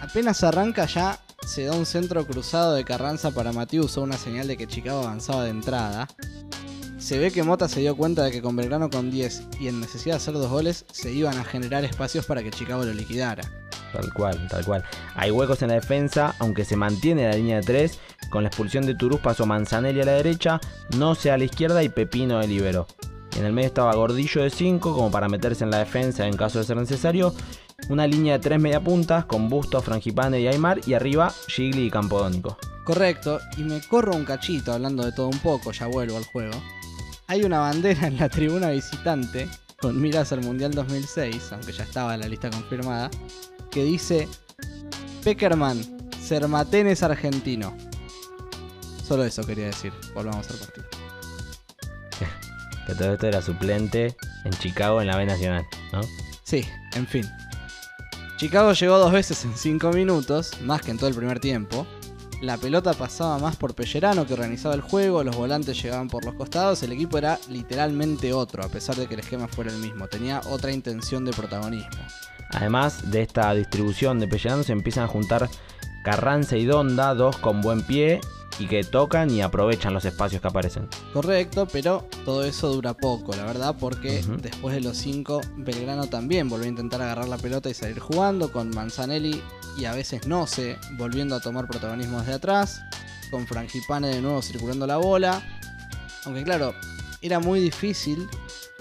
Apenas 0.00 0.42
arranca 0.42 0.86
ya 0.86 1.20
se 1.46 1.64
da 1.64 1.74
un 1.74 1.86
centro 1.86 2.26
cruzado 2.26 2.74
de 2.74 2.84
Carranza 2.84 3.30
para 3.30 3.52
Matiu, 3.52 3.84
usó 3.84 4.02
una 4.02 4.16
señal 4.16 4.48
de 4.48 4.56
que 4.56 4.66
Chicago 4.66 5.02
avanzaba 5.02 5.44
de 5.44 5.50
entrada. 5.50 6.08
Se 6.98 7.16
ve 7.18 7.30
que 7.30 7.44
Mota 7.44 7.68
se 7.68 7.78
dio 7.78 7.96
cuenta 7.96 8.24
de 8.24 8.32
que 8.32 8.42
con 8.42 8.56
Belgrano 8.56 8.90
con 8.90 9.08
10 9.12 9.42
y 9.60 9.68
en 9.68 9.78
necesidad 9.78 10.16
de 10.16 10.22
hacer 10.22 10.34
dos 10.34 10.50
goles 10.50 10.84
se 10.90 11.12
iban 11.12 11.38
a 11.38 11.44
generar 11.44 11.84
espacios 11.84 12.26
para 12.26 12.42
que 12.42 12.50
Chicago 12.50 12.84
lo 12.84 12.92
liquidara. 12.92 13.67
Tal 13.92 14.12
cual, 14.12 14.48
tal 14.48 14.64
cual. 14.64 14.84
Hay 15.14 15.30
huecos 15.30 15.62
en 15.62 15.68
la 15.68 15.74
defensa, 15.74 16.34
aunque 16.38 16.64
se 16.64 16.76
mantiene 16.76 17.28
la 17.28 17.36
línea 17.36 17.56
de 17.56 17.62
3. 17.62 17.98
Con 18.30 18.42
la 18.42 18.48
expulsión 18.48 18.84
de 18.86 18.94
Turús 18.94 19.20
pasó 19.20 19.46
Manzanelli 19.46 20.00
a 20.02 20.04
la 20.04 20.12
derecha, 20.12 20.60
Noce 20.96 21.30
a 21.30 21.38
la 21.38 21.44
izquierda 21.44 21.82
y 21.82 21.88
Pepino 21.88 22.38
de 22.38 22.46
libero. 22.46 22.86
En 23.36 23.44
el 23.44 23.52
medio 23.52 23.68
estaba 23.68 23.94
Gordillo 23.94 24.42
de 24.42 24.50
5, 24.50 24.94
como 24.94 25.10
para 25.10 25.28
meterse 25.28 25.64
en 25.64 25.70
la 25.70 25.78
defensa 25.78 26.26
en 26.26 26.36
caso 26.36 26.58
de 26.58 26.64
ser 26.64 26.76
necesario. 26.76 27.34
Una 27.88 28.06
línea 28.06 28.34
de 28.34 28.40
3 28.40 28.60
mediapuntas 28.60 29.24
con 29.24 29.48
Busto, 29.48 29.80
Frangipane 29.80 30.40
y 30.40 30.48
Aymar. 30.48 30.80
Y 30.86 30.94
arriba 30.94 31.32
Gigli 31.46 31.86
y 31.86 31.90
Campodónico. 31.90 32.58
Correcto, 32.84 33.38
y 33.56 33.64
me 33.64 33.80
corro 33.82 34.16
un 34.16 34.24
cachito 34.24 34.72
hablando 34.72 35.04
de 35.04 35.12
todo 35.12 35.28
un 35.28 35.38
poco, 35.40 35.72
ya 35.72 35.86
vuelvo 35.86 36.16
al 36.16 36.24
juego. 36.24 36.54
Hay 37.26 37.44
una 37.44 37.60
bandera 37.60 38.06
en 38.06 38.16
la 38.16 38.30
tribuna 38.30 38.70
visitante, 38.70 39.46
con 39.78 40.00
miras 40.00 40.32
al 40.32 40.40
Mundial 40.40 40.72
2006, 40.72 41.52
aunque 41.52 41.72
ya 41.72 41.84
estaba 41.84 42.16
la 42.16 42.26
lista 42.26 42.48
confirmada, 42.48 43.10
que 43.70 43.84
dice 43.84 44.28
Peckerman, 45.24 45.80
Sermatén 46.22 46.86
es 46.86 47.02
argentino. 47.02 47.76
Solo 49.06 49.24
eso 49.24 49.42
quería 49.44 49.66
decir, 49.66 49.92
volvamos 50.14 50.48
al 50.50 50.56
partido. 50.58 50.86
Que 52.86 52.94
todo 52.94 53.12
esto 53.12 53.26
era 53.26 53.42
suplente 53.42 54.16
en 54.44 54.52
Chicago 54.52 55.00
en 55.02 55.08
la 55.08 55.16
B 55.16 55.26
Nacional, 55.26 55.66
¿no? 55.92 56.00
Sí, 56.42 56.64
en 56.94 57.06
fin. 57.06 57.26
Chicago 58.38 58.72
llegó 58.72 58.98
dos 58.98 59.12
veces 59.12 59.44
en 59.44 59.54
5 59.54 59.92
minutos, 59.92 60.52
más 60.62 60.80
que 60.80 60.90
en 60.92 60.96
todo 60.96 61.08
el 61.08 61.14
primer 61.14 61.40
tiempo. 61.40 61.86
la 62.40 62.56
pelota 62.56 62.94
pasaba 62.94 63.38
más 63.38 63.56
por 63.56 63.74
Pellerano 63.74 64.26
que 64.26 64.32
organizaba 64.32 64.74
el 64.74 64.80
juego, 64.80 65.24
los 65.24 65.36
volantes 65.36 65.82
llegaban 65.82 66.08
por 66.08 66.24
los 66.24 66.34
costados, 66.34 66.82
el 66.82 66.92
equipo 66.92 67.18
era 67.18 67.38
literalmente 67.48 68.32
otro, 68.32 68.64
a 68.64 68.68
pesar 68.68 68.96
de 68.96 69.06
que 69.06 69.14
el 69.14 69.20
esquema 69.20 69.48
fuera 69.48 69.72
el 69.72 69.78
mismo, 69.78 70.06
tenía 70.06 70.40
otra 70.46 70.70
intención 70.70 71.24
de 71.24 71.32
protagonismo. 71.32 72.02
Además 72.50 73.10
de 73.10 73.22
esta 73.22 73.52
distribución 73.54 74.18
de 74.18 74.28
Pellerano 74.28 74.62
se 74.62 74.72
empiezan 74.72 75.04
a 75.04 75.08
juntar 75.08 75.48
Carranza 76.02 76.56
y 76.56 76.64
Donda, 76.64 77.14
dos 77.14 77.36
con 77.36 77.60
buen 77.60 77.82
pie 77.82 78.20
y 78.58 78.66
que 78.66 78.82
tocan 78.82 79.30
y 79.30 79.42
aprovechan 79.42 79.94
los 79.94 80.04
espacios 80.04 80.42
que 80.42 80.48
aparecen. 80.48 80.88
Correcto, 81.12 81.68
pero 81.70 82.08
todo 82.24 82.44
eso 82.44 82.72
dura 82.72 82.94
poco, 82.94 83.34
la 83.36 83.44
verdad, 83.44 83.76
porque 83.78 84.24
después 84.40 84.74
de 84.74 84.80
los 84.80 84.96
cinco, 84.96 85.40
Belgrano 85.56 86.06
también 86.06 86.48
volvió 86.48 86.66
a 86.66 86.70
intentar 86.70 87.00
agarrar 87.02 87.28
la 87.28 87.38
pelota 87.38 87.70
y 87.70 87.74
salir 87.74 88.00
jugando, 88.00 88.50
con 88.50 88.70
Manzanelli 88.70 89.40
y 89.76 89.84
a 89.84 89.92
veces 89.92 90.26
no 90.26 90.46
sé, 90.46 90.76
volviendo 90.96 91.36
a 91.36 91.40
tomar 91.40 91.68
protagonismo 91.68 92.18
desde 92.18 92.34
atrás, 92.34 92.80
con 93.30 93.46
Frangipane 93.46 94.08
de 94.08 94.20
nuevo 94.20 94.42
circulando 94.42 94.86
la 94.86 94.96
bola. 94.96 95.42
Aunque 96.24 96.42
claro, 96.42 96.74
era 97.22 97.38
muy 97.38 97.60
difícil 97.60 98.28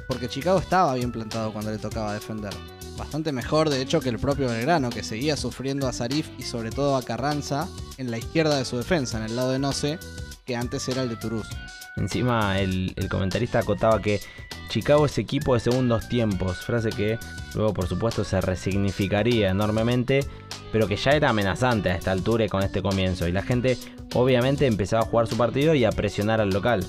porque 0.08 0.28
Chicago 0.28 0.60
estaba 0.60 0.96
bien 0.96 1.12
plantado 1.12 1.54
cuando 1.54 1.72
le 1.72 1.78
tocaba 1.78 2.14
defender. 2.14 2.54
Bastante 2.98 3.32
mejor, 3.32 3.70
de 3.70 3.82
hecho, 3.82 4.02
que 4.02 4.10
el 4.10 4.18
propio 4.18 4.48
Belgrano, 4.48 4.90
que 4.90 5.04
seguía 5.04 5.38
sufriendo 5.38 5.88
a 5.88 5.94
Sarif 5.94 6.30
y 6.40 6.44
sobre 6.44 6.72
todo 6.72 6.98
a 6.98 7.04
Carranza 7.04 7.68
en 7.98 8.10
la 8.10 8.18
izquierda 8.18 8.58
de 8.58 8.66
su 8.66 8.78
defensa, 8.78 9.20
en 9.20 9.26
el 9.26 9.36
lado 9.36 9.52
de 9.52 9.60
Noce, 9.60 10.00
que 10.46 10.56
antes 10.56 10.88
era 10.90 11.04
el 11.04 11.10
de 11.10 11.16
Toulouse. 11.16 11.50
Encima 11.96 12.60
el, 12.60 12.94
el 12.96 13.08
comentarista 13.08 13.60
acotaba 13.60 14.02
que 14.02 14.20
Chicago 14.70 15.06
es 15.06 15.18
equipo 15.18 15.54
de 15.54 15.60
segundos 15.60 16.10
tiempos, 16.10 16.58
frase 16.58 16.90
que 16.90 17.18
luego 17.54 17.74
por 17.74 17.88
supuesto 17.88 18.24
se 18.24 18.42
resignificaría 18.42 19.50
enormemente, 19.50 20.26
pero 20.72 20.88
que 20.88 20.98
ya 20.98 21.12
era 21.12 21.30
amenazante 21.30 21.90
a 21.90 21.96
esta 21.96 22.12
altura 22.12 22.46
y 22.46 22.50
con 22.50 22.64
este 22.64 22.82
comienzo. 22.82 23.28
Y 23.28 23.32
la 23.32 23.44
gente 23.44 23.78
obviamente 24.14 24.66
empezaba 24.66 25.04
a 25.04 25.06
jugar 25.06 25.28
su 25.28 25.38
partido 25.38 25.74
y 25.76 25.86
a 25.86 25.92
presionar 25.92 26.42
al 26.42 26.50
local. 26.50 26.86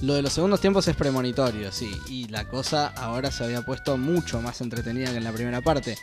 Lo 0.00 0.14
de 0.14 0.22
los 0.22 0.32
segundos 0.32 0.60
tiempos 0.60 0.88
es 0.88 0.96
premonitorio, 0.96 1.70
sí, 1.70 1.92
y 2.08 2.26
la 2.28 2.48
cosa 2.48 2.88
ahora 2.96 3.30
se 3.30 3.44
había 3.44 3.62
puesto 3.62 3.96
mucho 3.96 4.40
más 4.40 4.60
entretenida 4.60 5.10
que 5.10 5.18
en 5.18 5.24
la 5.24 5.32
primera 5.32 5.60
parte. 5.60 5.96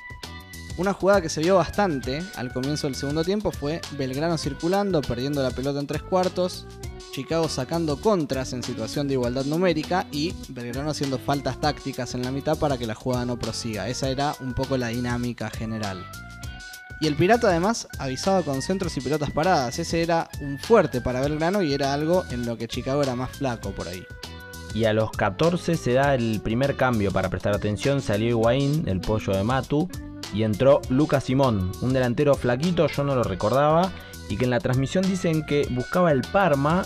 Una 0.78 0.94
jugada 0.94 1.22
que 1.22 1.28
se 1.28 1.42
vio 1.42 1.56
bastante 1.56 2.24
al 2.36 2.54
comienzo 2.54 2.88
del 2.88 2.96
segundo 2.96 3.26
tiempo 3.26 3.52
fue 3.52 3.82
Belgrano 3.98 4.38
circulando, 4.38 5.02
perdiendo 5.02 5.44
la 5.44 5.52
pelota 5.52 5.82
en 5.82 5.88
tres 5.88 6.04
cuartos, 6.04 6.66
Chicago 7.12 7.50
sacando 7.50 8.00
contras 8.00 8.54
en 8.54 8.64
situación 8.64 9.08
de 9.08 9.16
igualdad 9.16 9.44
numérica 9.44 10.08
y 10.12 10.34
Belgrano 10.48 10.92
haciendo 10.92 11.20
faltas 11.20 11.60
tácticas 11.60 12.14
en 12.14 12.24
la 12.24 12.32
mitad 12.32 12.58
para 12.58 12.78
que 12.78 12.88
la 12.88 12.96
jugada 12.96 13.26
no 13.26 13.38
prosiga. 13.38 13.90
Esa 13.90 14.08
era 14.10 14.36
un 14.40 14.54
poco 14.54 14.78
la 14.78 14.88
dinámica 14.88 15.50
general. 15.50 16.06
Y 17.02 17.08
el 17.08 17.16
Pirata 17.16 17.48
además 17.48 17.88
avisaba 17.98 18.42
con 18.44 18.62
centros 18.62 18.98
y 18.98 19.02
pelotas 19.02 19.32
paradas. 19.32 19.80
Ese 19.80 20.02
era 20.02 20.30
un 20.42 20.58
fuerte 20.60 21.00
para 21.00 21.22
Belgrano 21.22 21.62
y 21.62 21.74
era 21.74 21.94
algo 21.94 22.26
en 22.30 22.46
lo 22.46 22.58
que 22.58 22.68
Chicago 22.68 23.02
era 23.02 23.16
más 23.16 23.32
flaco 23.32 23.72
por 23.72 23.88
ahí. 23.88 24.06
Y 24.74 24.84
a 24.84 24.94
los 24.94 25.12
14 25.12 25.78
se 25.78 25.94
da 25.94 26.14
el 26.14 26.42
primer 26.44 26.76
cambio 26.76 27.12
para 27.12 27.30
prestar 27.30 27.56
atención. 27.56 28.02
Salió 28.02 28.30
Higuaín, 28.30 28.88
el 28.88 29.00
pollo 29.00 29.34
de 29.34 29.44
Matu, 29.44 29.90
y 30.34 30.44
entró 30.44 30.82
Lucas 30.90 31.24
Simón, 31.24 31.72
un 31.82 31.94
delantero 31.94 32.36
flaquito, 32.36 32.88
yo 32.88 33.04
no 33.04 33.16
lo 33.16 33.24
recordaba, 33.24 33.92
y 34.30 34.38
que 34.38 34.46
en 34.46 34.52
la 34.52 34.60
transmisión 34.60 35.04
dicen 35.04 35.46
que 35.46 35.68
buscaba 35.72 36.12
el 36.12 36.22
Parma 36.22 36.86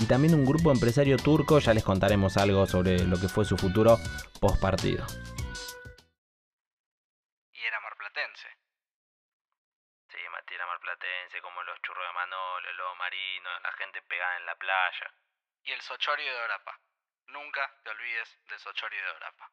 y 0.00 0.04
también 0.04 0.34
un 0.34 0.44
grupo 0.44 0.70
empresario 0.70 1.16
turco. 1.16 1.60
Ya 1.60 1.72
les 1.72 1.84
contaremos 1.84 2.36
algo 2.36 2.66
sobre 2.66 3.04
lo 3.04 3.18
que 3.18 3.28
fue 3.28 3.44
su 3.44 3.56
futuro 3.56 3.98
post 4.40 4.60
partido. 4.60 5.04
La 13.64 13.72
gente 13.72 14.02
pegada 14.02 14.36
en 14.38 14.46
la 14.46 14.54
playa. 14.56 15.08
Y 15.64 15.72
el 15.72 15.80
Sochorio 15.80 16.30
de 16.30 16.40
Orapa. 16.44 16.78
Nunca 17.28 17.62
te 17.82 17.90
olvides 17.90 18.28
del 18.48 18.58
Sochorio 18.58 19.00
de 19.02 19.10
Orapa. 19.16 19.50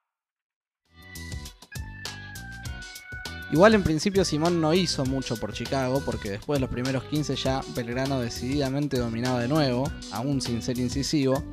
Igual 3.52 3.74
en 3.74 3.84
principio 3.84 4.24
Simón 4.24 4.62
no 4.62 4.74
hizo 4.74 5.06
mucho 5.06 5.38
por 5.38 5.54
Chicago 5.54 6.02
porque 6.06 6.32
después 6.32 6.58
de 6.58 6.62
los 6.62 6.70
primeros 6.70 7.04
15 7.06 7.36
ya 7.36 7.62
Belgrano 7.76 8.20
decididamente 8.20 8.98
dominaba 8.98 9.40
de 9.40 9.48
nuevo, 9.48 9.90
aún 10.14 10.42
sin 10.42 10.62
ser 10.62 10.78
incisivo. 10.78 11.44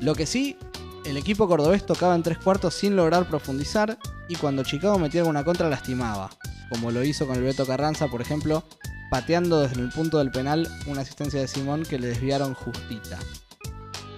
Lo 0.00 0.14
que 0.14 0.26
sí, 0.26 0.58
el 1.06 1.16
equipo 1.16 1.48
cordobés 1.48 1.86
tocaba 1.86 2.14
en 2.14 2.22
tres 2.22 2.38
cuartos 2.38 2.74
sin 2.74 2.94
lograr 2.94 3.26
profundizar 3.26 3.98
y 4.28 4.36
cuando 4.36 4.64
Chicago 4.64 4.98
metía 4.98 5.22
alguna 5.22 5.44
contra 5.44 5.70
lastimaba, 5.70 6.30
como 6.68 6.90
lo 6.90 7.02
hizo 7.04 7.26
con 7.26 7.36
el 7.36 7.42
Beto 7.42 7.66
Carranza 7.66 8.08
por 8.08 8.20
ejemplo, 8.20 8.62
pateando 9.10 9.60
desde 9.60 9.82
el 9.82 9.90
punto 9.90 10.18
del 10.18 10.30
penal 10.30 10.68
una 10.86 11.02
asistencia 11.02 11.40
de 11.40 11.48
Simón 11.48 11.82
que 11.82 11.98
le 11.98 12.06
desviaron 12.06 12.54
justita. 12.54 13.18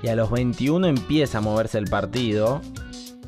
Y 0.03 0.09
a 0.09 0.17
los 0.17 0.31
21 0.31 0.87
empieza 0.87 1.39
a 1.39 1.41
moverse 1.41 1.79
el 1.79 1.89
partido. 1.89 2.61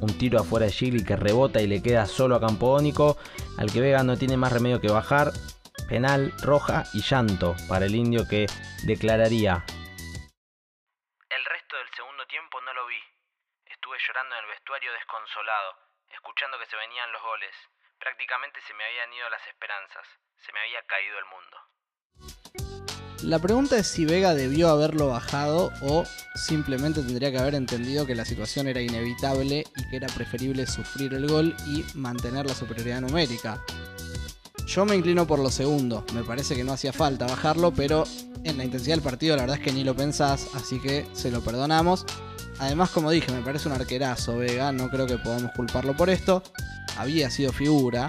Un 0.00 0.18
tiro 0.18 0.40
afuera 0.40 0.66
de 0.66 0.72
Gigli 0.72 1.04
que 1.04 1.16
rebota 1.16 1.62
y 1.62 1.66
le 1.66 1.82
queda 1.82 2.04
solo 2.04 2.36
a 2.36 2.40
Campodónico, 2.40 3.16
al 3.56 3.72
que 3.72 3.80
Vega 3.80 4.02
no 4.02 4.18
tiene 4.18 4.36
más 4.36 4.52
remedio 4.52 4.80
que 4.80 4.90
bajar. 4.90 5.32
Penal, 5.88 6.32
roja 6.42 6.84
y 6.92 7.00
llanto 7.00 7.54
para 7.68 7.86
el 7.86 7.94
indio 7.94 8.28
que 8.28 8.46
declararía. 8.84 9.64
El 11.30 11.44
resto 11.44 11.76
del 11.76 11.88
segundo 11.96 12.26
tiempo 12.26 12.60
no 12.60 12.74
lo 12.74 12.86
vi. 12.86 13.00
Estuve 13.66 13.96
llorando 14.06 14.34
en 14.34 14.44
el 14.44 14.50
vestuario 14.50 14.92
desconsolado, 14.92 15.78
escuchando 16.10 16.58
que 16.58 16.66
se 16.66 16.76
venían 16.76 17.12
los 17.12 17.22
goles. 17.22 17.54
Prácticamente 17.98 18.60
se 18.66 18.74
me 18.74 18.84
habían 18.84 19.12
ido 19.14 19.30
las 19.30 19.46
esperanzas. 19.46 20.06
Se 20.45 20.53
me 20.53 20.61
había 20.61 20.82
caído 20.86 21.18
el 21.18 21.24
mundo. 21.32 21.57
La 23.22 23.38
pregunta 23.38 23.78
es 23.78 23.86
si 23.86 24.05
Vega 24.05 24.34
debió 24.34 24.68
haberlo 24.68 25.09
bajado 25.09 25.72
o 25.80 26.05
simplemente 26.34 27.01
tendría 27.01 27.30
que 27.30 27.38
haber 27.38 27.55
entendido 27.55 28.07
que 28.07 28.14
la 28.14 28.26
situación 28.26 28.68
era 28.68 28.82
inevitable 28.82 29.64
y 29.74 29.88
que 29.88 29.97
era 29.97 30.09
preferible 30.09 30.66
sufrir 30.66 31.14
el 31.14 31.26
gol 31.28 31.57
y 31.66 31.84
mantener 31.95 32.45
la 32.45 32.55
superioridad 32.55 33.01
numérica. 33.01 33.64
Yo 34.66 34.84
me 34.84 34.97
inclino 34.97 35.26
por 35.26 35.38
lo 35.38 35.51
segundo, 35.51 36.05
me 36.12 36.22
parece 36.22 36.55
que 36.55 36.64
no 36.64 36.72
hacía 36.72 36.92
falta 36.92 37.26
bajarlo, 37.26 37.72
pero 37.72 38.05
en 38.45 38.59
la 38.59 38.64
intensidad 38.64 38.97
del 38.97 39.05
partido 39.05 39.36
la 39.36 39.45
verdad 39.45 39.59
es 39.59 39.64
que 39.64 39.72
ni 39.72 39.84
lo 39.84 39.97
pensás, 39.97 40.51
así 40.55 40.78
que 40.78 41.07
se 41.14 41.30
lo 41.30 41.42
perdonamos. 41.42 42.05
Además, 42.59 42.90
como 42.90 43.11
dije, 43.11 43.32
me 43.32 43.40
parece 43.40 43.68
un 43.68 43.74
arquerazo 43.74 44.36
Vega, 44.36 44.70
no 44.72 44.90
creo 44.90 45.07
que 45.07 45.16
podamos 45.16 45.53
culparlo 45.53 45.97
por 45.97 46.11
esto. 46.11 46.42
Había 46.99 47.30
sido 47.30 47.53
figura, 47.53 48.07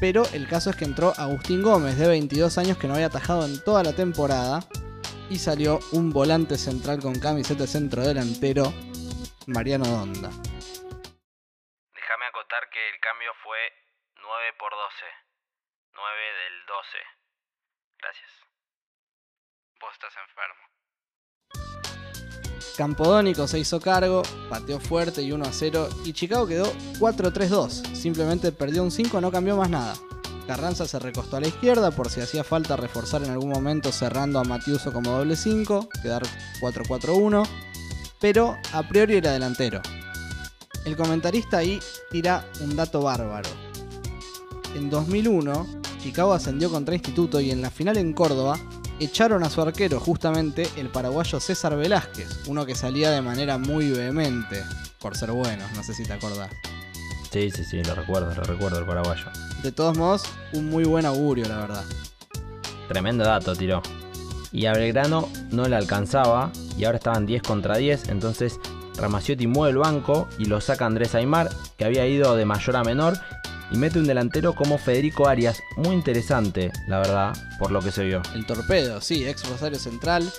pero 0.00 0.24
el 0.32 0.48
caso 0.48 0.70
es 0.70 0.76
que 0.76 0.86
entró 0.86 1.12
Agustín 1.18 1.62
Gómez, 1.62 1.98
de 1.98 2.08
22 2.08 2.56
años, 2.56 2.78
que 2.78 2.88
no 2.88 2.94
había 2.94 3.06
atajado 3.06 3.44
en 3.44 3.62
toda 3.62 3.82
la 3.82 3.94
temporada. 3.94 4.60
Y 5.28 5.38
salió 5.38 5.78
un 5.92 6.10
volante 6.10 6.56
central 6.56 7.00
con 7.00 7.20
camiseta 7.20 7.66
centro 7.66 8.02
delantero, 8.02 8.72
Mariano 9.46 9.84
Donda. 9.84 10.30
Déjame 11.94 12.26
acotar 12.26 12.68
que 12.70 12.88
el 12.88 12.98
cambio 12.98 13.30
fue 13.44 13.58
9 14.16 14.52
por 14.58 14.72
12. 14.72 15.04
9 15.92 16.20
del 16.44 16.66
12. 16.66 16.98
Gracias. 18.00 18.30
Vos 19.80 19.92
estás 19.92 20.14
enfermo. 20.16 21.89
Campodónico 22.80 23.46
se 23.46 23.58
hizo 23.58 23.78
cargo, 23.78 24.22
pateó 24.48 24.80
fuerte 24.80 25.20
y 25.20 25.32
1 25.32 25.44
a 25.44 25.52
0. 25.52 25.86
Y 26.06 26.14
Chicago 26.14 26.46
quedó 26.46 26.72
4-3-2. 26.98 27.94
Simplemente 27.94 28.52
perdió 28.52 28.82
un 28.82 28.90
5, 28.90 29.20
no 29.20 29.30
cambió 29.30 29.54
más 29.54 29.68
nada. 29.68 29.92
Carranza 30.46 30.88
se 30.88 30.98
recostó 30.98 31.36
a 31.36 31.42
la 31.42 31.48
izquierda 31.48 31.90
por 31.90 32.08
si 32.08 32.22
hacía 32.22 32.42
falta 32.42 32.78
reforzar 32.78 33.22
en 33.22 33.32
algún 33.32 33.50
momento 33.50 33.92
cerrando 33.92 34.38
a 34.38 34.44
Matiuso 34.44 34.94
como 34.94 35.10
doble 35.10 35.36
5, 35.36 35.90
quedar 36.02 36.22
4-4-1. 36.62 37.46
Pero 38.18 38.56
a 38.72 38.88
priori 38.88 39.16
era 39.16 39.32
delantero. 39.32 39.82
El 40.86 40.96
comentarista 40.96 41.58
ahí 41.58 41.80
tira 42.10 42.46
un 42.62 42.76
dato 42.76 43.02
bárbaro. 43.02 43.50
En 44.74 44.88
2001, 44.88 45.66
Chicago 46.02 46.32
ascendió 46.32 46.70
contra 46.70 46.94
Instituto 46.94 47.42
y 47.42 47.50
en 47.50 47.60
la 47.60 47.70
final 47.70 47.98
en 47.98 48.14
Córdoba 48.14 48.58
echaron 49.00 49.42
a 49.42 49.50
su 49.50 49.60
arquero, 49.62 49.98
justamente 49.98 50.68
el 50.76 50.88
paraguayo 50.88 51.40
César 51.40 51.76
Velázquez, 51.76 52.28
uno 52.46 52.66
que 52.66 52.74
salía 52.74 53.10
de 53.10 53.22
manera 53.22 53.58
muy 53.58 53.90
vehemente 53.90 54.62
por 55.00 55.16
ser 55.16 55.32
bueno, 55.32 55.64
no 55.74 55.82
sé 55.82 55.94
si 55.94 56.04
te 56.04 56.12
acordás. 56.12 56.50
Sí, 57.32 57.50
sí, 57.50 57.64
sí, 57.64 57.82
lo 57.82 57.94
recuerdo, 57.94 58.34
lo 58.34 58.42
recuerdo 58.42 58.78
el 58.78 58.86
paraguayo. 58.86 59.24
De 59.62 59.72
todos 59.72 59.96
modos, 59.96 60.24
un 60.52 60.68
muy 60.68 60.84
buen 60.84 61.06
augurio, 61.06 61.48
la 61.48 61.58
verdad. 61.58 61.84
Tremendo 62.88 63.24
dato 63.24 63.56
tiró. 63.56 63.82
Y 64.52 64.66
a 64.66 64.72
Belgrano 64.72 65.28
no 65.50 65.66
le 65.68 65.76
alcanzaba 65.76 66.50
y 66.76 66.84
ahora 66.84 66.98
estaban 66.98 67.24
10 67.24 67.42
contra 67.42 67.76
10, 67.76 68.08
entonces 68.08 68.58
Ramaciotti 68.96 69.46
mueve 69.46 69.70
el 69.70 69.78
banco 69.78 70.28
y 70.38 70.44
lo 70.44 70.60
saca 70.60 70.86
Andrés 70.86 71.14
Aymar, 71.14 71.48
que 71.78 71.84
había 71.84 72.06
ido 72.06 72.36
de 72.36 72.44
mayor 72.44 72.76
a 72.76 72.84
menor, 72.84 73.18
y 73.70 73.76
mete 73.76 73.98
un 73.98 74.06
delantero 74.06 74.54
como 74.54 74.78
Federico 74.78 75.28
Arias, 75.28 75.62
muy 75.76 75.94
interesante, 75.94 76.72
la 76.86 76.98
verdad, 76.98 77.32
por 77.58 77.70
lo 77.70 77.80
que 77.80 77.92
se 77.92 78.04
vio. 78.04 78.22
El 78.34 78.46
torpedo, 78.46 79.00
sí, 79.00 79.26
ex 79.26 79.48
Rosario 79.48 79.78
Central, 79.78 80.30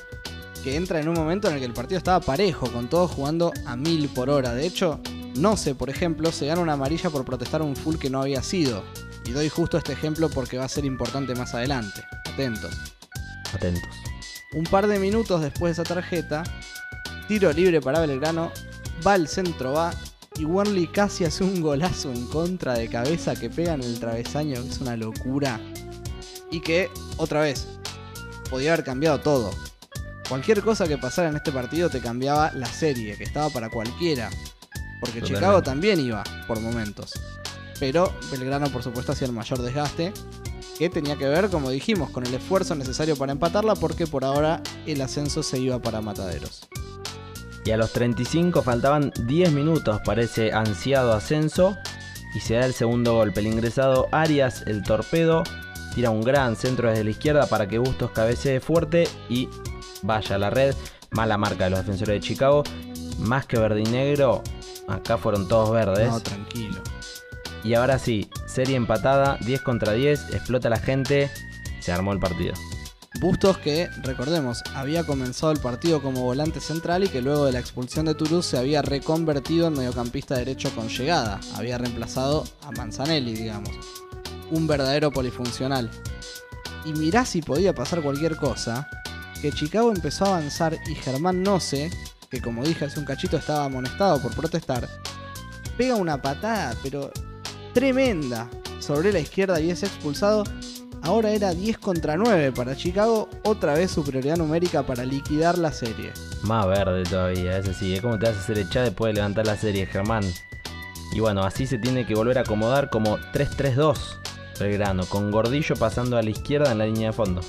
que 0.64 0.76
entra 0.76 1.00
en 1.00 1.10
un 1.10 1.16
momento 1.16 1.48
en 1.48 1.56
el 1.56 1.60
que 1.60 1.66
el 1.66 1.74
partido 1.74 1.98
estaba 1.98 2.20
parejo, 2.20 2.72
con 2.72 2.90
todos 2.90 3.12
jugando 3.12 3.52
a 3.66 3.76
mil 3.76 4.10
por 4.10 4.30
hora. 4.30 4.54
De 4.54 4.66
hecho, 4.66 5.00
no 5.36 5.58
sé, 5.58 5.76
por 5.76 5.90
ejemplo, 5.90 6.32
se 6.32 6.46
gana 6.46 6.62
una 6.62 6.74
amarilla 6.74 7.10
por 7.10 7.26
protestar 7.26 7.62
un 7.62 7.76
full 7.76 7.98
que 7.98 8.10
no 8.10 8.22
había 8.22 8.44
sido. 8.44 8.84
Y 9.26 9.32
doy 9.32 9.50
justo 9.50 9.78
este 9.78 9.94
ejemplo 9.94 10.30
porque 10.30 10.58
va 10.58 10.66
a 10.66 10.70
ser 10.70 10.86
importante 10.86 11.36
más 11.36 11.54
adelante. 11.54 12.04
Atentos. 12.32 12.74
Atentos. 13.54 13.90
Un 14.54 14.66
par 14.66 14.88
de 14.88 15.00
minutos 15.00 15.42
después 15.42 15.76
de 15.76 15.84
esa 15.84 15.94
tarjeta, 15.94 16.44
tiro 17.28 17.52
libre 17.54 17.80
para 17.80 18.02
Belgrano, 18.02 18.52
va 19.06 19.14
al 19.14 19.28
centro, 19.28 19.74
va, 19.74 19.92
y 20.38 20.46
Wanley 20.46 20.88
casi 20.88 21.26
hace 21.26 21.44
un 21.44 21.62
golazo 21.62 22.12
en 22.12 22.26
contra 22.28 22.74
de 22.74 22.88
cabeza 22.88 23.36
que 23.36 23.50
pega 23.50 23.74
en 23.74 23.82
el 23.82 24.00
travesaño, 24.00 24.62
que 24.64 24.70
es 24.70 24.80
una 24.80 24.96
locura. 24.96 25.60
Y 26.50 26.62
que, 26.62 26.90
otra 27.18 27.42
vez, 27.42 27.68
podía 28.50 28.74
haber 28.74 28.86
cambiado 28.86 29.20
todo. 29.20 29.52
Cualquier 30.28 30.62
cosa 30.62 30.88
que 30.88 30.98
pasara 30.98 31.30
en 31.30 31.36
este 31.36 31.52
partido 31.52 31.90
te 31.90 32.00
cambiaba 32.00 32.52
la 32.54 32.68
serie, 32.68 33.18
que 33.18 33.24
estaba 33.24 33.50
para 33.50 33.70
cualquiera. 33.70 34.30
Porque 35.00 35.20
Totalmente. 35.20 35.28
Chicago 35.28 35.64
también 35.64 36.00
iba 36.00 36.24
por 36.48 36.60
momentos. 36.60 37.14
Pero 37.80 38.14
Belgrano, 38.32 38.70
por 38.70 38.84
supuesto, 38.84 39.12
hacía 39.12 39.28
el 39.28 39.34
mayor 39.34 39.62
desgaste. 39.62 40.14
Que 40.78 40.90
tenía 40.90 41.16
que 41.18 41.28
ver, 41.28 41.50
como 41.50 41.70
dijimos, 41.70 42.10
con 42.10 42.26
el 42.26 42.34
esfuerzo 42.34 42.74
necesario 42.76 43.16
para 43.16 43.34
empatarla, 43.34 43.76
porque 43.76 44.08
por 44.08 44.24
ahora 44.24 44.64
el 44.88 45.02
ascenso 45.02 45.44
se 45.44 45.60
iba 45.60 45.80
para 45.80 46.02
Mataderos. 46.02 46.68
Y 47.64 47.72
a 47.72 47.78
los 47.78 47.94
35 47.94 48.64
faltaban 48.64 49.12
10 49.26 49.52
minutos 49.52 50.02
para 50.04 50.24
ese 50.24 50.52
ansiado 50.52 51.14
ascenso. 51.14 51.78
Y 52.34 52.40
se 52.40 52.56
da 52.56 52.66
el 52.66 52.74
segundo 52.74 53.16
golpe. 53.16 53.42
El 53.42 53.48
ingresado 53.48 54.08
Arias, 54.12 54.64
el 54.66 54.84
torpedo, 54.84 55.44
tira 55.94 56.10
un 56.10 56.22
gran 56.22 56.56
centro 56.56 56.90
desde 56.90 57.04
la 57.04 57.10
izquierda 57.10 57.48
para 57.48 57.68
que 57.68 57.78
Bustos 57.78 58.12
cabecee 58.12 58.60
fuerte 58.60 59.08
y 59.30 59.50
vaya 60.02 60.36
a 60.36 60.40
la 60.40 60.50
red. 60.50 60.76
Mala 61.12 61.38
marca 61.38 61.66
de 61.66 61.72
los 61.72 61.80
defensores 61.80 62.22
de 62.22 62.28
Chicago. 62.28 62.64
Más 63.20 63.46
que 63.46 63.60
verde 63.60 63.82
y 63.82 63.84
negro, 63.84 64.42
acá 64.88 65.18
fueron 65.18 65.48
todos 65.48 65.72
verdes. 65.72 66.10
No, 66.10 66.20
tranquilo. 66.22 66.82
Y 67.64 67.76
ahora 67.76 68.00
sí, 68.00 68.30
serie 68.48 68.76
empatada, 68.76 69.38
10 69.42 69.62
contra 69.62 69.94
10, 69.94 70.34
explota 70.34 70.70
la 70.70 70.80
gente, 70.80 71.30
se 71.80 71.92
armó 71.92 72.14
el 72.14 72.20
partido. 72.20 72.54
Bustos 73.20 73.58
que, 73.58 73.90
recordemos, 74.02 74.64
había 74.74 75.04
comenzado 75.04 75.52
el 75.52 75.60
partido 75.60 76.02
como 76.02 76.22
volante 76.22 76.62
central 76.62 77.04
y 77.04 77.10
que 77.10 77.22
luego 77.22 77.46
de 77.46 77.52
la 77.52 77.60
expulsión 77.60 78.06
de 78.06 78.16
Toulouse 78.16 78.50
se 78.50 78.58
había 78.58 78.82
reconvertido 78.82 79.68
en 79.68 79.74
mediocampista 79.74 80.38
derecho 80.38 80.74
con 80.74 80.88
llegada. 80.88 81.40
Había 81.56 81.78
reemplazado 81.78 82.46
a 82.64 82.72
Manzanelli, 82.72 83.34
digamos. 83.34 83.70
Un 84.50 84.66
verdadero 84.66 85.12
polifuncional. 85.12 85.92
Y 86.86 86.94
mirá 86.94 87.26
si 87.26 87.42
podía 87.42 87.76
pasar 87.76 88.02
cualquier 88.02 88.38
cosa, 88.38 88.90
que 89.42 89.52
Chicago 89.52 89.92
empezó 89.92 90.26
a 90.26 90.38
avanzar 90.38 90.78
y 90.90 90.96
Germán 90.96 91.44
Noce, 91.44 91.92
que 92.30 92.42
como 92.42 92.64
dije 92.64 92.86
hace 92.86 93.00
un 93.00 93.06
cachito 93.06 93.38
estaba 93.38 93.66
amonestado 93.66 94.22
por 94.22 94.34
protestar, 94.34 94.88
pega 95.78 95.96
una 95.96 96.22
patada, 96.22 96.76
pero 96.82 97.12
tremenda, 97.74 98.50
sobre 98.80 99.12
la 99.12 99.20
izquierda 99.20 99.60
y 99.60 99.70
es 99.70 99.84
expulsado. 99.84 100.44
Ahora 101.12 101.32
era 101.32 101.54
10 101.54 101.78
contra 101.80 102.16
9 102.16 102.54
para 102.54 102.74
Chicago, 102.74 103.28
otra 103.44 103.74
vez 103.74 103.92
superioridad 103.92 104.38
numérica 104.38 104.84
para 104.84 105.04
liquidar 105.04 105.58
la 105.58 105.74
serie. 105.74 106.14
Más 106.44 106.66
verde 106.66 107.04
todavía, 107.04 107.58
ese 107.58 107.74
sí. 107.74 108.00
¿Cómo 108.02 108.18
te 108.18 108.28
vas 108.28 108.38
a 108.38 108.40
hacer 108.40 108.58
echar 108.60 108.86
después 108.86 109.10
de 109.10 109.16
levantar 109.16 109.46
la 109.46 109.58
serie, 109.58 109.86
Germán? 109.88 110.24
Y 111.14 111.20
bueno, 111.20 111.44
así 111.44 111.68
se 111.68 111.80
tiene 111.80 112.06
que 112.08 112.16
volver 112.16 112.38
a 112.38 112.42
acomodar 112.42 112.90
como 112.90 113.18
3-3-2 113.34 113.98
Belgrano, 114.58 115.06
con 115.06 115.32
Gordillo 115.32 115.76
pasando 115.76 116.16
a 116.18 116.22
la 116.22 116.30
izquierda 116.30 116.72
en 116.72 116.78
la 116.78 116.86
línea 116.86 117.08
de 117.10 117.14
fondo. 117.14 117.42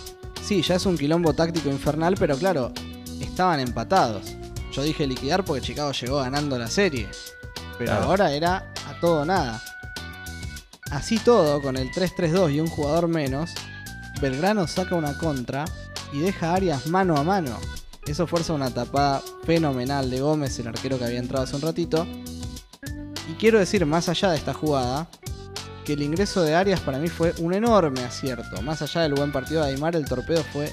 Sí, 0.43 0.61
ya 0.63 0.75
es 0.75 0.85
un 0.85 0.99
quilombo 0.99 1.33
táctico 1.33 1.69
infernal, 1.69 2.17
pero 2.19 2.37
claro, 2.37 2.73
estaban 3.21 3.61
empatados. 3.61 4.25
Yo 4.73 4.83
dije 4.83 5.07
liquidar 5.07 5.45
porque 5.45 5.63
Chicago 5.63 5.93
llegó 5.93 6.17
ganando 6.17 6.59
la 6.59 6.67
serie. 6.67 7.07
Pero 7.79 7.93
Claro. 7.93 8.07
ahora 8.07 8.33
era 8.33 8.73
a 8.91 8.99
todo 9.01 9.25
nada. 9.25 9.63
Así 10.93 11.19
todo, 11.19 11.63
con 11.63 11.79
el 11.79 11.91
3-3-2 11.91 12.55
y 12.55 12.61
un 12.61 12.67
jugador 12.67 13.09
menos, 13.09 13.55
Belgrano 14.21 14.67
saca 14.69 14.95
una 14.95 15.17
contra 15.17 15.65
y 16.13 16.21
deja 16.21 16.51
a 16.51 16.55
Arias 16.57 16.87
mano 16.87 17.17
a 17.17 17.25
mano. 17.25 17.59
Eso 18.07 18.27
fuerza 18.27 18.53
una 18.53 18.69
tapada 18.69 19.23
fenomenal 19.45 20.11
de 20.11 20.21
Gómez, 20.21 20.59
el 20.59 20.69
arquero 20.69 20.99
que 20.99 21.07
había 21.07 21.19
entrado 21.19 21.45
hace 21.45 21.57
un 21.57 21.63
ratito. 21.63 22.07
Y 23.27 23.33
quiero 23.39 23.59
decir, 23.59 23.87
más 23.87 24.11
allá 24.11 24.33
de 24.33 24.37
esta 24.37 24.53
jugada, 24.53 25.09
que 25.87 25.95
el 25.95 26.03
ingreso 26.03 26.43
de 26.43 26.55
Arias 26.55 26.81
para 26.81 26.99
mí 26.99 27.09
fue 27.09 27.33
un 27.39 27.55
enorme 27.55 28.05
acierto. 28.05 28.61
Más 28.61 28.83
allá 28.83 29.01
del 29.01 29.15
buen 29.15 29.33
partido 29.33 29.65
de 29.65 29.71
Aymar, 29.71 29.97
el 29.97 30.05
torpedo 30.05 30.45
fue 30.53 30.71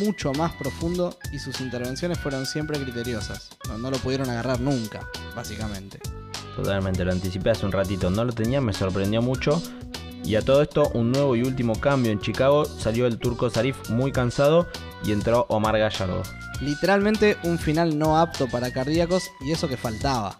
mucho 0.00 0.32
más 0.32 0.52
profundo 0.54 1.16
y 1.30 1.38
sus 1.38 1.60
intervenciones 1.60 2.18
fueron 2.18 2.44
siempre 2.44 2.76
criteriosas. 2.82 3.50
No, 3.68 3.78
no 3.78 3.92
lo 3.92 3.98
pudieron 3.98 4.28
agarrar 4.30 4.60
nunca, 4.60 5.06
básicamente. 5.36 6.00
Totalmente, 6.60 7.06
lo 7.06 7.12
anticipé 7.12 7.48
hace 7.48 7.64
un 7.64 7.72
ratito, 7.72 8.10
no 8.10 8.22
lo 8.22 8.34
tenía, 8.34 8.60
me 8.60 8.74
sorprendió 8.74 9.22
mucho. 9.22 9.62
Y 10.24 10.36
a 10.36 10.42
todo 10.42 10.60
esto, 10.60 10.90
un 10.92 11.10
nuevo 11.10 11.34
y 11.34 11.42
último 11.42 11.80
cambio 11.80 12.12
en 12.12 12.20
Chicago, 12.20 12.66
salió 12.66 13.06
el 13.06 13.18
turco 13.18 13.48
Sarif 13.48 13.88
muy 13.88 14.12
cansado 14.12 14.68
y 15.02 15.12
entró 15.12 15.46
Omar 15.48 15.78
Gallardo. 15.78 16.22
Literalmente 16.60 17.38
un 17.44 17.58
final 17.58 17.98
no 17.98 18.18
apto 18.18 18.46
para 18.46 18.70
cardíacos 18.70 19.30
y 19.40 19.52
eso 19.52 19.68
que 19.68 19.78
faltaba. 19.78 20.38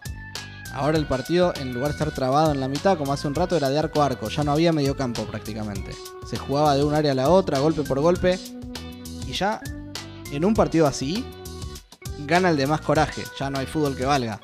Ahora 0.75 0.99
el 0.99 1.07
partido, 1.07 1.53
en 1.55 1.73
lugar 1.73 1.87
de 1.87 1.97
estar 1.97 2.11
trabado 2.13 2.51
en 2.51 2.59
la 2.59 2.67
mitad, 2.67 2.99
como 2.99 3.13
hace 3.13 3.27
un 3.27 3.33
rato, 3.33 3.57
era 3.57 3.71
de 3.71 3.79
arco 3.79 4.03
a 4.03 4.05
arco. 4.05 4.29
Ya 4.29 4.43
no 4.43 4.51
había 4.51 4.71
mediocampo 4.71 5.23
prácticamente. 5.25 5.91
Se 6.29 6.37
jugaba 6.37 6.75
de 6.75 6.83
un 6.83 6.93
área 6.93 7.13
a 7.13 7.15
la 7.15 7.29
otra, 7.29 7.57
golpe 7.57 7.81
por 7.81 7.99
golpe. 7.99 8.39
Y 9.27 9.33
ya, 9.33 9.59
en 10.31 10.45
un 10.45 10.53
partido 10.53 10.85
así, 10.85 11.25
gana 12.27 12.51
el 12.51 12.57
de 12.57 12.67
más 12.67 12.81
coraje. 12.81 13.23
Ya 13.39 13.49
no 13.49 13.57
hay 13.57 13.65
fútbol 13.65 13.95
que 13.95 14.05
valga. 14.05 14.39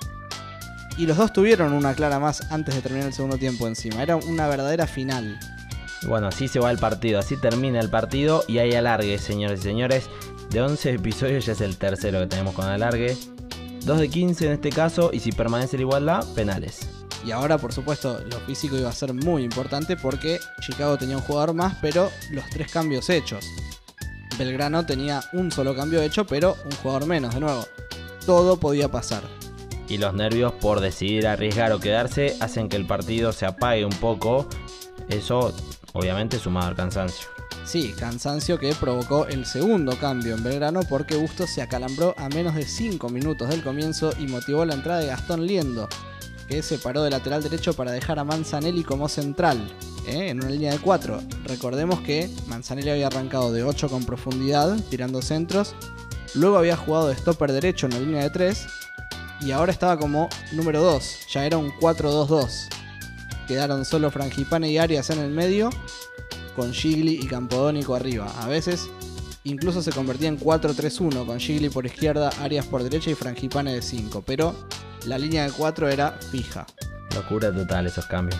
Y 0.97 1.05
los 1.05 1.17
dos 1.17 1.31
tuvieron 1.31 1.73
una 1.73 1.93
clara 1.93 2.19
más 2.19 2.51
antes 2.51 2.73
de 2.73 2.81
terminar 2.81 3.07
el 3.07 3.13
segundo 3.13 3.37
tiempo 3.37 3.67
encima. 3.67 4.01
Era 4.01 4.15
una 4.15 4.47
verdadera 4.47 4.87
final. 4.87 5.39
Bueno, 6.07 6.27
así 6.27 6.47
se 6.47 6.59
va 6.59 6.71
el 6.71 6.79
partido, 6.79 7.19
así 7.19 7.37
termina 7.37 7.79
el 7.79 7.89
partido 7.89 8.43
y 8.47 8.57
hay 8.57 8.73
alargue, 8.73 9.17
señores 9.19 9.59
y 9.59 9.63
señores. 9.63 10.09
De 10.49 10.61
11 10.61 10.93
episodios 10.93 11.45
ya 11.45 11.53
es 11.53 11.61
el 11.61 11.77
tercero 11.77 12.19
que 12.21 12.27
tenemos 12.27 12.55
con 12.55 12.65
alargue. 12.65 13.15
2 13.85 13.99
de 13.99 14.09
15 14.09 14.45
en 14.47 14.51
este 14.53 14.69
caso 14.69 15.11
y 15.13 15.19
si 15.19 15.31
permanece 15.31 15.77
la 15.77 15.83
igualdad, 15.83 16.25
penales. 16.33 16.87
Y 17.25 17.31
ahora, 17.31 17.57
por 17.57 17.73
supuesto, 17.73 18.19
lo 18.19 18.39
físico 18.41 18.77
iba 18.77 18.89
a 18.89 18.93
ser 18.93 19.13
muy 19.13 19.43
importante 19.43 19.97
porque 19.97 20.39
Chicago 20.61 20.97
tenía 20.97 21.17
un 21.17 21.23
jugador 21.23 21.53
más, 21.53 21.75
pero 21.81 22.09
los 22.31 22.45
tres 22.49 22.71
cambios 22.71 23.09
hechos. 23.09 23.45
Belgrano 24.37 24.85
tenía 24.85 25.21
un 25.33 25.51
solo 25.51 25.75
cambio 25.75 26.01
hecho, 26.01 26.25
pero 26.25 26.55
un 26.65 26.71
jugador 26.77 27.05
menos, 27.05 27.33
de 27.33 27.39
nuevo. 27.39 27.65
Todo 28.25 28.57
podía 28.57 28.89
pasar. 28.89 29.36
Y 29.89 29.97
los 29.97 30.13
nervios 30.13 30.53
por 30.53 30.81
decidir 30.81 31.27
arriesgar 31.27 31.71
o 31.71 31.79
quedarse 31.79 32.35
hacen 32.39 32.69
que 32.69 32.75
el 32.75 32.85
partido 32.85 33.31
se 33.31 33.45
apague 33.45 33.85
un 33.85 33.91
poco. 33.91 34.47
Eso, 35.09 35.53
obviamente, 35.93 36.39
sumado 36.39 36.67
al 36.67 36.75
cansancio. 36.75 37.27
Sí, 37.67 37.93
cansancio 37.99 38.57
que 38.59 38.73
provocó 38.75 39.27
el 39.27 39.45
segundo 39.45 39.97
cambio 39.99 40.35
en 40.35 40.43
Belgrano 40.43 40.81
porque 40.87 41.17
Bustos 41.17 41.49
se 41.49 41.61
acalambró 41.61 42.15
a 42.17 42.29
menos 42.29 42.55
de 42.55 42.63
5 42.63 43.09
minutos 43.09 43.49
del 43.49 43.61
comienzo 43.61 44.13
y 44.17 44.27
motivó 44.27 44.63
la 44.63 44.73
entrada 44.73 45.01
de 45.01 45.07
Gastón 45.07 45.45
Liendo, 45.45 45.89
que 46.47 46.63
se 46.63 46.77
paró 46.77 47.03
de 47.03 47.09
lateral 47.09 47.43
derecho 47.43 47.73
para 47.73 47.91
dejar 47.91 48.19
a 48.19 48.23
Manzanelli 48.23 48.85
como 48.85 49.09
central, 49.09 49.69
¿eh? 50.07 50.29
en 50.29 50.37
una 50.37 50.49
línea 50.49 50.71
de 50.71 50.79
4. 50.79 51.19
Recordemos 51.43 51.99
que 51.99 52.29
Manzanelli 52.47 52.89
había 52.89 53.07
arrancado 53.07 53.51
de 53.51 53.63
8 53.63 53.89
con 53.89 54.05
profundidad, 54.05 54.77
tirando 54.89 55.21
centros, 55.21 55.75
luego 56.35 56.57
había 56.57 56.77
jugado 56.77 57.09
de 57.09 57.15
stopper 57.15 57.51
derecho 57.51 57.87
en 57.87 57.93
la 57.93 57.99
línea 57.99 58.23
de 58.23 58.29
3 58.29 58.65
y 59.41 59.51
ahora 59.51 59.71
estaba 59.71 59.97
como 59.97 60.29
número 60.51 60.81
2, 60.81 61.27
ya 61.31 61.45
era 61.45 61.57
un 61.57 61.71
4-2-2. 61.71 62.67
Quedaron 63.47 63.85
solo 63.85 64.11
Frangipane 64.11 64.69
y 64.69 64.77
Arias 64.77 65.09
en 65.09 65.19
el 65.19 65.31
medio 65.31 65.69
con 66.55 66.73
Gigli 66.73 67.19
y 67.21 67.27
Campodónico 67.27 67.95
arriba. 67.95 68.31
A 68.41 68.47
veces 68.47 68.89
incluso 69.43 69.81
se 69.81 69.91
convertía 69.91 70.27
en 70.27 70.39
4-3-1 70.39 71.25
con 71.25 71.39
Gigli 71.39 71.69
por 71.69 71.85
izquierda, 71.85 72.29
Arias 72.41 72.65
por 72.65 72.83
derecha 72.83 73.11
y 73.11 73.15
Frangipane 73.15 73.73
de 73.73 73.81
5. 73.81 74.23
Pero 74.25 74.53
la 75.05 75.17
línea 75.17 75.45
de 75.45 75.51
4 75.51 75.87
era 75.89 76.11
fija. 76.11 76.65
Locura 77.15 77.53
total 77.53 77.87
esos 77.87 78.05
cambios. 78.07 78.39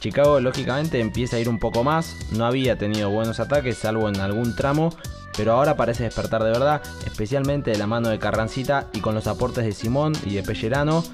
Chicago 0.00 0.40
lógicamente 0.40 0.98
empieza 0.98 1.36
a 1.36 1.40
ir 1.40 1.48
un 1.48 1.58
poco 1.58 1.84
más, 1.84 2.16
no 2.32 2.46
había 2.46 2.78
tenido 2.78 3.10
buenos 3.10 3.38
ataques 3.38 3.76
salvo 3.76 4.08
en 4.08 4.18
algún 4.18 4.56
tramo, 4.56 4.96
pero 5.36 5.52
ahora 5.52 5.76
parece 5.76 6.04
despertar 6.04 6.42
de 6.42 6.50
verdad, 6.50 6.82
especialmente 7.06 7.70
de 7.70 7.78
la 7.78 7.86
mano 7.86 8.08
de 8.08 8.18
Carrancita 8.18 8.88
y 8.92 9.00
con 9.00 9.14
los 9.14 9.26
aportes 9.26 9.64
de 9.64 9.72
Simón 9.72 10.12
y 10.24 10.34
de 10.34 10.42
Pellerano, 10.42 11.04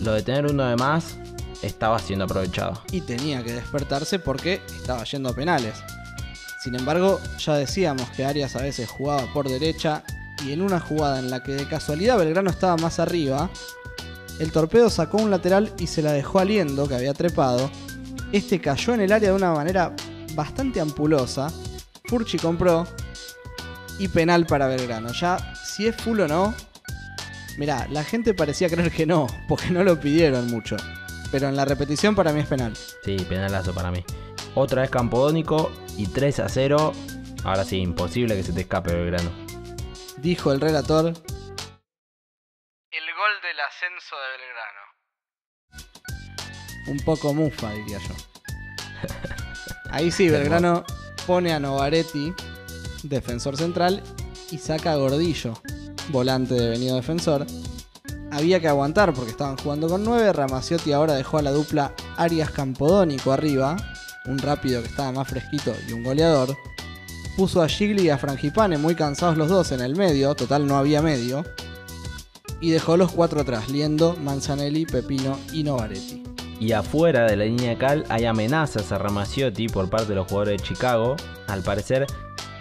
lo 0.00 0.12
de 0.12 0.22
tener 0.22 0.46
uno 0.46 0.64
de 0.64 0.76
más 0.76 1.16
estaba 1.62 1.98
siendo 1.98 2.24
aprovechado. 2.24 2.82
Y 2.90 3.00
tenía 3.00 3.42
que 3.42 3.52
despertarse 3.52 4.18
porque 4.18 4.60
estaba 4.66 5.04
yendo 5.04 5.30
a 5.30 5.34
penales. 5.34 5.74
Sin 6.62 6.74
embargo, 6.74 7.20
ya 7.38 7.54
decíamos 7.54 8.08
que 8.10 8.24
Arias 8.24 8.56
a 8.56 8.62
veces 8.62 8.88
jugaba 8.88 9.30
por 9.32 9.48
derecha 9.48 10.02
y 10.44 10.52
en 10.52 10.62
una 10.62 10.80
jugada 10.80 11.18
en 11.18 11.30
la 11.30 11.42
que 11.42 11.52
de 11.52 11.68
casualidad 11.68 12.18
Belgrano 12.18 12.50
estaba 12.50 12.76
más 12.76 12.98
arriba, 12.98 13.50
el 14.40 14.50
torpedo 14.50 14.90
sacó 14.90 15.18
un 15.18 15.30
lateral 15.30 15.72
y 15.78 15.86
se 15.86 16.02
la 16.02 16.12
dejó 16.12 16.40
a 16.40 16.44
Liendo, 16.44 16.88
que 16.88 16.94
había 16.94 17.14
trepado. 17.14 17.70
Este 18.32 18.60
cayó 18.60 18.94
en 18.94 19.02
el 19.02 19.12
área 19.12 19.30
de 19.30 19.36
una 19.36 19.52
manera 19.52 19.94
bastante 20.34 20.80
ampulosa. 20.80 21.52
Furchi 22.06 22.36
compró 22.38 22.86
y 23.98 24.08
penal 24.08 24.46
para 24.46 24.66
Belgrano. 24.66 25.12
Ya, 25.12 25.54
si 25.54 25.86
es 25.86 25.94
full 25.96 26.20
o 26.20 26.28
no, 26.28 26.54
mirá, 27.56 27.86
la 27.90 28.04
gente 28.04 28.34
parecía 28.34 28.68
creer 28.68 28.90
que 28.90 29.06
no, 29.06 29.26
porque 29.48 29.70
no 29.70 29.82
lo 29.84 29.98
pidieron 30.00 30.48
mucho. 30.48 30.76
Pero 31.30 31.48
en 31.48 31.56
la 31.56 31.64
repetición 31.64 32.14
para 32.14 32.30
mí 32.32 32.40
es 32.40 32.46
penal. 32.46 32.76
Sí, 33.04 33.16
penalazo 33.28 33.74
para 33.74 33.90
mí. 33.90 34.04
Otra 34.54 34.82
vez 34.82 34.90
Campodónico 34.90 35.72
y 35.96 36.06
3 36.06 36.40
a 36.40 36.48
0. 36.48 36.92
Ahora 37.42 37.64
sí, 37.64 37.78
imposible 37.78 38.36
que 38.36 38.44
se 38.44 38.52
te 38.52 38.60
escape 38.60 38.94
Belgrano. 38.94 39.30
Dijo 40.18 40.52
el 40.52 40.60
relator, 40.60 41.06
El 41.06 41.12
gol 41.12 41.22
del 43.42 43.58
ascenso 43.60 44.14
de 44.16 44.28
Belgrano. 44.38 44.84
un 46.86 46.98
poco 47.04 47.34
mufa, 47.34 47.72
diría 47.72 47.98
yo. 47.98 48.14
Ahí 49.90 50.10
sí, 50.10 50.28
Belgrano 50.28 50.84
pone 51.26 51.52
a 51.52 51.58
Novaretti, 51.58 52.32
defensor 53.08 53.56
central, 53.56 54.02
y 54.50 54.58
saca 54.58 54.96
Gordillo, 54.96 55.54
volante 56.10 56.54
de 56.54 56.68
venido 56.70 56.96
defensor. 56.96 57.46
Había 58.30 58.58
que 58.58 58.68
aguantar 58.68 59.14
porque 59.14 59.30
estaban 59.30 59.56
jugando 59.56 59.88
con 59.88 60.02
9. 60.02 60.32
Ramaciotti 60.32 60.92
ahora 60.92 61.14
dejó 61.14 61.38
a 61.38 61.42
la 61.42 61.52
dupla 61.52 61.94
Arias 62.16 62.50
Campodónico 62.50 63.32
arriba, 63.32 63.76
un 64.26 64.38
rápido 64.38 64.82
que 64.82 64.88
estaba 64.88 65.12
más 65.12 65.28
fresquito 65.28 65.72
y 65.88 65.92
un 65.92 66.02
goleador. 66.02 66.56
Puso 67.36 67.62
a 67.62 67.68
Gigli 67.68 68.02
y 68.02 68.10
a 68.10 68.18
Frangipane 68.18 68.76
muy 68.78 68.94
cansados 68.94 69.36
los 69.36 69.48
dos 69.48 69.72
en 69.72 69.80
el 69.80 69.94
medio, 69.96 70.34
total 70.34 70.66
no 70.66 70.76
había 70.76 71.00
medio. 71.00 71.44
Y 72.60 72.70
dejó 72.70 72.96
los 72.96 73.12
cuatro 73.12 73.40
atrás, 73.40 73.68
Liendo, 73.68 74.16
Manzanelli, 74.16 74.86
Pepino 74.86 75.38
y 75.52 75.62
Novaretti. 75.62 76.22
Y 76.60 76.72
afuera 76.72 77.26
de 77.26 77.36
la 77.36 77.44
línea 77.44 77.76
cal 77.76 78.04
hay 78.08 78.24
amenazas 78.24 78.90
a 78.90 78.98
Ramaciotti 78.98 79.68
por 79.68 79.90
parte 79.90 80.08
de 80.08 80.14
los 80.14 80.26
jugadores 80.26 80.60
de 80.60 80.68
Chicago. 80.68 81.16
Al 81.46 81.62
parecer 81.62 82.06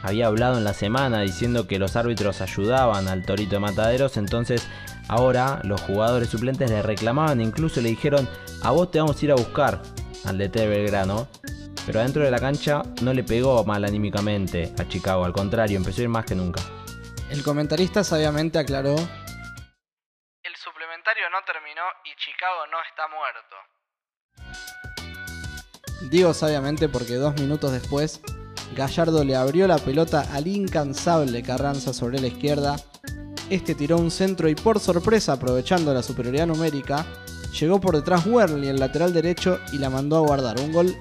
había 0.03 0.27
hablado 0.27 0.57
en 0.57 0.65
la 0.65 0.73
semana 0.73 1.21
diciendo 1.21 1.65
que 1.65 1.79
los 1.79 1.95
árbitros 1.95 2.41
ayudaban 2.41 3.07
al 3.07 3.25
Torito 3.25 3.55
de 3.55 3.59
Mataderos, 3.59 4.17
entonces 4.17 4.67
ahora 5.07 5.61
los 5.63 5.79
jugadores 5.81 6.29
suplentes 6.29 6.69
le 6.69 6.81
reclamaban 6.81 7.39
e 7.39 7.43
incluso 7.43 7.79
le 7.79 7.89
dijeron 7.89 8.29
a 8.63 8.71
vos 8.71 8.91
te 8.91 8.99
vamos 8.99 9.19
a 9.21 9.25
ir 9.25 9.31
a 9.31 9.35
buscar 9.35 9.81
al 10.25 10.37
DT 10.37 10.59
de 10.59 10.67
Belgrano. 10.67 11.27
Pero 11.85 11.99
adentro 11.99 12.23
de 12.23 12.31
la 12.31 12.39
cancha 12.39 12.83
no 13.01 13.13
le 13.13 13.23
pegó 13.23 13.63
mal 13.65 13.83
anímicamente 13.83 14.73
a 14.77 14.87
Chicago, 14.87 15.25
al 15.25 15.33
contrario, 15.33 15.77
empezó 15.77 16.01
a 16.01 16.03
ir 16.03 16.09
más 16.09 16.25
que 16.25 16.35
nunca. 16.35 16.61
El 17.29 17.41
comentarista 17.41 18.03
sabiamente 18.03 18.59
aclaró 18.59 18.95
El 18.95 20.55
suplementario 20.55 21.29
no 21.31 21.39
terminó 21.45 21.81
y 22.05 22.15
Chicago 22.17 22.67
no 22.71 22.77
está 22.89 23.07
muerto. 23.07 23.55
Digo 26.09 26.33
sabiamente 26.33 26.89
porque 26.89 27.15
dos 27.15 27.35
minutos 27.35 27.71
después, 27.71 28.21
Gallardo 28.73 29.23
le 29.23 29.35
abrió 29.35 29.67
la 29.67 29.77
pelota 29.77 30.27
al 30.31 30.47
incansable 30.47 31.43
Carranza 31.43 31.93
sobre 31.93 32.19
la 32.19 32.27
izquierda. 32.27 32.75
Este 33.49 33.75
tiró 33.75 33.97
un 33.97 34.11
centro 34.11 34.49
y 34.49 34.55
por 34.55 34.79
sorpresa, 34.79 35.33
aprovechando 35.33 35.93
la 35.93 36.03
superioridad 36.03 36.47
numérica, 36.47 37.05
llegó 37.59 37.79
por 37.79 37.95
detrás 37.95 38.25
Werley, 38.25 38.69
el 38.69 38.79
lateral 38.79 39.13
derecho, 39.13 39.59
y 39.71 39.77
la 39.77 39.89
mandó 39.89 40.17
a 40.17 40.27
guardar. 40.27 40.59
Un 40.59 40.71
gol 40.71 40.95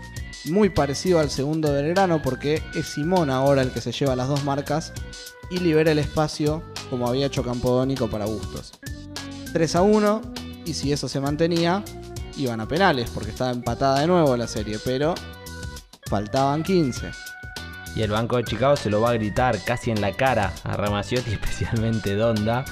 muy 0.47 0.71
parecido 0.71 1.19
al 1.21 1.31
segundo 1.31 1.73
de 1.73 1.83
Belgrano 1.83 2.21
porque 2.21 2.63
es 2.75 2.87
Simón 2.87 3.31
ahora 3.31 3.63
el 3.63 3.71
que 3.71 3.81
se 3.81 3.93
lleva 3.93 4.17
las 4.17 4.29
dos 4.29 4.45
marcas 4.45 4.93
y 5.51 5.59
libera 5.59 5.93
el 5.93 5.99
espacio 5.99 6.63
como 6.91 7.07
había 7.07 7.27
hecho 7.27 7.45
Campodónico 7.45 8.11
para 8.11 8.27
Bustos. 8.27 8.73
3 9.53 9.77
a 9.77 9.83
1 9.83 10.23
y 10.67 10.75
si 10.75 10.93
eso 10.93 11.09
se 11.09 11.21
mantenía, 11.21 11.85
iban 12.37 12.61
a 12.61 12.69
penales 12.69 13.11
porque 13.11 13.31
estaba 13.31 13.51
empatada 13.51 14.01
de 14.01 14.07
nuevo 14.07 14.37
la 14.37 14.47
serie, 14.47 14.79
pero 14.85 15.15
faltaban 16.07 16.63
15. 16.63 17.11
Y 17.95 18.03
el 18.03 18.11
banco 18.11 18.37
de 18.37 18.45
Chicago 18.45 18.77
se 18.77 18.91
lo 18.91 19.01
va 19.01 19.11
a 19.11 19.15
gritar 19.15 19.59
casi 19.65 19.91
en 19.91 20.01
la 20.01 20.13
cara 20.13 20.53
a 20.65 20.77
Ramaciotti, 20.77 21.31
especialmente 21.33 22.15
Donda. 22.15 22.65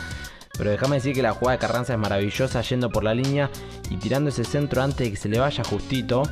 Pero 0.57 0.71
déjame 0.71 0.97
decir 0.97 1.15
que 1.15 1.23
la 1.23 1.33
jugada 1.33 1.57
de 1.57 1.61
Carranza 1.67 1.95
es 1.95 1.99
maravillosa 1.99 2.61
yendo 2.63 2.91
por 2.91 3.05
la 3.05 3.15
línea 3.15 3.51
y 3.91 3.97
tirando 3.97 4.31
ese 4.31 4.45
centro 4.45 4.83
antes 4.83 4.99
de 4.99 5.11
que 5.11 5.17
se 5.17 5.29
le 5.29 5.39
vaya 5.39 5.65
justito. 5.65 6.23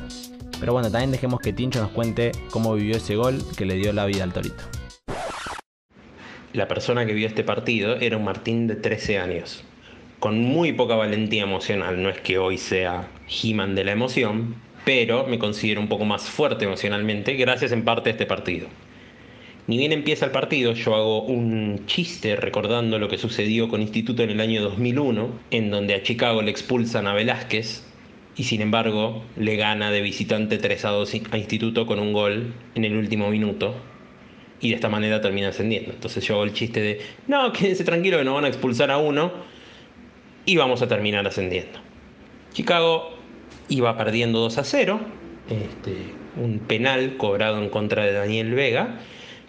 Pero 0.59 0.73
bueno, 0.73 0.91
también 0.91 1.11
dejemos 1.11 1.39
que 1.39 1.53
Tincho 1.53 1.81
nos 1.81 1.91
cuente 1.91 2.31
cómo 2.51 2.73
vivió 2.75 2.97
ese 2.97 3.15
gol 3.15 3.39
que 3.57 3.65
le 3.65 3.75
dio 3.75 3.93
la 3.93 4.05
vida 4.05 4.23
al 4.23 4.33
Torito. 4.33 4.63
La 6.51 6.67
persona 6.67 7.05
que 7.05 7.13
vio 7.13 7.27
este 7.27 7.43
partido 7.43 7.95
era 7.95 8.17
un 8.17 8.23
Martín 8.23 8.67
de 8.67 8.75
13 8.75 9.19
años, 9.19 9.63
con 10.19 10.43
muy 10.43 10.73
poca 10.73 10.95
valentía 10.95 11.43
emocional. 11.43 12.01
No 12.01 12.09
es 12.09 12.19
que 12.19 12.39
hoy 12.39 12.57
sea 12.57 13.07
He-Man 13.27 13.75
de 13.75 13.83
la 13.83 13.91
emoción, 13.91 14.55
pero 14.89 15.27
me 15.27 15.37
considero 15.37 15.81
un 15.81 15.87
poco 15.87 16.03
más 16.03 16.23
fuerte 16.23 16.65
emocionalmente 16.65 17.35
gracias 17.35 17.71
en 17.73 17.83
parte 17.85 18.09
a 18.09 18.13
este 18.13 18.25
partido. 18.25 18.67
Ni 19.67 19.77
bien 19.77 19.91
empieza 19.91 20.25
el 20.25 20.31
partido, 20.31 20.73
yo 20.73 20.95
hago 20.95 21.21
un 21.21 21.85
chiste 21.85 22.35
recordando 22.35 22.97
lo 22.97 23.07
que 23.07 23.19
sucedió 23.19 23.69
con 23.69 23.83
Instituto 23.83 24.23
en 24.23 24.31
el 24.31 24.41
año 24.41 24.63
2001, 24.63 25.29
en 25.51 25.69
donde 25.69 25.93
a 25.93 26.01
Chicago 26.01 26.41
le 26.41 26.49
expulsan 26.49 27.05
a 27.05 27.13
Velázquez 27.13 27.85
y 28.35 28.45
sin 28.45 28.61
embargo 28.61 29.21
le 29.37 29.57
gana 29.57 29.91
de 29.91 30.01
visitante 30.01 30.57
3 30.57 30.85
a 30.85 30.89
2 30.89 31.13
a 31.29 31.37
Instituto 31.37 31.85
con 31.85 31.99
un 31.99 32.11
gol 32.11 32.55
en 32.73 32.83
el 32.83 32.95
último 32.95 33.29
minuto 33.29 33.75
y 34.59 34.69
de 34.69 34.75
esta 34.75 34.89
manera 34.89 35.21
termina 35.21 35.49
ascendiendo. 35.49 35.91
Entonces 35.91 36.25
yo 36.25 36.33
hago 36.33 36.45
el 36.45 36.53
chiste 36.53 36.81
de, 36.81 37.01
no, 37.27 37.53
quédense 37.53 37.83
tranquilo 37.83 38.17
que 38.17 38.23
no 38.23 38.33
van 38.33 38.45
a 38.45 38.47
expulsar 38.47 38.89
a 38.89 38.97
uno 38.97 39.33
y 40.47 40.57
vamos 40.57 40.81
a 40.81 40.87
terminar 40.87 41.27
ascendiendo. 41.27 41.79
Chicago 42.53 43.18
iba 43.67 43.97
perdiendo 43.97 44.39
2 44.39 44.57
a 44.57 44.63
0, 44.63 44.99
este, 45.49 45.95
un 46.37 46.59
penal 46.59 47.17
cobrado 47.17 47.61
en 47.61 47.69
contra 47.69 48.03
de 48.03 48.13
Daniel 48.13 48.53
Vega, 48.53 48.99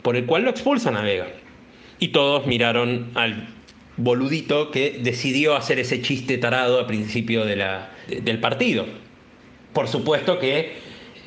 por 0.03 0.17
el 0.17 0.27
cual 0.27 0.45
lo 0.45 0.51
expulsan 0.51 0.97
a 0.97 1.03
Vega. 1.03 1.29
Y 1.99 2.09
todos 2.09 2.47
miraron 2.47 3.11
al 3.15 3.49
boludito 3.97 4.71
que 4.71 4.99
decidió 5.03 5.57
hacer 5.57 5.79
ese 5.79 6.01
chiste 6.01 6.39
tarado 6.39 6.81
a 6.81 6.87
principio 6.87 7.45
del 7.45 8.41
partido. 8.41 8.87
Por 9.73 9.89
supuesto 9.89 10.39
que 10.39 10.73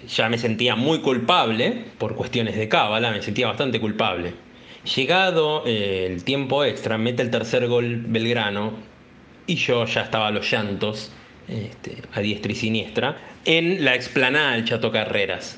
ya 0.07 0.29
me 0.29 0.37
sentía 0.37 0.75
muy 0.75 0.99
culpable 0.99 1.85
por 1.97 2.15
cuestiones 2.15 2.55
de 2.55 2.67
cábala, 2.67 3.11
me 3.11 3.21
sentía 3.21 3.47
bastante 3.47 3.79
culpable. 3.79 4.33
Llegado 4.95 5.63
eh, 5.65 6.09
el 6.11 6.23
tiempo 6.23 6.65
extra, 6.65 6.97
mete 6.97 7.21
el 7.21 7.29
tercer 7.29 7.67
gol 7.67 8.03
Belgrano 8.07 8.73
y 9.47 9.55
yo 9.55 9.85
ya 9.85 10.01
estaba 10.01 10.27
a 10.27 10.31
los 10.31 10.51
llantos, 10.51 11.11
este, 11.47 11.97
a 12.13 12.21
diestra 12.21 12.51
y 12.51 12.55
siniestra, 12.55 13.17
en 13.45 13.83
la 13.83 13.95
explanada 13.95 14.53
del 14.53 14.65
Chato 14.65 14.91
Carreras. 14.91 15.57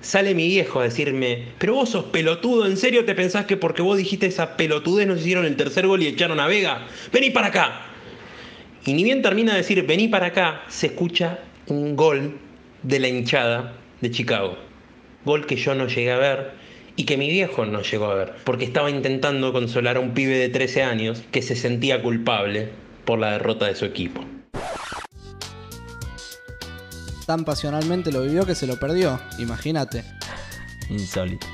Sale 0.00 0.34
mi 0.34 0.48
viejo 0.48 0.80
a 0.80 0.84
decirme, 0.84 1.44
pero 1.58 1.74
vos 1.74 1.90
sos 1.90 2.06
pelotudo, 2.06 2.66
¿en 2.66 2.76
serio 2.76 3.04
te 3.04 3.14
pensás 3.14 3.46
que 3.46 3.56
porque 3.56 3.82
vos 3.82 3.96
dijiste 3.96 4.26
esa 4.26 4.56
pelotudez 4.56 5.06
nos 5.06 5.20
hicieron 5.20 5.44
el 5.44 5.56
tercer 5.56 5.86
gol 5.86 6.02
y 6.02 6.08
echaron 6.08 6.40
a 6.40 6.48
Vega? 6.48 6.86
Vení 7.12 7.30
para 7.30 7.46
acá. 7.48 7.86
Y 8.84 8.94
ni 8.94 9.04
bien 9.04 9.22
termina 9.22 9.52
de 9.52 9.58
decir, 9.58 9.86
vení 9.86 10.08
para 10.08 10.26
acá, 10.26 10.62
se 10.68 10.88
escucha 10.88 11.38
un 11.68 11.94
gol 11.94 12.36
de 12.82 12.98
la 12.98 13.08
hinchada 13.08 13.76
de 14.00 14.10
Chicago. 14.10 14.58
Gol 15.24 15.46
que 15.46 15.54
yo 15.54 15.76
no 15.76 15.86
llegué 15.86 16.10
a 16.10 16.18
ver 16.18 16.50
y 16.96 17.04
que 17.04 17.16
mi 17.16 17.30
viejo 17.30 17.64
no 17.64 17.82
llegó 17.82 18.06
a 18.06 18.14
ver, 18.14 18.32
porque 18.44 18.64
estaba 18.64 18.90
intentando 18.90 19.52
consolar 19.52 19.96
a 19.96 20.00
un 20.00 20.14
pibe 20.14 20.36
de 20.36 20.48
13 20.48 20.82
años 20.82 21.22
que 21.30 21.42
se 21.42 21.54
sentía 21.54 22.02
culpable 22.02 22.70
por 23.04 23.20
la 23.20 23.32
derrota 23.32 23.66
de 23.66 23.76
su 23.76 23.84
equipo. 23.84 24.24
Tan 27.26 27.44
pasionalmente 27.44 28.10
lo 28.10 28.22
vivió 28.22 28.44
que 28.44 28.54
se 28.54 28.66
lo 28.66 28.78
perdió, 28.78 29.20
imagínate. 29.38 30.04
Insólito. 30.88 31.46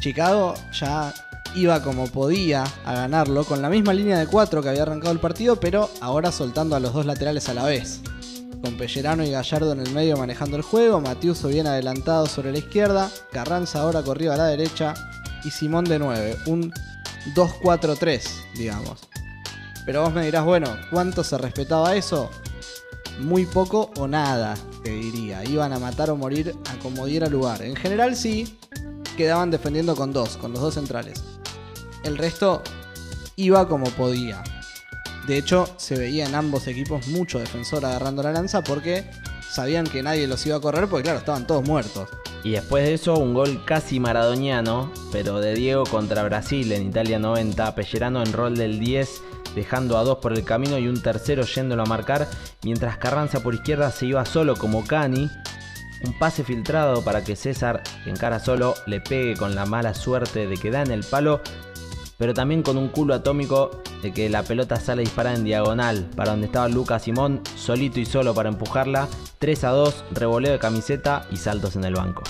Chicago 0.00 0.54
ya 0.72 1.12
iba 1.54 1.82
como 1.82 2.06
podía 2.06 2.64
a 2.84 2.94
ganarlo 2.94 3.44
con 3.44 3.62
la 3.62 3.68
misma 3.68 3.94
línea 3.94 4.18
de 4.18 4.26
4 4.26 4.62
que 4.62 4.68
había 4.68 4.82
arrancado 4.82 5.12
el 5.12 5.18
partido, 5.18 5.58
pero 5.58 5.90
ahora 6.00 6.30
soltando 6.30 6.76
a 6.76 6.80
los 6.80 6.92
dos 6.92 7.06
laterales 7.06 7.48
a 7.48 7.54
la 7.54 7.64
vez. 7.64 8.00
Con 8.62 8.76
Pellerano 8.76 9.24
y 9.24 9.30
Gallardo 9.30 9.72
en 9.72 9.80
el 9.80 9.92
medio 9.92 10.16
manejando 10.16 10.56
el 10.56 10.62
juego, 10.62 11.00
Matiuso 11.00 11.48
bien 11.48 11.66
adelantado 11.66 12.26
sobre 12.26 12.52
la 12.52 12.58
izquierda, 12.58 13.10
Carranza 13.32 13.80
ahora 13.80 14.02
corrido 14.02 14.32
a 14.32 14.36
la 14.36 14.46
derecha 14.46 14.94
y 15.44 15.50
Simón 15.50 15.84
de 15.84 15.98
9, 15.98 16.36
un 16.46 16.72
2-4-3, 17.34 18.22
digamos. 18.54 19.00
Pero 19.84 20.02
vos 20.02 20.12
me 20.12 20.24
dirás, 20.24 20.44
bueno, 20.44 20.68
¿cuánto 20.90 21.22
se 21.22 21.38
respetaba 21.38 21.94
eso? 21.94 22.30
Muy 23.20 23.46
poco 23.46 23.90
o 23.96 24.06
nada, 24.06 24.56
te 24.82 24.90
diría. 24.90 25.44
Iban 25.44 25.72
a 25.72 25.78
matar 25.78 26.10
o 26.10 26.16
morir 26.16 26.54
a 26.70 26.78
como 26.78 27.06
diera 27.06 27.28
lugar. 27.28 27.62
En 27.62 27.76
general 27.76 28.16
sí, 28.16 28.56
quedaban 29.16 29.50
defendiendo 29.50 29.96
con 29.96 30.12
dos, 30.12 30.36
con 30.36 30.52
los 30.52 30.60
dos 30.60 30.74
centrales. 30.74 31.22
El 32.04 32.18
resto 32.18 32.62
iba 33.36 33.68
como 33.68 33.86
podía. 33.90 34.42
De 35.26 35.38
hecho, 35.38 35.68
se 35.76 35.96
veía 35.96 36.26
en 36.26 36.34
ambos 36.34 36.68
equipos 36.68 37.08
mucho 37.08 37.38
defensor 37.38 37.84
agarrando 37.84 38.22
la 38.22 38.32
lanza 38.32 38.62
porque 38.62 39.10
sabían 39.56 39.86
que 39.86 40.02
nadie 40.02 40.26
los 40.26 40.44
iba 40.44 40.56
a 40.56 40.60
correr 40.60 40.86
porque 40.86 41.04
claro, 41.04 41.18
estaban 41.18 41.46
todos 41.46 41.64
muertos. 41.66 42.10
Y 42.44 42.52
después 42.52 42.84
de 42.84 42.92
eso, 42.92 43.16
un 43.16 43.32
gol 43.32 43.64
casi 43.64 43.98
maradoniano, 43.98 44.92
pero 45.10 45.40
de 45.40 45.54
Diego 45.54 45.84
contra 45.84 46.22
Brasil 46.24 46.70
en 46.72 46.88
Italia 46.88 47.18
90, 47.18 47.74
Pellerano 47.74 48.22
en 48.22 48.34
rol 48.34 48.54
del 48.54 48.78
10, 48.78 49.22
dejando 49.54 49.96
a 49.96 50.04
dos 50.04 50.18
por 50.18 50.34
el 50.34 50.44
camino 50.44 50.78
y 50.78 50.88
un 50.88 51.02
tercero 51.02 51.44
yéndolo 51.44 51.84
a 51.84 51.86
marcar, 51.86 52.28
mientras 52.62 52.98
Carranza 52.98 53.42
por 53.42 53.54
izquierda 53.54 53.90
se 53.90 54.06
iba 54.06 54.26
solo 54.26 54.56
como 54.56 54.86
Cani. 54.86 55.30
Un 56.04 56.18
pase 56.18 56.44
filtrado 56.44 57.02
para 57.02 57.24
que 57.24 57.34
César, 57.34 57.82
que 58.04 58.10
encara 58.10 58.38
solo, 58.38 58.74
le 58.86 59.00
pegue 59.00 59.36
con 59.36 59.54
la 59.54 59.64
mala 59.64 59.94
suerte 59.94 60.46
de 60.46 60.58
que 60.58 60.70
da 60.70 60.82
en 60.82 60.90
el 60.90 61.02
palo, 61.02 61.40
pero 62.18 62.34
también 62.34 62.62
con 62.62 62.76
un 62.76 62.88
culo 62.88 63.14
atómico 63.14 63.82
de 64.02 64.12
que 64.12 64.28
la 64.28 64.42
pelota 64.42 64.80
sale 64.80 65.02
disparada 65.02 65.36
en 65.36 65.44
diagonal 65.44 66.08
para 66.16 66.30
donde 66.30 66.46
estaba 66.46 66.68
Lucas 66.68 67.02
Simón, 67.02 67.40
solito 67.56 68.00
y 68.00 68.06
solo 68.06 68.34
para 68.34 68.48
empujarla. 68.48 69.08
3 69.38 69.64
a 69.64 69.70
2, 69.70 70.04
revoleo 70.12 70.52
de 70.52 70.58
camiseta 70.58 71.26
y 71.30 71.36
saltos 71.36 71.76
en 71.76 71.84
el 71.84 71.94
banco. 71.94 72.22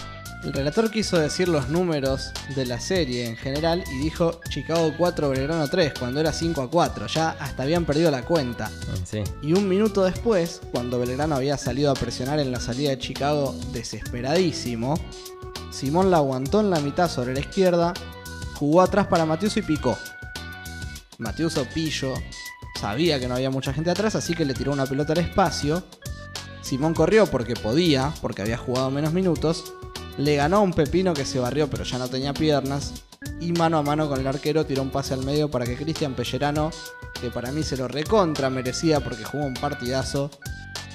El 0.44 0.52
relator 0.52 0.90
quiso 0.92 1.18
decir 1.18 1.48
los 1.48 1.70
números 1.70 2.30
de 2.54 2.66
la 2.66 2.78
serie 2.78 3.26
en 3.26 3.36
general 3.36 3.82
y 3.92 3.98
dijo 3.98 4.40
Chicago 4.48 4.92
4, 4.96 5.30
Belgrano 5.30 5.66
3, 5.66 5.94
cuando 5.98 6.20
era 6.20 6.32
5 6.32 6.62
a 6.62 6.70
4. 6.70 7.06
Ya 7.08 7.30
hasta 7.30 7.64
habían 7.64 7.84
perdido 7.84 8.12
la 8.12 8.22
cuenta. 8.22 8.70
Sí. 9.04 9.24
Y 9.42 9.54
un 9.54 9.68
minuto 9.68 10.04
después, 10.04 10.60
cuando 10.70 11.00
Belgrano 11.00 11.34
había 11.34 11.58
salido 11.58 11.90
a 11.90 11.94
presionar 11.94 12.38
en 12.38 12.52
la 12.52 12.60
salida 12.60 12.90
de 12.90 12.98
Chicago 12.98 13.56
desesperadísimo, 13.72 14.94
Simón 15.70 16.12
la 16.12 16.18
aguantó 16.18 16.60
en 16.60 16.70
la 16.70 16.78
mitad 16.78 17.10
sobre 17.10 17.34
la 17.34 17.40
izquierda, 17.40 17.92
jugó 18.56 18.82
atrás 18.82 19.06
para 19.06 19.26
Matiuso 19.26 19.58
y 19.60 19.62
picó. 19.62 19.96
Matiuso 21.18 21.64
pillo, 21.72 22.14
sabía 22.80 23.20
que 23.20 23.28
no 23.28 23.34
había 23.34 23.50
mucha 23.50 23.72
gente 23.72 23.90
atrás, 23.90 24.14
así 24.14 24.34
que 24.34 24.44
le 24.44 24.54
tiró 24.54 24.72
una 24.72 24.86
pelota 24.86 25.12
al 25.12 25.20
espacio. 25.20 25.82
Simón 26.62 26.94
corrió 26.94 27.26
porque 27.26 27.54
podía, 27.54 28.12
porque 28.20 28.42
había 28.42 28.58
jugado 28.58 28.90
menos 28.90 29.12
minutos. 29.12 29.72
Le 30.18 30.36
ganó 30.36 30.58
a 30.58 30.60
un 30.60 30.72
pepino 30.72 31.14
que 31.14 31.24
se 31.24 31.38
barrió 31.38 31.68
pero 31.68 31.84
ya 31.84 31.98
no 31.98 32.08
tenía 32.08 32.34
piernas. 32.34 33.04
Y 33.40 33.52
mano 33.52 33.78
a 33.78 33.82
mano 33.82 34.08
con 34.08 34.20
el 34.20 34.26
arquero 34.26 34.66
tiró 34.66 34.82
un 34.82 34.90
pase 34.90 35.14
al 35.14 35.24
medio 35.24 35.50
para 35.50 35.64
que 35.64 35.76
Cristian 35.76 36.14
Pellerano, 36.14 36.70
que 37.20 37.30
para 37.30 37.52
mí 37.52 37.62
se 37.62 37.76
lo 37.76 37.88
recontra 37.88 38.50
merecía 38.50 39.00
porque 39.00 39.24
jugó 39.24 39.44
un 39.44 39.54
partidazo, 39.54 40.30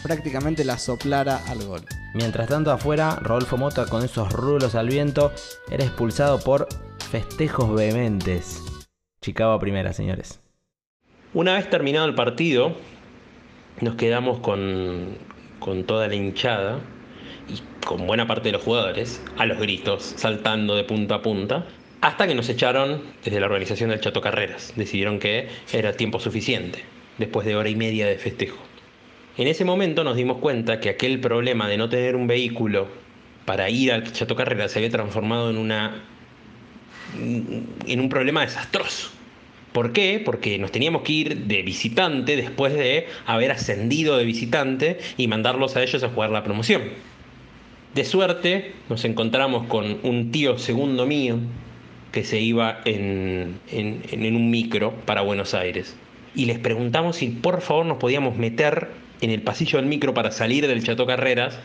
prácticamente 0.04 0.64
la 0.64 0.78
soplara 0.78 1.42
al 1.48 1.64
gol. 1.66 1.86
Mientras 2.14 2.50
tanto 2.50 2.72
afuera, 2.72 3.16
Rodolfo 3.22 3.58
Mota 3.58 3.86
con 3.86 4.04
esos 4.04 4.32
rulos 4.32 4.76
al 4.76 4.90
viento 4.90 5.32
era 5.70 5.84
expulsado 5.84 6.40
por 6.40 6.68
festejos 7.12 7.76
vehementes. 7.76 8.88
Chicago 9.20 9.60
primera, 9.60 9.92
señores. 9.92 10.40
Una 11.34 11.56
vez 11.56 11.70
terminado 11.70 12.08
el 12.08 12.16
partido, 12.16 12.78
nos 13.82 13.96
quedamos 13.96 14.40
con, 14.40 15.18
con 15.60 15.84
toda 15.84 16.08
la 16.08 16.16
hinchada 16.16 16.80
y 17.50 17.86
con 17.86 18.08
buena 18.08 18.28
parte 18.28 18.48
de 18.48 18.54
los 18.54 18.62
jugadores 18.62 19.22
a 19.38 19.46
los 19.46 19.60
gritos, 19.60 20.14
saltando 20.16 20.74
de 20.78 20.86
punta 20.86 21.16
a 21.16 21.22
punta, 21.22 21.68
hasta 22.00 22.28
que 22.28 22.34
nos 22.34 22.48
echaron 22.48 23.02
desde 23.26 23.42
la 23.42 23.48
organización 23.48 23.90
del 23.90 24.00
Chato 24.00 24.22
Carreras. 24.22 24.72
Decidieron 24.78 25.20
que 25.20 25.50
era 25.74 25.92
tiempo 25.92 26.18
suficiente, 26.22 26.86
después 27.18 27.46
de 27.46 27.58
hora 27.58 27.68
y 27.68 27.76
media 27.76 28.08
de 28.08 28.18
festejo. 28.20 28.60
En 29.38 29.50
ese 29.50 29.66
momento 29.66 30.06
nos 30.06 30.16
dimos 30.16 30.38
cuenta 30.38 30.80
que 30.80 30.88
aquel 30.88 31.20
problema 31.20 31.68
de 31.68 31.76
no 31.76 31.90
tener 31.90 32.16
un 32.16 32.28
vehículo 32.28 32.88
para 33.44 33.70
ir 33.70 33.92
al 33.92 34.10
Chato 34.14 34.38
Carreras 34.38 34.72
se 34.72 34.80
había 34.80 34.92
transformado 34.92 35.50
en 35.50 35.58
una 35.58 36.06
en 37.18 38.00
un 38.00 38.10
problema 38.10 38.42
desastroso. 38.42 39.12
¿Por 39.72 39.94
qué? 39.94 40.22
Porque 40.24 40.58
nos 40.58 40.72
teníamos 40.72 41.04
que 41.04 41.14
ir 41.14 41.38
de 41.46 41.62
visitante 41.62 42.36
después 42.36 42.74
de 42.74 43.08
haber 43.26 43.52
ascendido 43.52 44.18
de 44.18 44.26
visitante 44.26 45.00
y 45.16 45.28
mandarlos 45.28 45.78
a 45.78 45.84
ellos 45.84 46.04
a 46.04 46.10
jugar 46.10 46.30
la 46.30 46.44
promoción. 46.44 46.82
De 47.94 48.04
suerte 48.04 48.74
nos 48.90 49.06
encontramos 49.06 49.68
con 49.68 50.00
un 50.04 50.32
tío 50.32 50.58
segundo 50.58 51.06
mío 51.06 51.38
que 52.12 52.26
se 52.26 52.40
iba 52.40 52.82
en, 52.84 53.60
un 53.72 54.52
micro 54.52 54.94
para 55.06 55.22
Buenos 55.22 55.54
Aires. 55.54 55.96
Y 56.36 56.46
les 56.46 56.60
preguntamos 56.60 57.18
si 57.18 57.30
por 57.30 57.62
favor 57.62 57.86
nos 57.86 57.98
podíamos 57.98 58.38
meter 58.38 58.90
en 59.22 59.30
el 59.30 59.42
pasillo 59.42 59.78
del 59.78 59.88
micro 59.88 60.14
para 60.14 60.32
salir 60.32 60.68
del 60.68 60.84
Chato 60.84 61.06
Carreras 61.06 61.60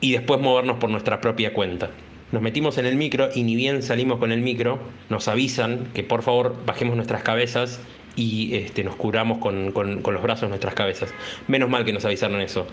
y 0.00 0.12
después 0.12 0.40
movernos 0.40 0.78
por 0.78 0.90
nuestra 0.90 1.20
propia 1.20 1.52
cuenta. 1.52 1.90
Nos 2.32 2.40
metimos 2.40 2.78
en 2.78 2.86
el 2.86 2.96
micro 2.96 3.28
y 3.34 3.42
ni 3.42 3.54
bien 3.54 3.82
salimos 3.82 4.18
con 4.18 4.32
el 4.32 4.40
micro, 4.40 4.78
nos 5.10 5.28
avisan 5.28 5.88
que 5.92 6.02
por 6.02 6.22
favor 6.22 6.56
bajemos 6.64 6.96
nuestras 6.96 7.22
cabezas 7.22 7.78
y 8.16 8.54
este, 8.54 8.84
nos 8.84 8.96
curamos 8.96 9.38
con, 9.38 9.72
los 9.74 10.22
brazos 10.22 10.48
nuestras 10.48 10.74
cabezas. 10.74 11.12
Menos 11.46 11.68
mal 11.68 11.84
que 11.84 11.92
nos 11.92 12.06
avisaron 12.06 12.40
eso. 12.40 12.66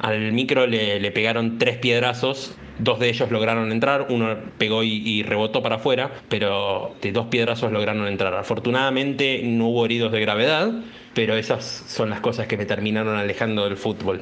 Al 0.00 0.32
micro 0.32 0.66
le, 0.66 1.00
le, 1.00 1.10
pegaron 1.12 1.56
tres 1.56 1.78
piedrazos, 1.78 2.56
dos 2.78 2.98
de 2.98 3.08
ellos 3.08 3.30
lograron 3.30 3.72
entrar, 3.72 4.06
uno 4.10 4.36
pegó 4.58 4.82
y, 4.82 4.96
y, 4.96 5.22
rebotó 5.22 5.62
para 5.62 5.76
afuera, 5.76 6.10
pero 6.28 6.94
de 7.00 7.12
dos 7.12 7.28
piedrazos 7.28 7.72
lograron 7.72 8.06
entrar. 8.08 8.34
Afortunadamente 8.34 9.40
no 9.44 9.68
hubo 9.68 9.86
heridos 9.86 10.12
de 10.12 10.20
gravedad, 10.20 10.72
pero 11.14 11.36
esas 11.36 11.64
son 11.64 12.10
las 12.10 12.20
cosas 12.20 12.46
que 12.46 12.58
me 12.58 12.66
terminaron 12.66 13.16
alejando 13.16 13.64
del 13.64 13.78
fútbol. 13.78 14.20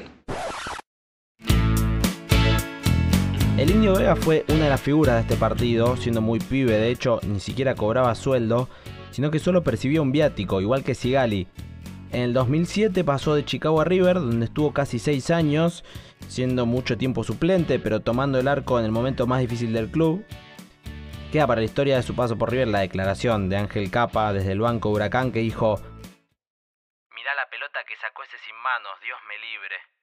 El 3.56 3.70
Indio 3.70 3.94
Vega 3.94 4.16
fue 4.16 4.44
una 4.48 4.64
de 4.64 4.68
las 4.68 4.82
figuras 4.82 5.14
de 5.14 5.20
este 5.20 5.36
partido, 5.36 5.96
siendo 5.96 6.20
muy 6.20 6.40
pibe, 6.40 6.72
de 6.72 6.90
hecho 6.90 7.20
ni 7.22 7.38
siquiera 7.38 7.76
cobraba 7.76 8.12
sueldo, 8.16 8.68
sino 9.12 9.30
que 9.30 9.38
solo 9.38 9.62
percibía 9.62 10.02
un 10.02 10.10
viático, 10.10 10.60
igual 10.60 10.82
que 10.82 10.96
Sigali. 10.96 11.46
En 12.10 12.22
el 12.22 12.32
2007 12.32 13.04
pasó 13.04 13.36
de 13.36 13.44
Chicago 13.44 13.80
a 13.80 13.84
River, 13.84 14.16
donde 14.16 14.46
estuvo 14.46 14.72
casi 14.72 14.98
6 14.98 15.30
años, 15.30 15.84
siendo 16.26 16.66
mucho 16.66 16.98
tiempo 16.98 17.22
suplente, 17.22 17.78
pero 17.78 18.00
tomando 18.00 18.40
el 18.40 18.48
arco 18.48 18.80
en 18.80 18.86
el 18.86 18.90
momento 18.90 19.28
más 19.28 19.38
difícil 19.38 19.72
del 19.72 19.88
club. 19.88 20.24
Queda 21.30 21.46
para 21.46 21.60
la 21.60 21.66
historia 21.66 21.94
de 21.94 22.02
su 22.02 22.16
paso 22.16 22.36
por 22.36 22.50
River 22.50 22.66
la 22.66 22.80
declaración 22.80 23.48
de 23.48 23.56
Ángel 23.56 23.88
Capa 23.88 24.32
desde 24.32 24.50
el 24.50 24.60
banco 24.60 24.90
Huracán 24.90 25.30
que 25.30 25.38
dijo 25.38 25.76
Mirá 27.14 27.34
la 27.36 27.48
pelota 27.48 27.78
que 27.86 27.94
sacó 28.00 28.24
ese 28.24 28.36
sin 28.44 28.56
manos, 28.56 28.98
Dios 29.00 29.18
me 29.28 29.38
libre. 29.38 29.93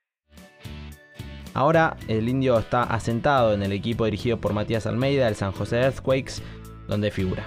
Ahora 1.53 1.97
el 2.07 2.29
indio 2.29 2.57
está 2.57 2.83
asentado 2.83 3.53
en 3.53 3.63
el 3.63 3.71
equipo 3.73 4.05
dirigido 4.05 4.39
por 4.39 4.53
Matías 4.53 4.85
Almeida, 4.85 5.27
el 5.27 5.35
San 5.35 5.51
José 5.51 5.77
Earthquakes, 5.77 6.41
donde 6.87 7.11
figura. 7.11 7.45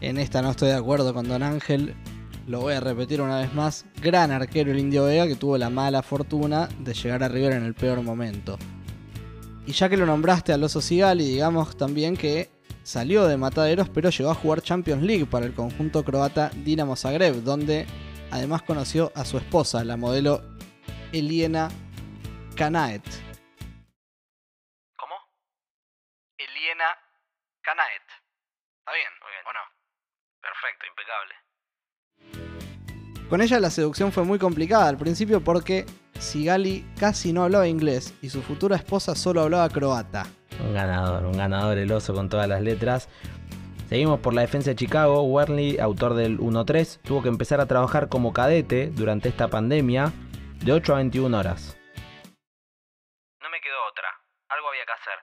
En 0.00 0.18
esta 0.18 0.42
no 0.42 0.50
estoy 0.50 0.68
de 0.68 0.76
acuerdo 0.76 1.14
con 1.14 1.28
Don 1.28 1.42
Ángel. 1.42 1.94
Lo 2.46 2.60
voy 2.60 2.74
a 2.74 2.80
repetir 2.80 3.20
una 3.20 3.40
vez 3.40 3.52
más. 3.52 3.84
Gran 4.00 4.30
arquero 4.30 4.70
el 4.72 4.78
Indio 4.78 5.04
Vega 5.04 5.26
que 5.26 5.36
tuvo 5.36 5.58
la 5.58 5.70
mala 5.70 6.02
fortuna 6.02 6.68
de 6.78 6.94
llegar 6.94 7.22
a 7.22 7.28
River 7.28 7.52
en 7.52 7.64
el 7.64 7.74
peor 7.74 8.02
momento. 8.02 8.58
Y 9.66 9.72
ya 9.72 9.88
que 9.88 9.98
lo 9.98 10.06
nombraste 10.06 10.52
al 10.52 10.64
Oso 10.64 10.80
Sigali, 10.80 11.26
digamos 11.26 11.76
también 11.76 12.16
que 12.16 12.48
salió 12.82 13.26
de 13.26 13.36
Mataderos 13.36 13.90
pero 13.90 14.08
llegó 14.08 14.30
a 14.30 14.34
jugar 14.34 14.62
Champions 14.62 15.02
League 15.02 15.26
para 15.26 15.44
el 15.44 15.52
conjunto 15.52 16.02
croata 16.04 16.50
Dinamo 16.64 16.96
Zagreb, 16.96 17.42
donde 17.42 17.86
además 18.30 18.62
conoció 18.62 19.12
a 19.14 19.26
su 19.26 19.36
esposa, 19.36 19.84
la 19.84 19.98
modelo 19.98 20.42
Eliena 21.12 21.68
Kanaet. 22.56 23.02
¿Cómo? 24.96 25.14
Eliena 26.38 26.84
¿Está 27.68 28.92
bien? 28.94 29.12
Muy 29.20 29.30
bien. 29.30 29.44
¿O 29.44 29.52
no? 29.52 29.60
Perfecto, 30.40 30.86
impecable. 30.88 31.34
Con 33.28 33.42
ella 33.42 33.60
la 33.60 33.68
seducción 33.68 34.10
fue 34.10 34.24
muy 34.24 34.38
complicada 34.38 34.88
al 34.88 34.96
principio 34.96 35.44
porque 35.44 35.84
Sigali 36.18 36.86
casi 36.98 37.34
no 37.34 37.44
hablaba 37.44 37.68
inglés 37.68 38.14
y 38.22 38.30
su 38.30 38.42
futura 38.42 38.76
esposa 38.76 39.14
solo 39.14 39.42
hablaba 39.42 39.68
croata. 39.68 40.24
Un 40.60 40.72
ganador, 40.72 41.26
un 41.26 41.36
ganador 41.36 41.76
el 41.76 41.92
oso 41.92 42.14
con 42.14 42.30
todas 42.30 42.48
las 42.48 42.62
letras. 42.62 43.10
Seguimos 43.90 44.20
por 44.20 44.32
la 44.32 44.40
defensa 44.40 44.70
de 44.70 44.76
Chicago. 44.76 45.22
Werley, 45.24 45.78
autor 45.78 46.14
del 46.14 46.38
1-3, 46.38 47.02
tuvo 47.02 47.22
que 47.22 47.28
empezar 47.28 47.60
a 47.60 47.66
trabajar 47.66 48.08
como 48.08 48.32
cadete 48.32 48.88
durante 48.88 49.28
esta 49.28 49.48
pandemia 49.48 50.10
de 50.64 50.72
8 50.72 50.94
a 50.94 50.96
21 50.96 51.38
horas. 51.38 51.76
No 53.42 53.50
me 53.50 53.60
quedó 53.60 53.84
otra. 53.90 54.08
Algo 54.48 54.68
había 54.68 54.86
que 54.86 54.92
hacer. 54.92 55.18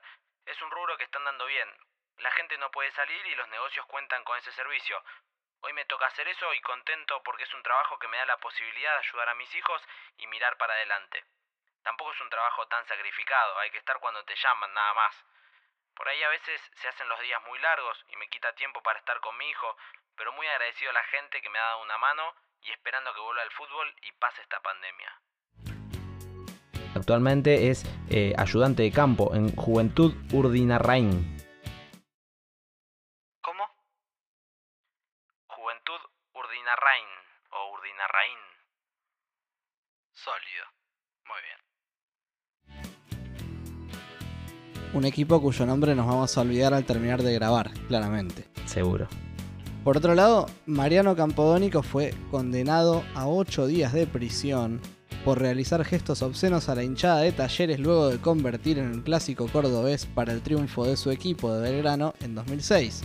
Es 0.46 0.62
un 0.62 0.70
rubro 0.70 0.96
que 0.96 1.04
están 1.04 1.24
dando 1.24 1.44
bien. 1.46 1.85
La 2.26 2.32
gente 2.32 2.58
no 2.58 2.72
puede 2.72 2.90
salir 2.90 3.24
y 3.24 3.36
los 3.36 3.48
negocios 3.50 3.86
cuentan 3.86 4.24
con 4.24 4.36
ese 4.36 4.50
servicio. 4.50 5.00
Hoy 5.60 5.72
me 5.74 5.84
toca 5.84 6.06
hacer 6.06 6.26
eso 6.26 6.52
y 6.54 6.60
contento 6.60 7.22
porque 7.22 7.44
es 7.44 7.54
un 7.54 7.62
trabajo 7.62 8.00
que 8.00 8.08
me 8.08 8.16
da 8.16 8.26
la 8.26 8.36
posibilidad 8.38 8.94
de 8.94 9.06
ayudar 9.06 9.28
a 9.28 9.34
mis 9.36 9.54
hijos 9.54 9.80
y 10.16 10.26
mirar 10.26 10.56
para 10.56 10.74
adelante. 10.74 11.22
Tampoco 11.84 12.10
es 12.10 12.20
un 12.20 12.28
trabajo 12.28 12.66
tan 12.66 12.84
sacrificado, 12.88 13.60
hay 13.60 13.70
que 13.70 13.78
estar 13.78 14.00
cuando 14.00 14.24
te 14.24 14.34
llaman, 14.34 14.74
nada 14.74 14.94
más. 14.94 15.14
Por 15.94 16.08
ahí 16.08 16.20
a 16.24 16.28
veces 16.30 16.60
se 16.74 16.88
hacen 16.88 17.08
los 17.08 17.20
días 17.20 17.40
muy 17.46 17.60
largos 17.60 18.04
y 18.08 18.16
me 18.16 18.28
quita 18.28 18.52
tiempo 18.56 18.82
para 18.82 18.98
estar 18.98 19.20
con 19.20 19.36
mi 19.36 19.48
hijo, 19.48 19.76
pero 20.16 20.32
muy 20.32 20.48
agradecido 20.48 20.90
a 20.90 20.94
la 20.94 21.04
gente 21.04 21.40
que 21.40 21.48
me 21.48 21.60
ha 21.60 21.62
dado 21.62 21.82
una 21.82 21.98
mano 21.98 22.34
y 22.62 22.72
esperando 22.72 23.14
que 23.14 23.20
vuelva 23.20 23.42
al 23.42 23.52
fútbol 23.52 23.94
y 24.02 24.10
pase 24.18 24.42
esta 24.42 24.58
pandemia. 24.62 25.14
Actualmente 26.96 27.70
es 27.70 27.84
eh, 28.10 28.34
ayudante 28.36 28.82
de 28.82 28.90
campo 28.90 29.32
en 29.32 29.54
Juventud 29.54 30.12
Urdinarrain. 30.32 31.35
Urdinarrain 36.76 37.08
o 37.52 37.72
Urdinarrain. 37.72 38.38
Sólido. 40.12 40.66
Muy 41.26 41.40
bien. 41.46 41.58
Un 44.92 45.04
equipo 45.04 45.40
cuyo 45.40 45.64
nombre 45.66 45.94
nos 45.94 46.06
vamos 46.06 46.36
a 46.36 46.40
olvidar 46.42 46.74
al 46.74 46.84
terminar 46.84 47.22
de 47.22 47.32
grabar, 47.34 47.72
claramente. 47.88 48.48
Seguro. 48.66 49.08
Por 49.84 49.96
otro 49.96 50.14
lado, 50.14 50.46
Mariano 50.66 51.16
Campodónico 51.16 51.82
fue 51.82 52.12
condenado 52.30 53.04
a 53.14 53.26
8 53.28 53.66
días 53.66 53.92
de 53.92 54.06
prisión 54.06 54.80
por 55.24 55.40
realizar 55.40 55.84
gestos 55.84 56.22
obscenos 56.22 56.68
a 56.68 56.74
la 56.74 56.84
hinchada 56.84 57.20
de 57.20 57.32
Talleres 57.32 57.80
luego 57.80 58.08
de 58.08 58.20
convertir 58.20 58.78
en 58.78 58.92
el 58.92 59.02
clásico 59.02 59.48
cordobés 59.48 60.04
para 60.06 60.32
el 60.32 60.42
triunfo 60.42 60.84
de 60.84 60.96
su 60.96 61.10
equipo 61.10 61.52
de 61.52 61.70
Belgrano 61.70 62.14
en 62.20 62.34
2006. 62.34 63.02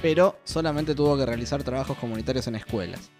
Pero 0.00 0.38
solamente 0.44 0.94
tuvo 0.94 1.16
que 1.16 1.26
realizar 1.26 1.62
trabajos 1.62 1.98
comunitarios 1.98 2.46
en 2.46 2.54
escuelas. 2.54 3.10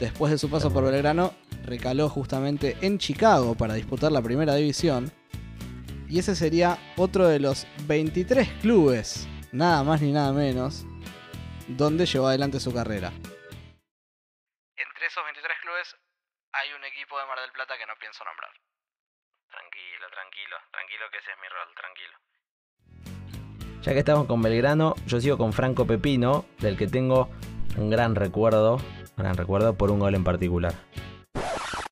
Después 0.00 0.30
de 0.30 0.38
su 0.38 0.48
paso 0.48 0.72
por 0.72 0.84
Belgrano, 0.84 1.34
recaló 1.64 2.08
justamente 2.08 2.76
en 2.80 2.98
Chicago 2.98 3.56
para 3.56 3.74
disputar 3.74 4.12
la 4.12 4.22
primera 4.22 4.54
división 4.54 5.12
Y 6.08 6.20
ese 6.20 6.34
sería 6.34 6.78
otro 6.96 7.26
de 7.26 7.38
los 7.38 7.66
23 7.86 8.48
clubes, 8.62 9.28
nada 9.52 9.82
más 9.84 10.00
ni 10.00 10.12
nada 10.12 10.32
menos, 10.32 10.86
donde 11.68 12.06
llevó 12.06 12.28
adelante 12.28 12.60
su 12.60 12.72
carrera. 12.72 13.12
Entre 14.76 15.06
esos 15.06 15.22
23 15.22 15.58
clubes 15.60 15.96
hay 16.52 16.72
un 16.72 16.84
equipo 16.84 17.18
de 17.18 17.26
Mar 17.26 17.40
del 17.40 17.52
Plata 17.52 17.76
que 17.76 17.84
no 17.84 17.92
pienso 18.00 18.24
nombrar. 18.24 18.50
Tranquilo, 19.50 20.06
tranquilo, 20.08 20.56
tranquilo 20.70 21.10
que 21.12 21.18
ese 21.18 21.30
es 21.30 21.38
mi 21.42 21.48
rol, 21.48 21.68
tranquilo. 21.76 22.16
Ya 23.82 23.92
que 23.92 24.00
estamos 24.00 24.26
con 24.26 24.42
Belgrano, 24.42 24.94
yo 25.06 25.20
sigo 25.20 25.38
con 25.38 25.52
Franco 25.52 25.86
Pepino, 25.86 26.44
del 26.58 26.76
que 26.76 26.86
tengo 26.88 27.28
un 27.76 27.90
gran 27.90 28.14
recuerdo, 28.16 28.80
gran 29.16 29.36
recuerdo 29.36 29.74
por 29.74 29.90
un 29.90 30.00
gol 30.00 30.14
en 30.14 30.24
particular. 30.24 30.74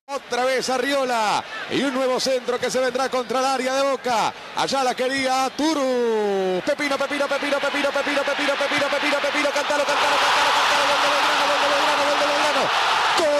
Otra 0.08 0.44
vez 0.44 0.68
Arriola 0.70 1.44
y 1.70 1.82
un 1.82 1.94
nuevo 1.94 2.18
centro 2.20 2.58
que 2.58 2.70
se 2.70 2.80
vendrá 2.80 3.08
contra 3.08 3.40
el 3.40 3.46
área 3.46 3.74
de 3.76 3.82
Boca. 3.90 4.32
Allá 4.56 4.82
la 4.82 4.94
quería 4.94 5.50
Turu. 5.56 6.60
Pepino, 6.64 6.96
Pepino, 6.98 7.26
Pepino, 7.28 7.58
Pepino, 7.60 7.90
Pepino, 7.90 8.22
Pepino, 8.22 8.54
Pepino, 8.54 8.88
Pepino, 8.90 9.18
Pepino, 9.20 9.50
cantalo, 9.52 9.84
cantalo, 9.84 10.16
cantalo, 10.16 10.50
cantalo, 10.56 10.84
gol 10.90 11.00
de 11.02 11.08
Belgrano, 11.12 11.44
gol 11.46 11.60
de 11.62 11.68
Belgrano, 11.70 12.02
gol 12.06 12.18
de 12.18 12.26
Belgrano. 12.26 12.62
¡Gol! 13.18 13.36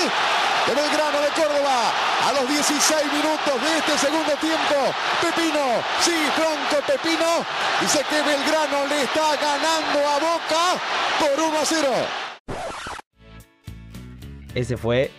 ¡Gol! 0.00 0.10
de 0.66 0.74
Belgrano 0.74 1.20
de 1.20 1.28
Córdoba 1.28 1.90
a 2.28 2.32
los 2.32 2.48
16 2.48 3.12
minutos 3.12 3.60
de 3.62 3.78
este 3.78 3.98
segundo 3.98 4.32
tiempo. 4.40 4.92
Pepino, 5.20 5.82
sí, 6.00 6.12
Franco 6.36 6.86
Pepino. 6.86 7.44
Dice 7.80 8.00
que 8.08 8.16
Belgrano 8.22 8.86
le 8.88 9.02
está 9.02 9.36
ganando 9.36 9.98
a 9.98 10.18
Boca 10.20 10.80
por 11.18 11.48
1 11.48 11.58
a 11.58 11.64
0. 11.64 11.88
Ese 14.54 14.76
fue, 14.76 15.10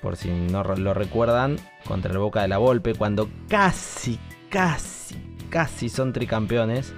por 0.00 0.16
si 0.16 0.30
no 0.30 0.62
lo 0.62 0.94
recuerdan, 0.94 1.58
contra 1.86 2.12
el 2.12 2.18
Boca 2.18 2.42
de 2.42 2.48
la 2.48 2.58
Volpe, 2.58 2.94
cuando 2.94 3.28
casi, 3.48 4.18
casi, 4.48 5.16
casi 5.50 5.88
son 5.88 6.12
tricampeones. 6.12 6.94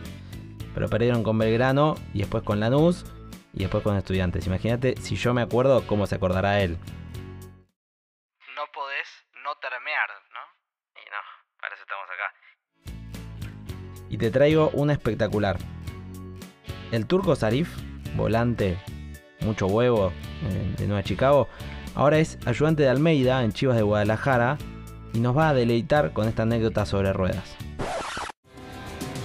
Pero 0.73 0.89
perdieron 0.89 1.25
con 1.25 1.39
Belgrano 1.39 1.97
y 2.15 2.19
después 2.21 2.45
con 2.45 2.61
Lanús 2.61 3.05
y 3.53 3.61
después 3.61 3.83
con 3.83 3.97
Estudiantes. 3.97 4.47
Imagínate 4.47 4.95
si 5.01 5.17
yo 5.17 5.35
me 5.35 5.43
acuerdo 5.43 5.85
cómo 5.87 6.07
se 6.07 6.15
acordará 6.15 6.63
él. 6.63 6.79
Y 14.11 14.19
te 14.19 14.31
traigo 14.31 14.71
una 14.73 14.93
espectacular. 14.93 15.59
El 16.91 17.07
turco 17.07 17.37
Sarif, 17.37 17.69
volante, 18.17 18.79
mucho 19.41 19.67
huevo, 19.67 20.13
eh, 20.49 20.75
de 20.79 20.87
Nueva 20.87 21.03
Chicago, 21.03 21.49
ahora 21.95 22.19
es 22.19 22.39
ayudante 22.47 22.83
de 22.83 22.89
Almeida 22.89 23.45
en 23.45 23.53
Chivas 23.53 23.77
de 23.77 23.83
Guadalajara 23.83 24.57
y 25.13 25.21
nos 25.21 25.37
va 25.37 25.51
a 25.51 25.55
deleitar 25.55 26.13
con 26.13 26.29
esta 26.29 26.43
anécdota 26.43 26.87
sobre 26.87 27.13
ruedas. 27.13 27.57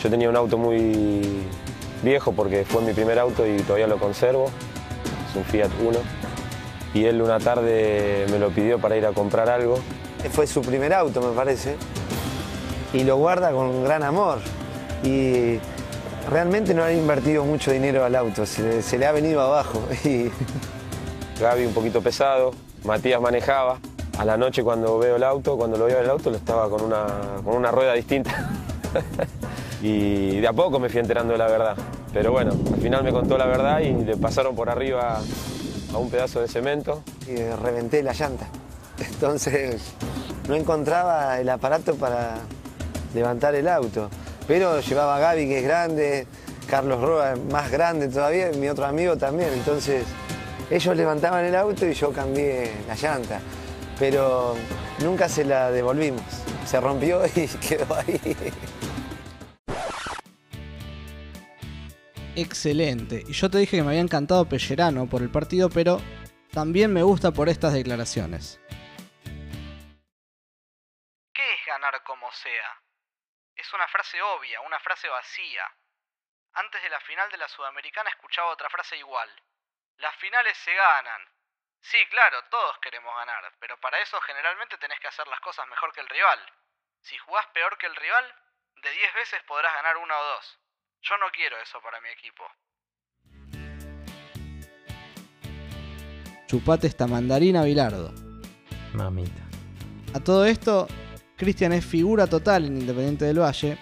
Yo 0.01 0.09
tenía 0.09 0.29
un 0.29 0.35
auto 0.35 0.57
muy 0.57 1.21
viejo 2.03 2.33
porque 2.33 2.65
fue 2.65 2.81
mi 2.81 2.91
primer 2.91 3.17
auto 3.19 3.47
y 3.47 3.61
todavía 3.61 3.87
lo 3.87 3.97
conservo. 3.97 4.51
Es 5.29 5.35
un 5.35 5.45
Fiat 5.45 5.71
Uno. 5.81 5.99
Y 6.93 7.05
él 7.05 7.21
una 7.21 7.39
tarde 7.39 8.25
me 8.29 8.37
lo 8.37 8.49
pidió 8.49 8.79
para 8.79 8.97
ir 8.97 9.05
a 9.05 9.13
comprar 9.13 9.49
algo. 9.49 9.79
Fue 10.31 10.45
su 10.45 10.61
primer 10.61 10.93
auto, 10.93 11.21
me 11.21 11.33
parece. 11.33 11.77
Y 12.93 13.03
lo 13.03 13.15
guarda 13.17 13.51
con 13.51 13.83
gran 13.83 14.03
amor. 14.03 14.39
Y 15.03 15.59
realmente 16.29 16.73
no 16.73 16.83
ha 16.83 16.91
invertido 16.93 17.43
mucho 17.43 17.71
dinero 17.71 18.05
al 18.05 18.15
auto, 18.15 18.45
se, 18.45 18.61
le- 18.63 18.81
se 18.81 18.97
le 18.97 19.05
ha 19.05 19.11
venido 19.11 19.41
abajo. 19.41 19.81
Y 20.05 20.31
Gaby 21.39 21.65
un 21.65 21.73
poquito 21.73 22.01
pesado, 22.01 22.51
Matías 22.83 23.19
manejaba. 23.21 23.79
A 24.17 24.25
la 24.25 24.37
noche 24.37 24.63
cuando 24.63 24.99
veo 24.99 25.15
el 25.15 25.23
auto, 25.23 25.57
cuando 25.57 25.75
lo 25.77 25.85
veo 25.85 25.99
el 25.99 26.09
auto, 26.09 26.29
lo 26.29 26.37
estaba 26.37 26.69
con 26.69 26.81
una, 26.83 27.05
con 27.43 27.55
una 27.55 27.71
rueda 27.71 27.93
distinta. 27.93 28.49
y 29.81 30.39
de 30.39 30.47
a 30.47 30.53
poco 30.53 30.79
me 30.79 30.87
fui 30.89 30.99
enterando 30.99 31.33
de 31.33 31.39
la 31.39 31.47
verdad. 31.47 31.75
Pero 32.13 32.31
bueno, 32.31 32.51
al 32.73 32.79
final 32.79 33.03
me 33.03 33.11
contó 33.11 33.37
la 33.39 33.47
verdad 33.47 33.79
y 33.79 33.91
le 33.91 34.15
pasaron 34.15 34.55
por 34.55 34.69
arriba 34.69 35.19
a 35.93 35.97
un 35.97 36.09
pedazo 36.11 36.41
de 36.41 36.47
cemento. 36.47 37.01
y 37.27 37.35
reventé 37.61 38.03
la 38.03 38.13
llanta. 38.13 38.47
Entonces 38.99 39.81
no 40.47 40.53
encontraba 40.55 41.39
el 41.39 41.49
aparato 41.49 41.95
para 41.95 42.35
levantar 43.15 43.55
el 43.55 43.67
auto. 43.67 44.09
Pero 44.47 44.79
llevaba 44.81 45.17
a 45.17 45.19
Gaby, 45.19 45.47
que 45.47 45.59
es 45.59 45.63
grande, 45.63 46.27
Carlos 46.69 47.01
Roa, 47.01 47.35
más 47.51 47.71
grande 47.71 48.07
todavía, 48.09 48.51
y 48.51 48.57
mi 48.57 48.67
otro 48.67 48.85
amigo 48.85 49.17
también. 49.17 49.49
Entonces 49.53 50.05
ellos 50.69 50.95
levantaban 50.95 51.45
el 51.45 51.55
auto 51.55 51.85
y 51.85 51.93
yo 51.93 52.11
cambié 52.11 52.71
la 52.87 52.95
llanta. 52.95 53.39
Pero 53.99 54.55
nunca 54.99 55.29
se 55.29 55.45
la 55.45 55.71
devolvimos. 55.71 56.23
Se 56.65 56.79
rompió 56.79 57.21
y 57.35 57.47
quedó 57.47 57.95
ahí. 57.95 58.35
Excelente. 62.35 63.23
Y 63.27 63.33
yo 63.33 63.49
te 63.49 63.59
dije 63.59 63.77
que 63.77 63.83
me 63.83 63.89
había 63.89 64.01
encantado 64.01 64.45
Pellerano 64.49 65.05
por 65.07 65.21
el 65.21 65.29
partido, 65.29 65.69
pero 65.69 66.01
también 66.51 66.91
me 66.91 67.03
gusta 67.03 67.31
por 67.31 67.47
estas 67.47 67.73
declaraciones. 67.73 68.59
¿Qué 71.33 71.43
es 71.43 71.65
ganar 71.67 72.01
como 72.03 72.25
sea? 72.31 72.92
Es 73.63 73.71
una 73.71 73.87
frase 73.87 74.21
obvia, 74.21 74.59
una 74.59 74.77
frase 74.81 75.07
vacía. 75.07 75.65
Antes 76.51 76.83
de 76.83 76.89
la 76.89 76.99
final 76.99 77.31
de 77.31 77.37
la 77.37 77.47
Sudamericana 77.47 78.09
escuchaba 78.09 78.49
otra 78.49 78.69
frase 78.69 78.97
igual. 78.97 79.29
Las 79.99 80.13
finales 80.17 80.57
se 80.57 80.75
ganan. 80.75 81.21
Sí, 81.79 81.97
claro, 82.07 82.43
todos 82.49 82.77
queremos 82.79 83.15
ganar, 83.15 83.53
pero 83.61 83.79
para 83.79 84.01
eso 84.01 84.19
generalmente 84.19 84.77
tenés 84.79 84.99
que 84.99 85.07
hacer 85.07 85.25
las 85.29 85.39
cosas 85.39 85.65
mejor 85.69 85.93
que 85.93 86.01
el 86.01 86.09
rival. 86.09 86.39
Si 86.99 87.17
jugás 87.19 87.47
peor 87.53 87.77
que 87.77 87.85
el 87.85 87.95
rival, 87.95 88.35
de 88.83 88.91
10 88.91 89.13
veces 89.13 89.41
podrás 89.43 89.73
ganar 89.75 89.95
una 89.95 90.19
o 90.19 90.25
dos. 90.25 90.59
Yo 91.01 91.17
no 91.19 91.31
quiero 91.31 91.57
eso 91.59 91.81
para 91.81 92.01
mi 92.01 92.09
equipo. 92.09 92.45
Chupate 96.47 96.87
esta 96.87 97.07
mandarina, 97.07 97.63
Bilardo. 97.63 98.11
Mamita. 98.93 99.41
A 100.13 100.19
todo 100.19 100.45
esto, 100.45 100.87
Cristian 101.43 101.73
es 101.73 101.85
figura 101.85 102.25
total 102.25 102.65
en 102.65 102.77
Independiente 102.77 103.25
del 103.25 103.39
Valle. 103.39 103.77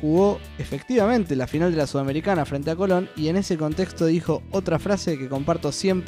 Jugó 0.00 0.38
efectivamente 0.58 1.34
la 1.34 1.46
final 1.46 1.70
de 1.70 1.78
la 1.78 1.86
Sudamericana 1.86 2.44
frente 2.44 2.70
a 2.70 2.76
Colón 2.76 3.08
y 3.16 3.28
en 3.28 3.36
ese 3.36 3.56
contexto 3.56 4.04
dijo 4.04 4.42
otra 4.52 4.78
frase 4.78 5.18
que 5.18 5.28
comparto 5.28 5.70
100%. 5.70 6.04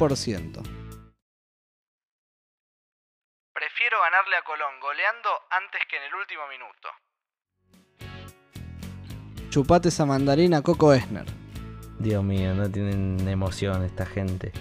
Prefiero 3.51 3.97
ganarle 4.01 4.35
a 4.37 4.43
Colón 4.43 4.79
goleando 4.79 5.29
antes 5.49 5.81
que 5.89 5.97
en 5.97 6.03
el 6.03 6.13
último 6.13 6.43
minuto. 6.47 6.89
Chupate 9.49 9.89
esa 9.89 10.05
mandarina, 10.05 10.61
Coco 10.61 10.93
Esner. 10.93 11.25
Dios 11.97 12.23
mío, 12.23 12.53
no 12.53 12.69
tienen 12.69 13.27
emoción 13.27 13.83
esta 13.83 14.05
gente. 14.05 14.51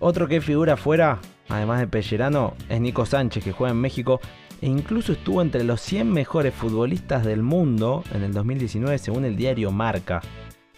Otro 0.00 0.26
que 0.26 0.40
figura 0.40 0.76
fuera, 0.76 1.20
además 1.48 1.78
de 1.78 1.86
Pellerano, 1.86 2.56
es 2.68 2.80
Nico 2.80 3.06
Sánchez, 3.06 3.44
que 3.44 3.52
juega 3.52 3.70
en 3.70 3.80
México 3.80 4.20
e 4.66 4.68
incluso 4.68 5.12
estuvo 5.12 5.42
entre 5.42 5.62
los 5.62 5.80
100 5.80 6.10
mejores 6.10 6.52
futbolistas 6.52 7.24
del 7.24 7.40
mundo 7.40 8.02
en 8.12 8.24
el 8.24 8.32
2019 8.32 8.98
según 8.98 9.24
el 9.24 9.36
diario 9.36 9.70
Marca. 9.70 10.20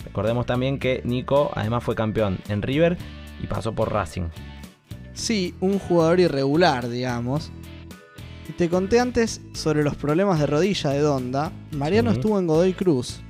Recordemos 0.05 0.45
también 0.45 0.78
que 0.78 1.01
Nico 1.07 1.51
además 1.55 1.84
fue 1.84 1.95
campeón 1.95 2.39
en 2.51 2.61
River 2.61 2.99
y 3.43 3.47
pasó 3.47 3.72
por 3.72 3.91
Racing. 3.91 4.28
Sí, 5.14 5.55
un 5.61 5.78
jugador 5.78 6.20
irregular, 6.20 6.91
digamos. 6.91 7.51
Y 8.47 8.53
te 8.53 8.68
conté 8.68 9.01
antes 9.01 9.41
sobre 9.55 9.82
los 9.82 9.97
problemas 9.97 10.39
de 10.39 10.47
rodilla 10.49 10.91
de 10.91 11.01
Donda. 11.01 11.51
Mariano 11.72 12.11
Sí. 12.11 12.16
estuvo 12.18 12.39
en 12.39 12.47
Godoy 12.47 12.74
Cruz 12.74 13.20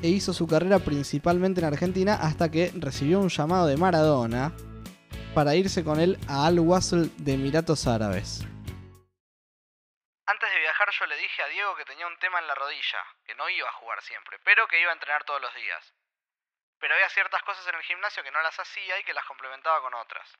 e 0.00 0.08
hizo 0.08 0.32
su 0.32 0.46
carrera 0.46 0.78
principalmente 0.78 1.60
en 1.60 1.66
Argentina 1.66 2.14
hasta 2.14 2.50
que 2.50 2.72
recibió 2.78 3.20
un 3.20 3.28
llamado 3.28 3.66
de 3.66 3.76
Maradona 3.76 4.54
para 5.34 5.54
irse 5.54 5.84
con 5.84 6.00
él 6.00 6.16
a 6.28 6.46
Al 6.46 6.60
Wasl 6.60 7.10
de 7.18 7.34
Emiratos 7.34 7.86
Árabes. 7.86 8.46
Antes 10.32 10.50
de 10.50 10.60
viajar 10.60 10.90
yo 10.90 11.04
le 11.04 11.16
dije 11.18 11.42
a 11.42 11.46
Diego 11.48 11.76
que 11.76 11.84
tenía 11.84 12.06
un 12.06 12.18
tema 12.18 12.38
en 12.38 12.46
la 12.46 12.54
rodilla, 12.54 13.06
que 13.26 13.34
no 13.34 13.50
iba 13.50 13.68
a 13.68 13.72
jugar 13.72 14.00
siempre, 14.00 14.38
pero 14.38 14.66
que 14.66 14.80
iba 14.80 14.88
a 14.90 14.94
entrenar 14.94 15.24
todos 15.24 15.42
los 15.42 15.54
días. 15.54 15.92
Pero 16.78 16.94
había 16.94 17.10
ciertas 17.10 17.42
cosas 17.42 17.66
en 17.66 17.74
el 17.74 17.82
gimnasio 17.82 18.22
que 18.22 18.30
no 18.30 18.40
las 18.40 18.58
hacía 18.58 18.98
y 18.98 19.04
que 19.04 19.12
las 19.12 19.26
complementaba 19.26 19.82
con 19.82 19.92
otras. 19.92 20.34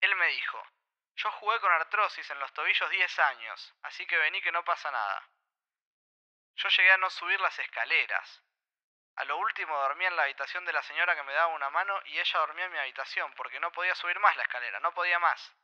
Él 0.00 0.16
me 0.16 0.26
dijo, 0.26 0.60
yo 1.14 1.30
jugué 1.30 1.60
con 1.60 1.70
artrosis 1.70 2.28
en 2.28 2.40
los 2.40 2.52
tobillos 2.54 2.90
10 2.90 3.18
años, 3.20 3.74
así 3.82 4.04
que 4.04 4.18
vení 4.18 4.42
que 4.42 4.50
no 4.50 4.64
pasa 4.64 4.90
nada. 4.90 5.28
Yo 6.56 6.68
llegué 6.70 6.90
a 6.90 6.98
no 6.98 7.08
subir 7.08 7.40
las 7.40 7.56
escaleras. 7.56 8.42
A 9.14 9.24
lo 9.26 9.36
último 9.36 9.78
dormía 9.78 10.08
en 10.08 10.16
la 10.16 10.24
habitación 10.24 10.64
de 10.64 10.72
la 10.72 10.82
señora 10.82 11.14
que 11.14 11.22
me 11.22 11.34
daba 11.34 11.54
una 11.54 11.70
mano 11.70 12.02
y 12.06 12.18
ella 12.18 12.40
dormía 12.40 12.64
en 12.64 12.72
mi 12.72 12.78
habitación 12.78 13.32
porque 13.34 13.60
no 13.60 13.70
podía 13.70 13.94
subir 13.94 14.18
más 14.18 14.34
la 14.34 14.42
escalera, 14.42 14.80
no 14.80 14.92
podía 14.92 15.20
más. 15.20 15.54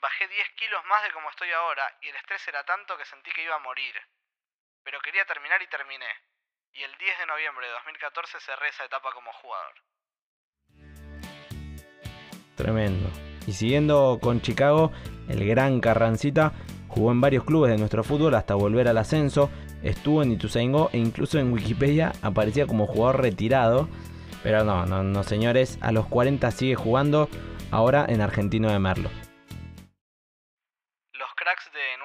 Bajé 0.00 0.28
10 0.28 0.50
kilos 0.56 0.84
más 0.86 1.02
de 1.04 1.12
como 1.12 1.30
estoy 1.30 1.50
ahora 1.52 1.96
y 2.02 2.08
el 2.08 2.16
estrés 2.16 2.46
era 2.48 2.64
tanto 2.64 2.96
que 2.96 3.04
sentí 3.04 3.30
que 3.32 3.42
iba 3.42 3.56
a 3.56 3.60
morir. 3.60 3.94
pero 4.84 5.00
quería 5.00 5.24
terminar 5.24 5.60
y 5.60 5.66
terminé. 5.66 6.06
Y 6.72 6.82
el 6.84 6.96
10 6.96 7.18
de 7.18 7.26
noviembre 7.26 7.66
de 7.66 7.72
2014 7.72 8.38
cerré 8.38 8.68
esa 8.68 8.84
etapa 8.84 9.10
como 9.12 9.32
jugador. 9.32 9.74
Tremendo. 12.56 13.10
Y 13.48 13.52
siguiendo 13.52 14.18
con 14.22 14.40
Chicago, 14.40 14.92
el 15.28 15.44
gran 15.44 15.80
Carrancita 15.80 16.52
jugó 16.88 17.10
en 17.10 17.20
varios 17.20 17.44
clubes 17.44 17.72
de 17.72 17.78
nuestro 17.78 18.04
fútbol 18.04 18.34
hasta 18.36 18.54
volver 18.54 18.86
al 18.86 18.98
ascenso. 18.98 19.50
Estuvo 19.82 20.22
en 20.22 20.32
Ituzaingó 20.32 20.88
e 20.92 20.98
incluso 20.98 21.38
en 21.38 21.52
Wikipedia 21.52 22.12
aparecía 22.22 22.66
como 22.68 22.86
jugador 22.86 23.22
retirado. 23.22 23.88
Pero 24.44 24.62
no, 24.62 24.86
no, 24.86 25.02
no 25.02 25.22
señores, 25.24 25.78
a 25.82 25.90
los 25.90 26.06
40 26.06 26.48
sigue 26.52 26.76
jugando 26.76 27.28
ahora 27.72 28.06
en 28.08 28.20
Argentino 28.20 28.70
de 28.70 28.78
Merlo. 28.78 29.10
Los 31.12 31.34
cracks 31.34 31.72
de 31.72 31.94
En 31.94 32.02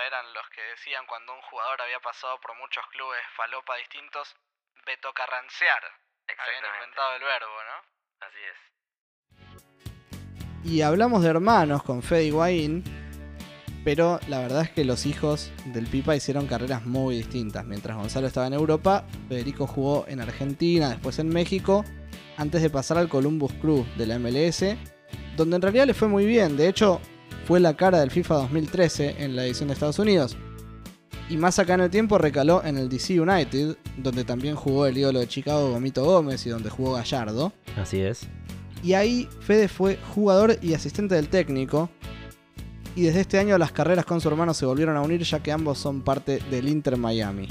eran 0.00 0.32
los 0.32 0.48
que 0.50 0.62
decían 0.62 1.04
cuando 1.06 1.34
un 1.34 1.42
jugador 1.42 1.82
había 1.82 2.00
pasado 2.00 2.40
por 2.40 2.56
muchos 2.56 2.84
clubes 2.88 3.20
falopa 3.36 3.76
distintos, 3.76 4.34
Beto 4.86 5.12
Carrancear. 5.12 5.82
Habían 6.38 6.64
inventado 6.74 7.16
el 7.16 7.22
verbo, 7.22 7.52
¿no? 7.68 8.26
Así 8.26 8.38
es. 8.50 8.56
Y 10.64 10.82
hablamos 10.82 11.22
de 11.22 11.30
hermanos 11.30 11.82
con 11.82 12.02
Fede 12.02 12.24
Higuaín, 12.24 12.84
pero 13.84 14.20
la 14.28 14.38
verdad 14.38 14.62
es 14.62 14.70
que 14.70 14.84
los 14.84 15.06
hijos 15.06 15.52
del 15.66 15.86
Pipa 15.88 16.14
hicieron 16.14 16.46
carreras 16.46 16.86
muy 16.86 17.16
distintas. 17.16 17.64
Mientras 17.64 17.96
Gonzalo 17.96 18.28
estaba 18.28 18.46
en 18.46 18.54
Europa, 18.54 19.04
Federico 19.28 19.66
jugó 19.66 20.06
en 20.08 20.20
Argentina, 20.20 20.90
después 20.90 21.18
en 21.18 21.28
México, 21.28 21.84
antes 22.36 22.62
de 22.62 22.70
pasar 22.70 22.96
al 22.98 23.08
Columbus 23.08 23.52
Crew 23.54 23.84
de 23.96 24.06
la 24.06 24.18
MLS, 24.18 24.76
donde 25.36 25.56
en 25.56 25.62
realidad 25.62 25.86
le 25.86 25.94
fue 25.94 26.08
muy 26.08 26.24
bien. 26.24 26.56
De 26.56 26.68
hecho, 26.68 27.00
fue 27.52 27.60
la 27.60 27.76
cara 27.76 28.00
del 28.00 28.10
FIFA 28.10 28.36
2013 28.36 29.16
en 29.18 29.36
la 29.36 29.44
edición 29.44 29.68
de 29.68 29.74
Estados 29.74 29.98
Unidos. 29.98 30.38
Y 31.28 31.36
más 31.36 31.58
acá 31.58 31.74
en 31.74 31.82
el 31.82 31.90
tiempo 31.90 32.16
recaló 32.16 32.64
en 32.64 32.78
el 32.78 32.88
DC 32.88 33.20
United, 33.20 33.76
donde 33.98 34.24
también 34.24 34.56
jugó 34.56 34.86
el 34.86 34.96
ídolo 34.96 35.18
de 35.20 35.28
Chicago 35.28 35.70
Gomito 35.70 36.02
Gómez 36.02 36.46
y 36.46 36.48
donde 36.48 36.70
jugó 36.70 36.94
Gallardo. 36.94 37.52
Así 37.76 38.00
es. 38.00 38.26
Y 38.82 38.94
ahí 38.94 39.28
Fede 39.40 39.68
fue 39.68 39.98
jugador 40.14 40.56
y 40.62 40.72
asistente 40.72 41.14
del 41.14 41.28
técnico. 41.28 41.90
Y 42.96 43.02
desde 43.02 43.20
este 43.20 43.38
año 43.38 43.58
las 43.58 43.70
carreras 43.70 44.06
con 44.06 44.22
su 44.22 44.30
hermano 44.30 44.54
se 44.54 44.64
volvieron 44.64 44.96
a 44.96 45.02
unir 45.02 45.22
ya 45.22 45.40
que 45.40 45.52
ambos 45.52 45.76
son 45.76 46.00
parte 46.00 46.38
del 46.50 46.70
Inter 46.70 46.96
Miami. 46.96 47.48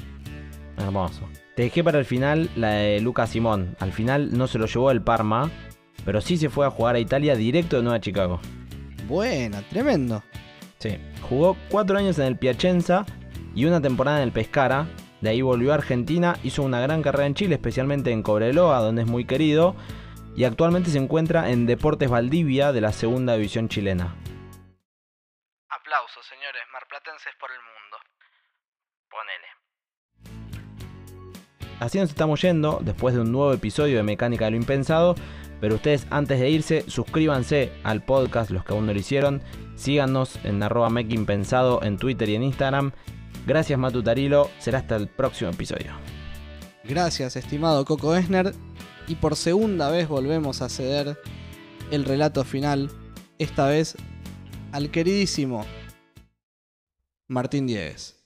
Hermoso. 0.80 1.30
Te 1.56 1.62
dejé 1.62 1.84
para 1.84 2.00
el 2.00 2.06
final 2.06 2.50
la 2.56 2.70
de 2.72 3.02
Lucas 3.02 3.30
Simón. 3.30 3.76
Al 3.78 3.92
final 3.92 4.36
no 4.36 4.48
se 4.48 4.58
lo 4.58 4.66
llevó 4.66 4.90
el 4.90 5.04
Parma, 5.04 5.52
pero 6.04 6.22
sí 6.22 6.38
se 6.38 6.50
fue 6.50 6.66
a 6.66 6.72
jugar 6.72 6.96
a 6.96 7.00
Italia 7.00 7.36
directo 7.36 7.76
de 7.76 7.84
Nueva 7.84 8.02
Chicago. 8.02 8.42
Buena, 9.08 9.62
tremendo. 9.70 10.24
Sí, 10.78 10.98
jugó 11.28 11.58
cuatro 11.70 11.98
años 11.98 12.18
en 12.20 12.26
el 12.26 12.38
Piacenza 12.38 13.06
y 13.54 13.66
una 13.66 13.82
temporada 13.82 14.18
en 14.18 14.24
el 14.24 14.32
Pescara. 14.32 14.88
De 15.22 15.30
ahí 15.30 15.42
volvió 15.42 15.72
a 15.72 15.76
Argentina, 15.76 16.38
hizo 16.44 16.64
una 16.64 16.80
gran 16.80 17.04
carrera 17.04 17.28
en 17.28 17.36
Chile, 17.36 17.56
especialmente 17.56 18.12
en 18.12 18.24
Cobreloa, 18.24 18.80
donde 18.80 19.04
es 19.04 19.08
muy 19.08 19.26
querido. 19.26 19.76
Y 20.36 20.46
actualmente 20.46 20.90
se 20.90 20.98
encuentra 20.98 21.52
en 21.52 21.66
Deportes 21.66 22.10
Valdivia 22.10 22.72
de 22.72 22.82
la 22.82 22.94
segunda 22.94 23.36
división 23.36 23.70
chilena. 23.70 24.16
Aplausos, 25.70 26.26
señores, 26.26 26.62
marplatenses 26.72 27.34
por 27.40 27.52
el 27.52 27.58
mundo. 27.58 27.98
Ponele. 29.10 29.48
Así 31.82 32.00
nos 32.00 32.10
estamos 32.10 32.42
yendo 32.42 32.80
después 32.82 33.14
de 33.14 33.22
un 33.22 33.32
nuevo 33.32 33.54
episodio 33.54 33.98
de 33.98 34.04
Mecánica 34.04 34.46
de 34.46 34.52
lo 34.52 34.58
Impensado. 34.58 35.16
Pero 35.62 35.76
ustedes 35.76 36.08
antes 36.10 36.40
de 36.40 36.50
irse, 36.50 36.84
suscríbanse 36.88 37.72
al 37.84 38.04
podcast, 38.04 38.50
los 38.50 38.66
que 38.66 38.74
aún 38.74 38.88
no 38.88 38.94
lo 38.94 39.00
hicieron. 39.00 39.42
Síganos 39.76 40.40
en 40.44 40.62
arroba 40.62 40.90
en 40.90 41.98
Twitter 41.98 42.30
y 42.30 42.36
en 42.36 42.44
Instagram. 42.44 42.92
Gracias 43.46 43.80
Matu 43.80 44.04
Tarilo, 44.04 44.50
será 44.60 44.80
hasta 44.80 44.96
el 44.96 45.08
próximo 45.08 45.52
episodio. 45.52 45.94
Gracias, 46.84 47.36
estimado 47.36 47.86
Coco 47.86 48.16
Esner. 48.16 48.54
Y 49.08 49.16
por 49.16 49.36
segunda 49.36 49.90
vez 49.90 50.08
volvemos 50.08 50.62
a 50.62 50.70
ceder 50.70 51.20
el 51.92 52.06
relato 52.06 52.44
final, 52.44 52.90
esta 53.40 53.68
vez 53.68 53.96
al 54.72 54.90
queridísimo 54.90 55.66
Martín 57.28 57.68
Diegues. 57.68 58.21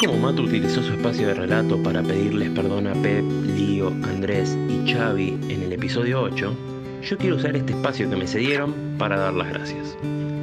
Como 0.00 0.18
Matu 0.18 0.42
utilizó 0.42 0.82
su 0.82 0.92
espacio 0.92 1.28
de 1.28 1.34
relato 1.34 1.82
para 1.82 2.02
pedirles 2.02 2.50
perdón 2.50 2.86
a 2.86 2.92
Pep, 2.94 3.24
Lío, 3.56 3.88
Andrés 3.88 4.56
y 4.68 4.92
Xavi 4.92 5.38
en 5.48 5.62
el 5.62 5.72
episodio 5.72 6.20
8, 6.20 6.54
yo 7.02 7.16
quiero 7.16 7.36
usar 7.36 7.56
este 7.56 7.72
espacio 7.72 8.10
que 8.10 8.16
me 8.16 8.26
cedieron 8.26 8.74
para 8.98 9.16
dar 9.16 9.32
las 9.32 9.48
gracias. 9.48 9.96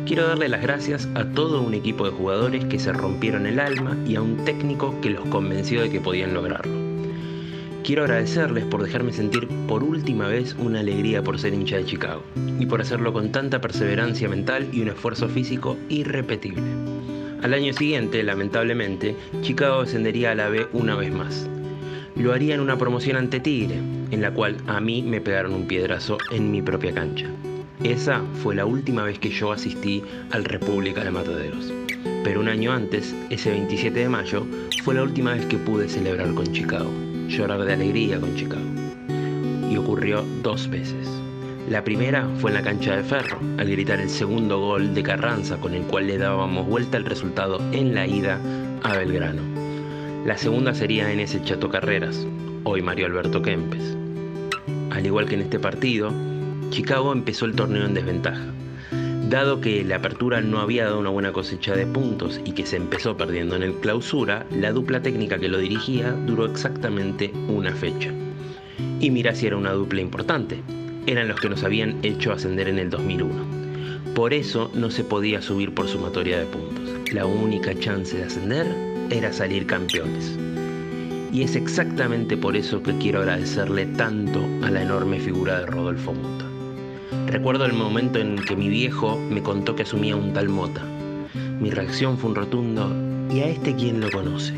Quiero 0.07 0.27
darle 0.27 0.49
las 0.49 0.61
gracias 0.61 1.07
a 1.13 1.25
todo 1.25 1.61
un 1.61 1.75
equipo 1.75 2.05
de 2.05 2.11
jugadores 2.11 2.65
que 2.65 2.79
se 2.79 2.93
rompieron 2.93 3.45
el 3.45 3.59
alma 3.59 3.95
y 4.07 4.15
a 4.15 4.21
un 4.21 4.43
técnico 4.43 4.99
que 5.01 5.11
los 5.11 5.25
convenció 5.27 5.81
de 5.81 5.91
que 5.91 6.01
podían 6.01 6.33
lograrlo. 6.33 6.73
Quiero 7.83 8.03
agradecerles 8.03 8.65
por 8.65 8.81
dejarme 8.81 9.13
sentir 9.13 9.47
por 9.67 9.83
última 9.83 10.27
vez 10.27 10.55
una 10.57 10.79
alegría 10.79 11.23
por 11.23 11.39
ser 11.39 11.53
hincha 11.53 11.77
de 11.77 11.85
Chicago 11.85 12.23
y 12.59 12.65
por 12.65 12.81
hacerlo 12.81 13.13
con 13.13 13.31
tanta 13.31 13.61
perseverancia 13.61 14.27
mental 14.27 14.67
y 14.71 14.81
un 14.81 14.87
esfuerzo 14.87 15.29
físico 15.29 15.77
irrepetible. 15.89 16.63
Al 17.43 17.53
año 17.53 17.73
siguiente, 17.73 18.23
lamentablemente, 18.23 19.17
Chicago 19.41 19.83
descendería 19.83 20.31
a 20.31 20.35
la 20.35 20.47
B 20.47 20.65
una 20.71 20.95
vez 20.95 21.11
más. 21.11 21.49
Lo 22.15 22.31
haría 22.31 22.55
en 22.55 22.61
una 22.61 22.77
promoción 22.77 23.17
ante 23.17 23.41
Tigre, 23.41 23.75
en 24.11 24.21
la 24.21 24.31
cual 24.31 24.55
a 24.65 24.79
mí 24.79 25.01
me 25.01 25.19
pegaron 25.19 25.53
un 25.53 25.67
piedrazo 25.67 26.17
en 26.31 26.51
mi 26.51 26.61
propia 26.61 26.93
cancha. 26.93 27.27
Esa 27.83 28.21
fue 28.41 28.55
la 28.55 28.65
última 28.65 29.03
vez 29.03 29.19
que 29.19 29.29
yo 29.29 29.51
asistí 29.51 30.01
al 30.31 30.45
República 30.45 31.03
de 31.03 31.11
Mataderos. 31.11 31.73
Pero 32.23 32.39
un 32.39 32.47
año 32.47 32.71
antes, 32.71 33.13
ese 33.29 33.51
27 33.51 33.99
de 33.99 34.07
mayo, 34.07 34.47
fue 34.85 34.95
la 34.95 35.03
última 35.03 35.33
vez 35.33 35.45
que 35.47 35.57
pude 35.57 35.89
celebrar 35.89 36.33
con 36.33 36.49
Chicago, 36.53 36.91
llorar 37.27 37.65
de 37.65 37.73
alegría 37.73 38.21
con 38.21 38.33
Chicago. 38.37 38.69
Y 39.69 39.75
ocurrió 39.75 40.23
dos 40.43 40.69
veces. 40.69 41.22
La 41.73 41.83
primera 41.83 42.29
fue 42.37 42.51
en 42.51 42.57
la 42.57 42.61
cancha 42.61 42.95
de 42.95 43.03
Ferro, 43.03 43.39
al 43.57 43.67
gritar 43.67 43.99
el 43.99 44.11
segundo 44.11 44.59
gol 44.59 44.93
de 44.93 45.01
Carranza 45.01 45.57
con 45.57 45.73
el 45.73 45.81
cual 45.81 46.05
le 46.05 46.19
dábamos 46.19 46.67
vuelta 46.67 46.97
el 46.97 47.03
resultado 47.03 47.59
en 47.71 47.95
la 47.95 48.05
ida 48.05 48.39
a 48.83 48.95
Belgrano. 48.95 49.41
La 50.23 50.37
segunda 50.37 50.75
sería 50.75 51.11
en 51.11 51.19
ese 51.19 51.41
Chato 51.41 51.69
Carreras, 51.69 52.27
hoy 52.63 52.83
Mario 52.83 53.07
Alberto 53.07 53.41
Kempes. 53.41 53.97
Al 54.91 55.03
igual 55.03 55.27
que 55.27 55.33
en 55.33 55.41
este 55.41 55.57
partido, 55.57 56.13
Chicago 56.69 57.11
empezó 57.11 57.45
el 57.45 57.55
torneo 57.55 57.87
en 57.87 57.95
desventaja. 57.95 58.45
Dado 59.31 59.59
que 59.59 59.83
la 59.83 59.95
apertura 59.95 60.41
no 60.41 60.59
había 60.59 60.83
dado 60.83 60.99
una 60.99 61.09
buena 61.09 61.33
cosecha 61.33 61.75
de 61.75 61.87
puntos 61.87 62.39
y 62.45 62.51
que 62.51 62.67
se 62.67 62.77
empezó 62.77 63.17
perdiendo 63.17 63.55
en 63.55 63.63
el 63.63 63.73
clausura, 63.79 64.45
la 64.51 64.71
dupla 64.71 65.01
técnica 65.01 65.39
que 65.39 65.49
lo 65.49 65.57
dirigía 65.57 66.11
duró 66.11 66.45
exactamente 66.45 67.33
una 67.47 67.73
fecha. 67.73 68.11
Y 68.99 69.09
mira 69.09 69.33
si 69.33 69.47
era 69.47 69.57
una 69.57 69.71
dupla 69.71 70.01
importante, 70.01 70.61
eran 71.05 71.27
los 71.27 71.39
que 71.39 71.49
nos 71.49 71.63
habían 71.63 71.97
hecho 72.03 72.31
ascender 72.31 72.67
en 72.67 72.79
el 72.79 72.89
2001. 72.89 74.13
Por 74.15 74.33
eso 74.33 74.71
no 74.73 74.91
se 74.91 75.03
podía 75.03 75.41
subir 75.41 75.73
por 75.73 75.87
sumatoria 75.87 76.39
de 76.39 76.45
puntos. 76.45 77.13
La 77.13 77.25
única 77.25 77.77
chance 77.77 78.15
de 78.15 78.23
ascender 78.23 78.67
era 79.09 79.33
salir 79.33 79.65
campeones. 79.65 80.37
Y 81.31 81.41
es 81.41 81.55
exactamente 81.55 82.37
por 82.37 82.55
eso 82.55 82.83
que 82.83 82.97
quiero 82.97 83.19
agradecerle 83.19 83.87
tanto 83.87 84.39
a 84.63 84.69
la 84.69 84.83
enorme 84.83 85.19
figura 85.19 85.59
de 85.59 85.65
Rodolfo 85.65 86.13
Mota. 86.13 86.45
Recuerdo 87.27 87.65
el 87.65 87.73
momento 87.73 88.19
en 88.19 88.35
que 88.35 88.55
mi 88.55 88.69
viejo 88.69 89.19
me 89.29 89.41
contó 89.41 89.75
que 89.75 89.83
asumía 89.83 90.15
un 90.15 90.33
tal 90.33 90.49
Mota. 90.49 90.83
Mi 91.59 91.71
reacción 91.71 92.17
fue 92.17 92.29
un 92.29 92.35
rotundo 92.35 92.91
¿y 93.31 93.39
a 93.39 93.47
este 93.47 93.75
quién 93.75 93.99
lo 93.99 94.11
conoce? 94.11 94.53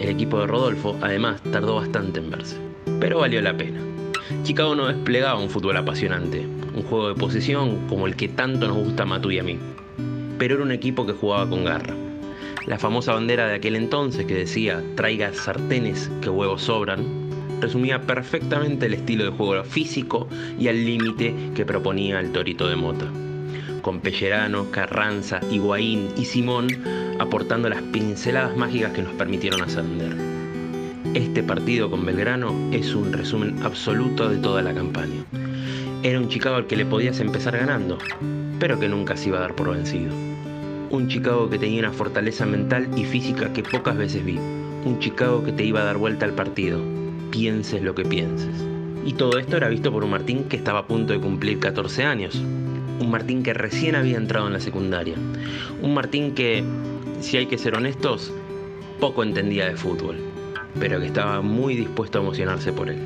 El 0.00 0.08
equipo 0.08 0.40
de 0.40 0.46
Rodolfo, 0.46 0.96
además, 1.00 1.40
tardó 1.52 1.76
bastante 1.76 2.18
en 2.18 2.30
verse, 2.30 2.56
pero 2.98 3.20
valió 3.20 3.40
la 3.40 3.56
pena. 3.56 3.80
Chicago 4.42 4.74
no 4.74 4.88
desplegaba 4.88 5.40
un 5.40 5.48
fútbol 5.48 5.76
apasionante, 5.76 6.46
un 6.74 6.82
juego 6.82 7.08
de 7.08 7.14
posición 7.14 7.86
como 7.88 8.06
el 8.06 8.16
que 8.16 8.28
tanto 8.28 8.68
nos 8.68 8.76
gusta 8.76 9.04
a 9.04 9.06
Matu 9.06 9.30
y 9.30 9.38
a 9.38 9.42
mí, 9.42 9.58
pero 10.38 10.56
era 10.56 10.64
un 10.64 10.72
equipo 10.72 11.06
que 11.06 11.12
jugaba 11.12 11.48
con 11.48 11.64
garra. 11.64 11.94
La 12.66 12.78
famosa 12.78 13.14
bandera 13.14 13.46
de 13.46 13.54
aquel 13.54 13.76
entonces 13.76 14.26
que 14.26 14.34
decía 14.34 14.82
traiga 14.94 15.32
sartenes 15.32 16.10
que 16.20 16.28
huevos 16.28 16.62
sobran, 16.62 17.28
resumía 17.60 18.02
perfectamente 18.02 18.86
el 18.86 18.94
estilo 18.94 19.24
de 19.24 19.30
juego 19.30 19.64
físico 19.64 20.28
y 20.58 20.68
al 20.68 20.84
límite 20.84 21.34
que 21.54 21.64
proponía 21.64 22.20
el 22.20 22.30
Torito 22.30 22.68
de 22.68 22.76
Mota. 22.76 23.06
Con 23.80 24.00
Pellerano, 24.00 24.70
Carranza, 24.70 25.40
Higuaín 25.50 26.10
y 26.18 26.26
Simón 26.26 26.68
aportando 27.18 27.68
las 27.68 27.80
pinceladas 27.80 28.56
mágicas 28.56 28.92
que 28.92 29.02
nos 29.02 29.14
permitieron 29.14 29.62
ascender. 29.62 30.27
Este 31.14 31.42
partido 31.42 31.90
con 31.90 32.04
Belgrano 32.04 32.54
es 32.70 32.94
un 32.94 33.12
resumen 33.12 33.62
absoluto 33.62 34.28
de 34.28 34.36
toda 34.36 34.62
la 34.62 34.74
campaña. 34.74 35.24
Era 36.02 36.20
un 36.20 36.28
Chicago 36.28 36.56
al 36.56 36.66
que 36.66 36.76
le 36.76 36.84
podías 36.84 37.18
empezar 37.20 37.56
ganando, 37.56 37.98
pero 38.60 38.78
que 38.78 38.88
nunca 38.88 39.16
se 39.16 39.30
iba 39.30 39.38
a 39.38 39.42
dar 39.42 39.54
por 39.54 39.70
vencido. 39.70 40.14
Un 40.90 41.08
Chicago 41.08 41.48
que 41.48 41.58
tenía 41.58 41.80
una 41.80 41.92
fortaleza 41.92 42.44
mental 42.44 42.88
y 42.94 43.04
física 43.04 43.52
que 43.54 43.62
pocas 43.62 43.96
veces 43.96 44.22
vi. 44.22 44.38
Un 44.84 44.98
Chicago 45.00 45.42
que 45.42 45.52
te 45.52 45.64
iba 45.64 45.80
a 45.80 45.84
dar 45.84 45.96
vuelta 45.96 46.26
al 46.26 46.34
partido, 46.34 46.78
pienses 47.30 47.82
lo 47.82 47.94
que 47.94 48.04
pienses. 48.04 48.54
Y 49.04 49.14
todo 49.14 49.38
esto 49.38 49.56
era 49.56 49.68
visto 49.68 49.90
por 49.90 50.04
un 50.04 50.10
Martín 50.10 50.44
que 50.44 50.56
estaba 50.56 50.80
a 50.80 50.86
punto 50.86 51.14
de 51.14 51.20
cumplir 51.20 51.58
14 51.58 52.04
años. 52.04 52.34
Un 53.00 53.10
Martín 53.10 53.42
que 53.42 53.54
recién 53.54 53.96
había 53.96 54.18
entrado 54.18 54.46
en 54.46 54.52
la 54.52 54.60
secundaria. 54.60 55.14
Un 55.80 55.94
Martín 55.94 56.34
que, 56.34 56.62
si 57.20 57.38
hay 57.38 57.46
que 57.46 57.56
ser 57.56 57.74
honestos, 57.74 58.30
poco 59.00 59.22
entendía 59.22 59.66
de 59.66 59.76
fútbol, 59.76 60.16
pero 60.78 61.00
que 61.00 61.06
estaba 61.06 61.40
muy 61.40 61.74
dispuesto 61.76 62.18
a 62.18 62.22
emocionarse 62.22 62.72
por 62.72 62.88
él. 62.90 62.98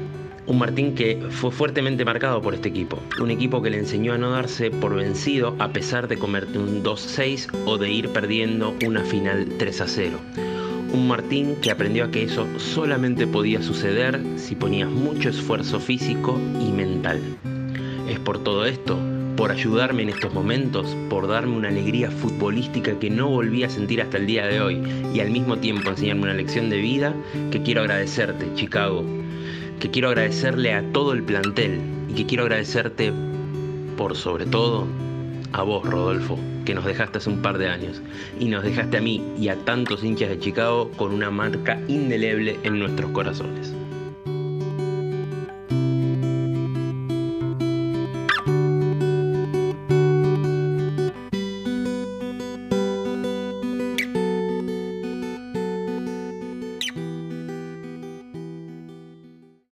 Un 0.44 0.58
Martín 0.58 0.94
que 0.96 1.22
fue 1.30 1.52
fuertemente 1.52 2.04
marcado 2.04 2.42
por 2.42 2.54
este 2.54 2.68
equipo. 2.68 2.98
Un 3.20 3.30
equipo 3.30 3.62
que 3.62 3.70
le 3.70 3.78
enseñó 3.78 4.12
a 4.12 4.18
no 4.18 4.30
darse 4.30 4.70
por 4.70 4.94
vencido 4.94 5.54
a 5.60 5.68
pesar 5.68 6.08
de 6.08 6.18
comerte 6.18 6.58
un 6.58 6.82
2-6 6.82 7.48
o 7.64 7.78
de 7.78 7.90
ir 7.90 8.08
perdiendo 8.08 8.74
una 8.84 9.04
final 9.04 9.46
3-0. 9.58 10.10
Un 10.92 11.08
Martín 11.08 11.56
que 11.62 11.70
aprendió 11.70 12.04
a 12.04 12.10
que 12.10 12.24
eso 12.24 12.46
solamente 12.58 13.26
podía 13.26 13.62
suceder 13.62 14.20
si 14.36 14.56
ponías 14.56 14.90
mucho 14.90 15.28
esfuerzo 15.28 15.78
físico 15.78 16.38
y 16.60 16.72
mental. 16.72 17.20
Es 18.08 18.18
por 18.18 18.42
todo 18.42 18.66
esto, 18.66 18.98
por 19.36 19.50
ayudarme 19.50 20.02
en 20.02 20.10
estos 20.10 20.32
momentos, 20.32 20.96
por 21.08 21.26
darme 21.26 21.56
una 21.56 21.68
alegría 21.68 22.10
futbolística 22.10 22.98
que 22.98 23.10
no 23.10 23.28
volví 23.28 23.64
a 23.64 23.70
sentir 23.70 24.02
hasta 24.02 24.18
el 24.18 24.26
día 24.26 24.46
de 24.46 24.60
hoy 24.60 24.82
y 25.14 25.20
al 25.20 25.30
mismo 25.30 25.56
tiempo 25.58 25.90
enseñarme 25.90 26.22
una 26.22 26.34
lección 26.34 26.70
de 26.70 26.78
vida 26.78 27.14
que 27.50 27.62
quiero 27.62 27.80
agradecerte, 27.82 28.52
Chicago. 28.54 29.04
Que 29.80 29.90
quiero 29.90 30.08
agradecerle 30.08 30.74
a 30.74 30.82
todo 30.92 31.12
el 31.12 31.22
plantel 31.22 31.80
y 32.08 32.14
que 32.14 32.26
quiero 32.26 32.44
agradecerte 32.44 33.12
por 33.96 34.16
sobre 34.16 34.46
todo 34.46 34.86
a 35.52 35.62
vos, 35.62 35.84
Rodolfo, 35.84 36.38
que 36.64 36.74
nos 36.74 36.84
dejaste 36.84 37.18
hace 37.18 37.30
un 37.30 37.42
par 37.42 37.58
de 37.58 37.68
años 37.68 38.00
y 38.38 38.46
nos 38.46 38.62
dejaste 38.62 38.98
a 38.98 39.00
mí 39.00 39.22
y 39.38 39.48
a 39.48 39.56
tantos 39.56 40.04
hinchas 40.04 40.30
de 40.30 40.38
Chicago 40.38 40.90
con 40.96 41.12
una 41.12 41.30
marca 41.30 41.80
indeleble 41.88 42.58
en 42.62 42.78
nuestros 42.78 43.10
corazones. 43.10 43.74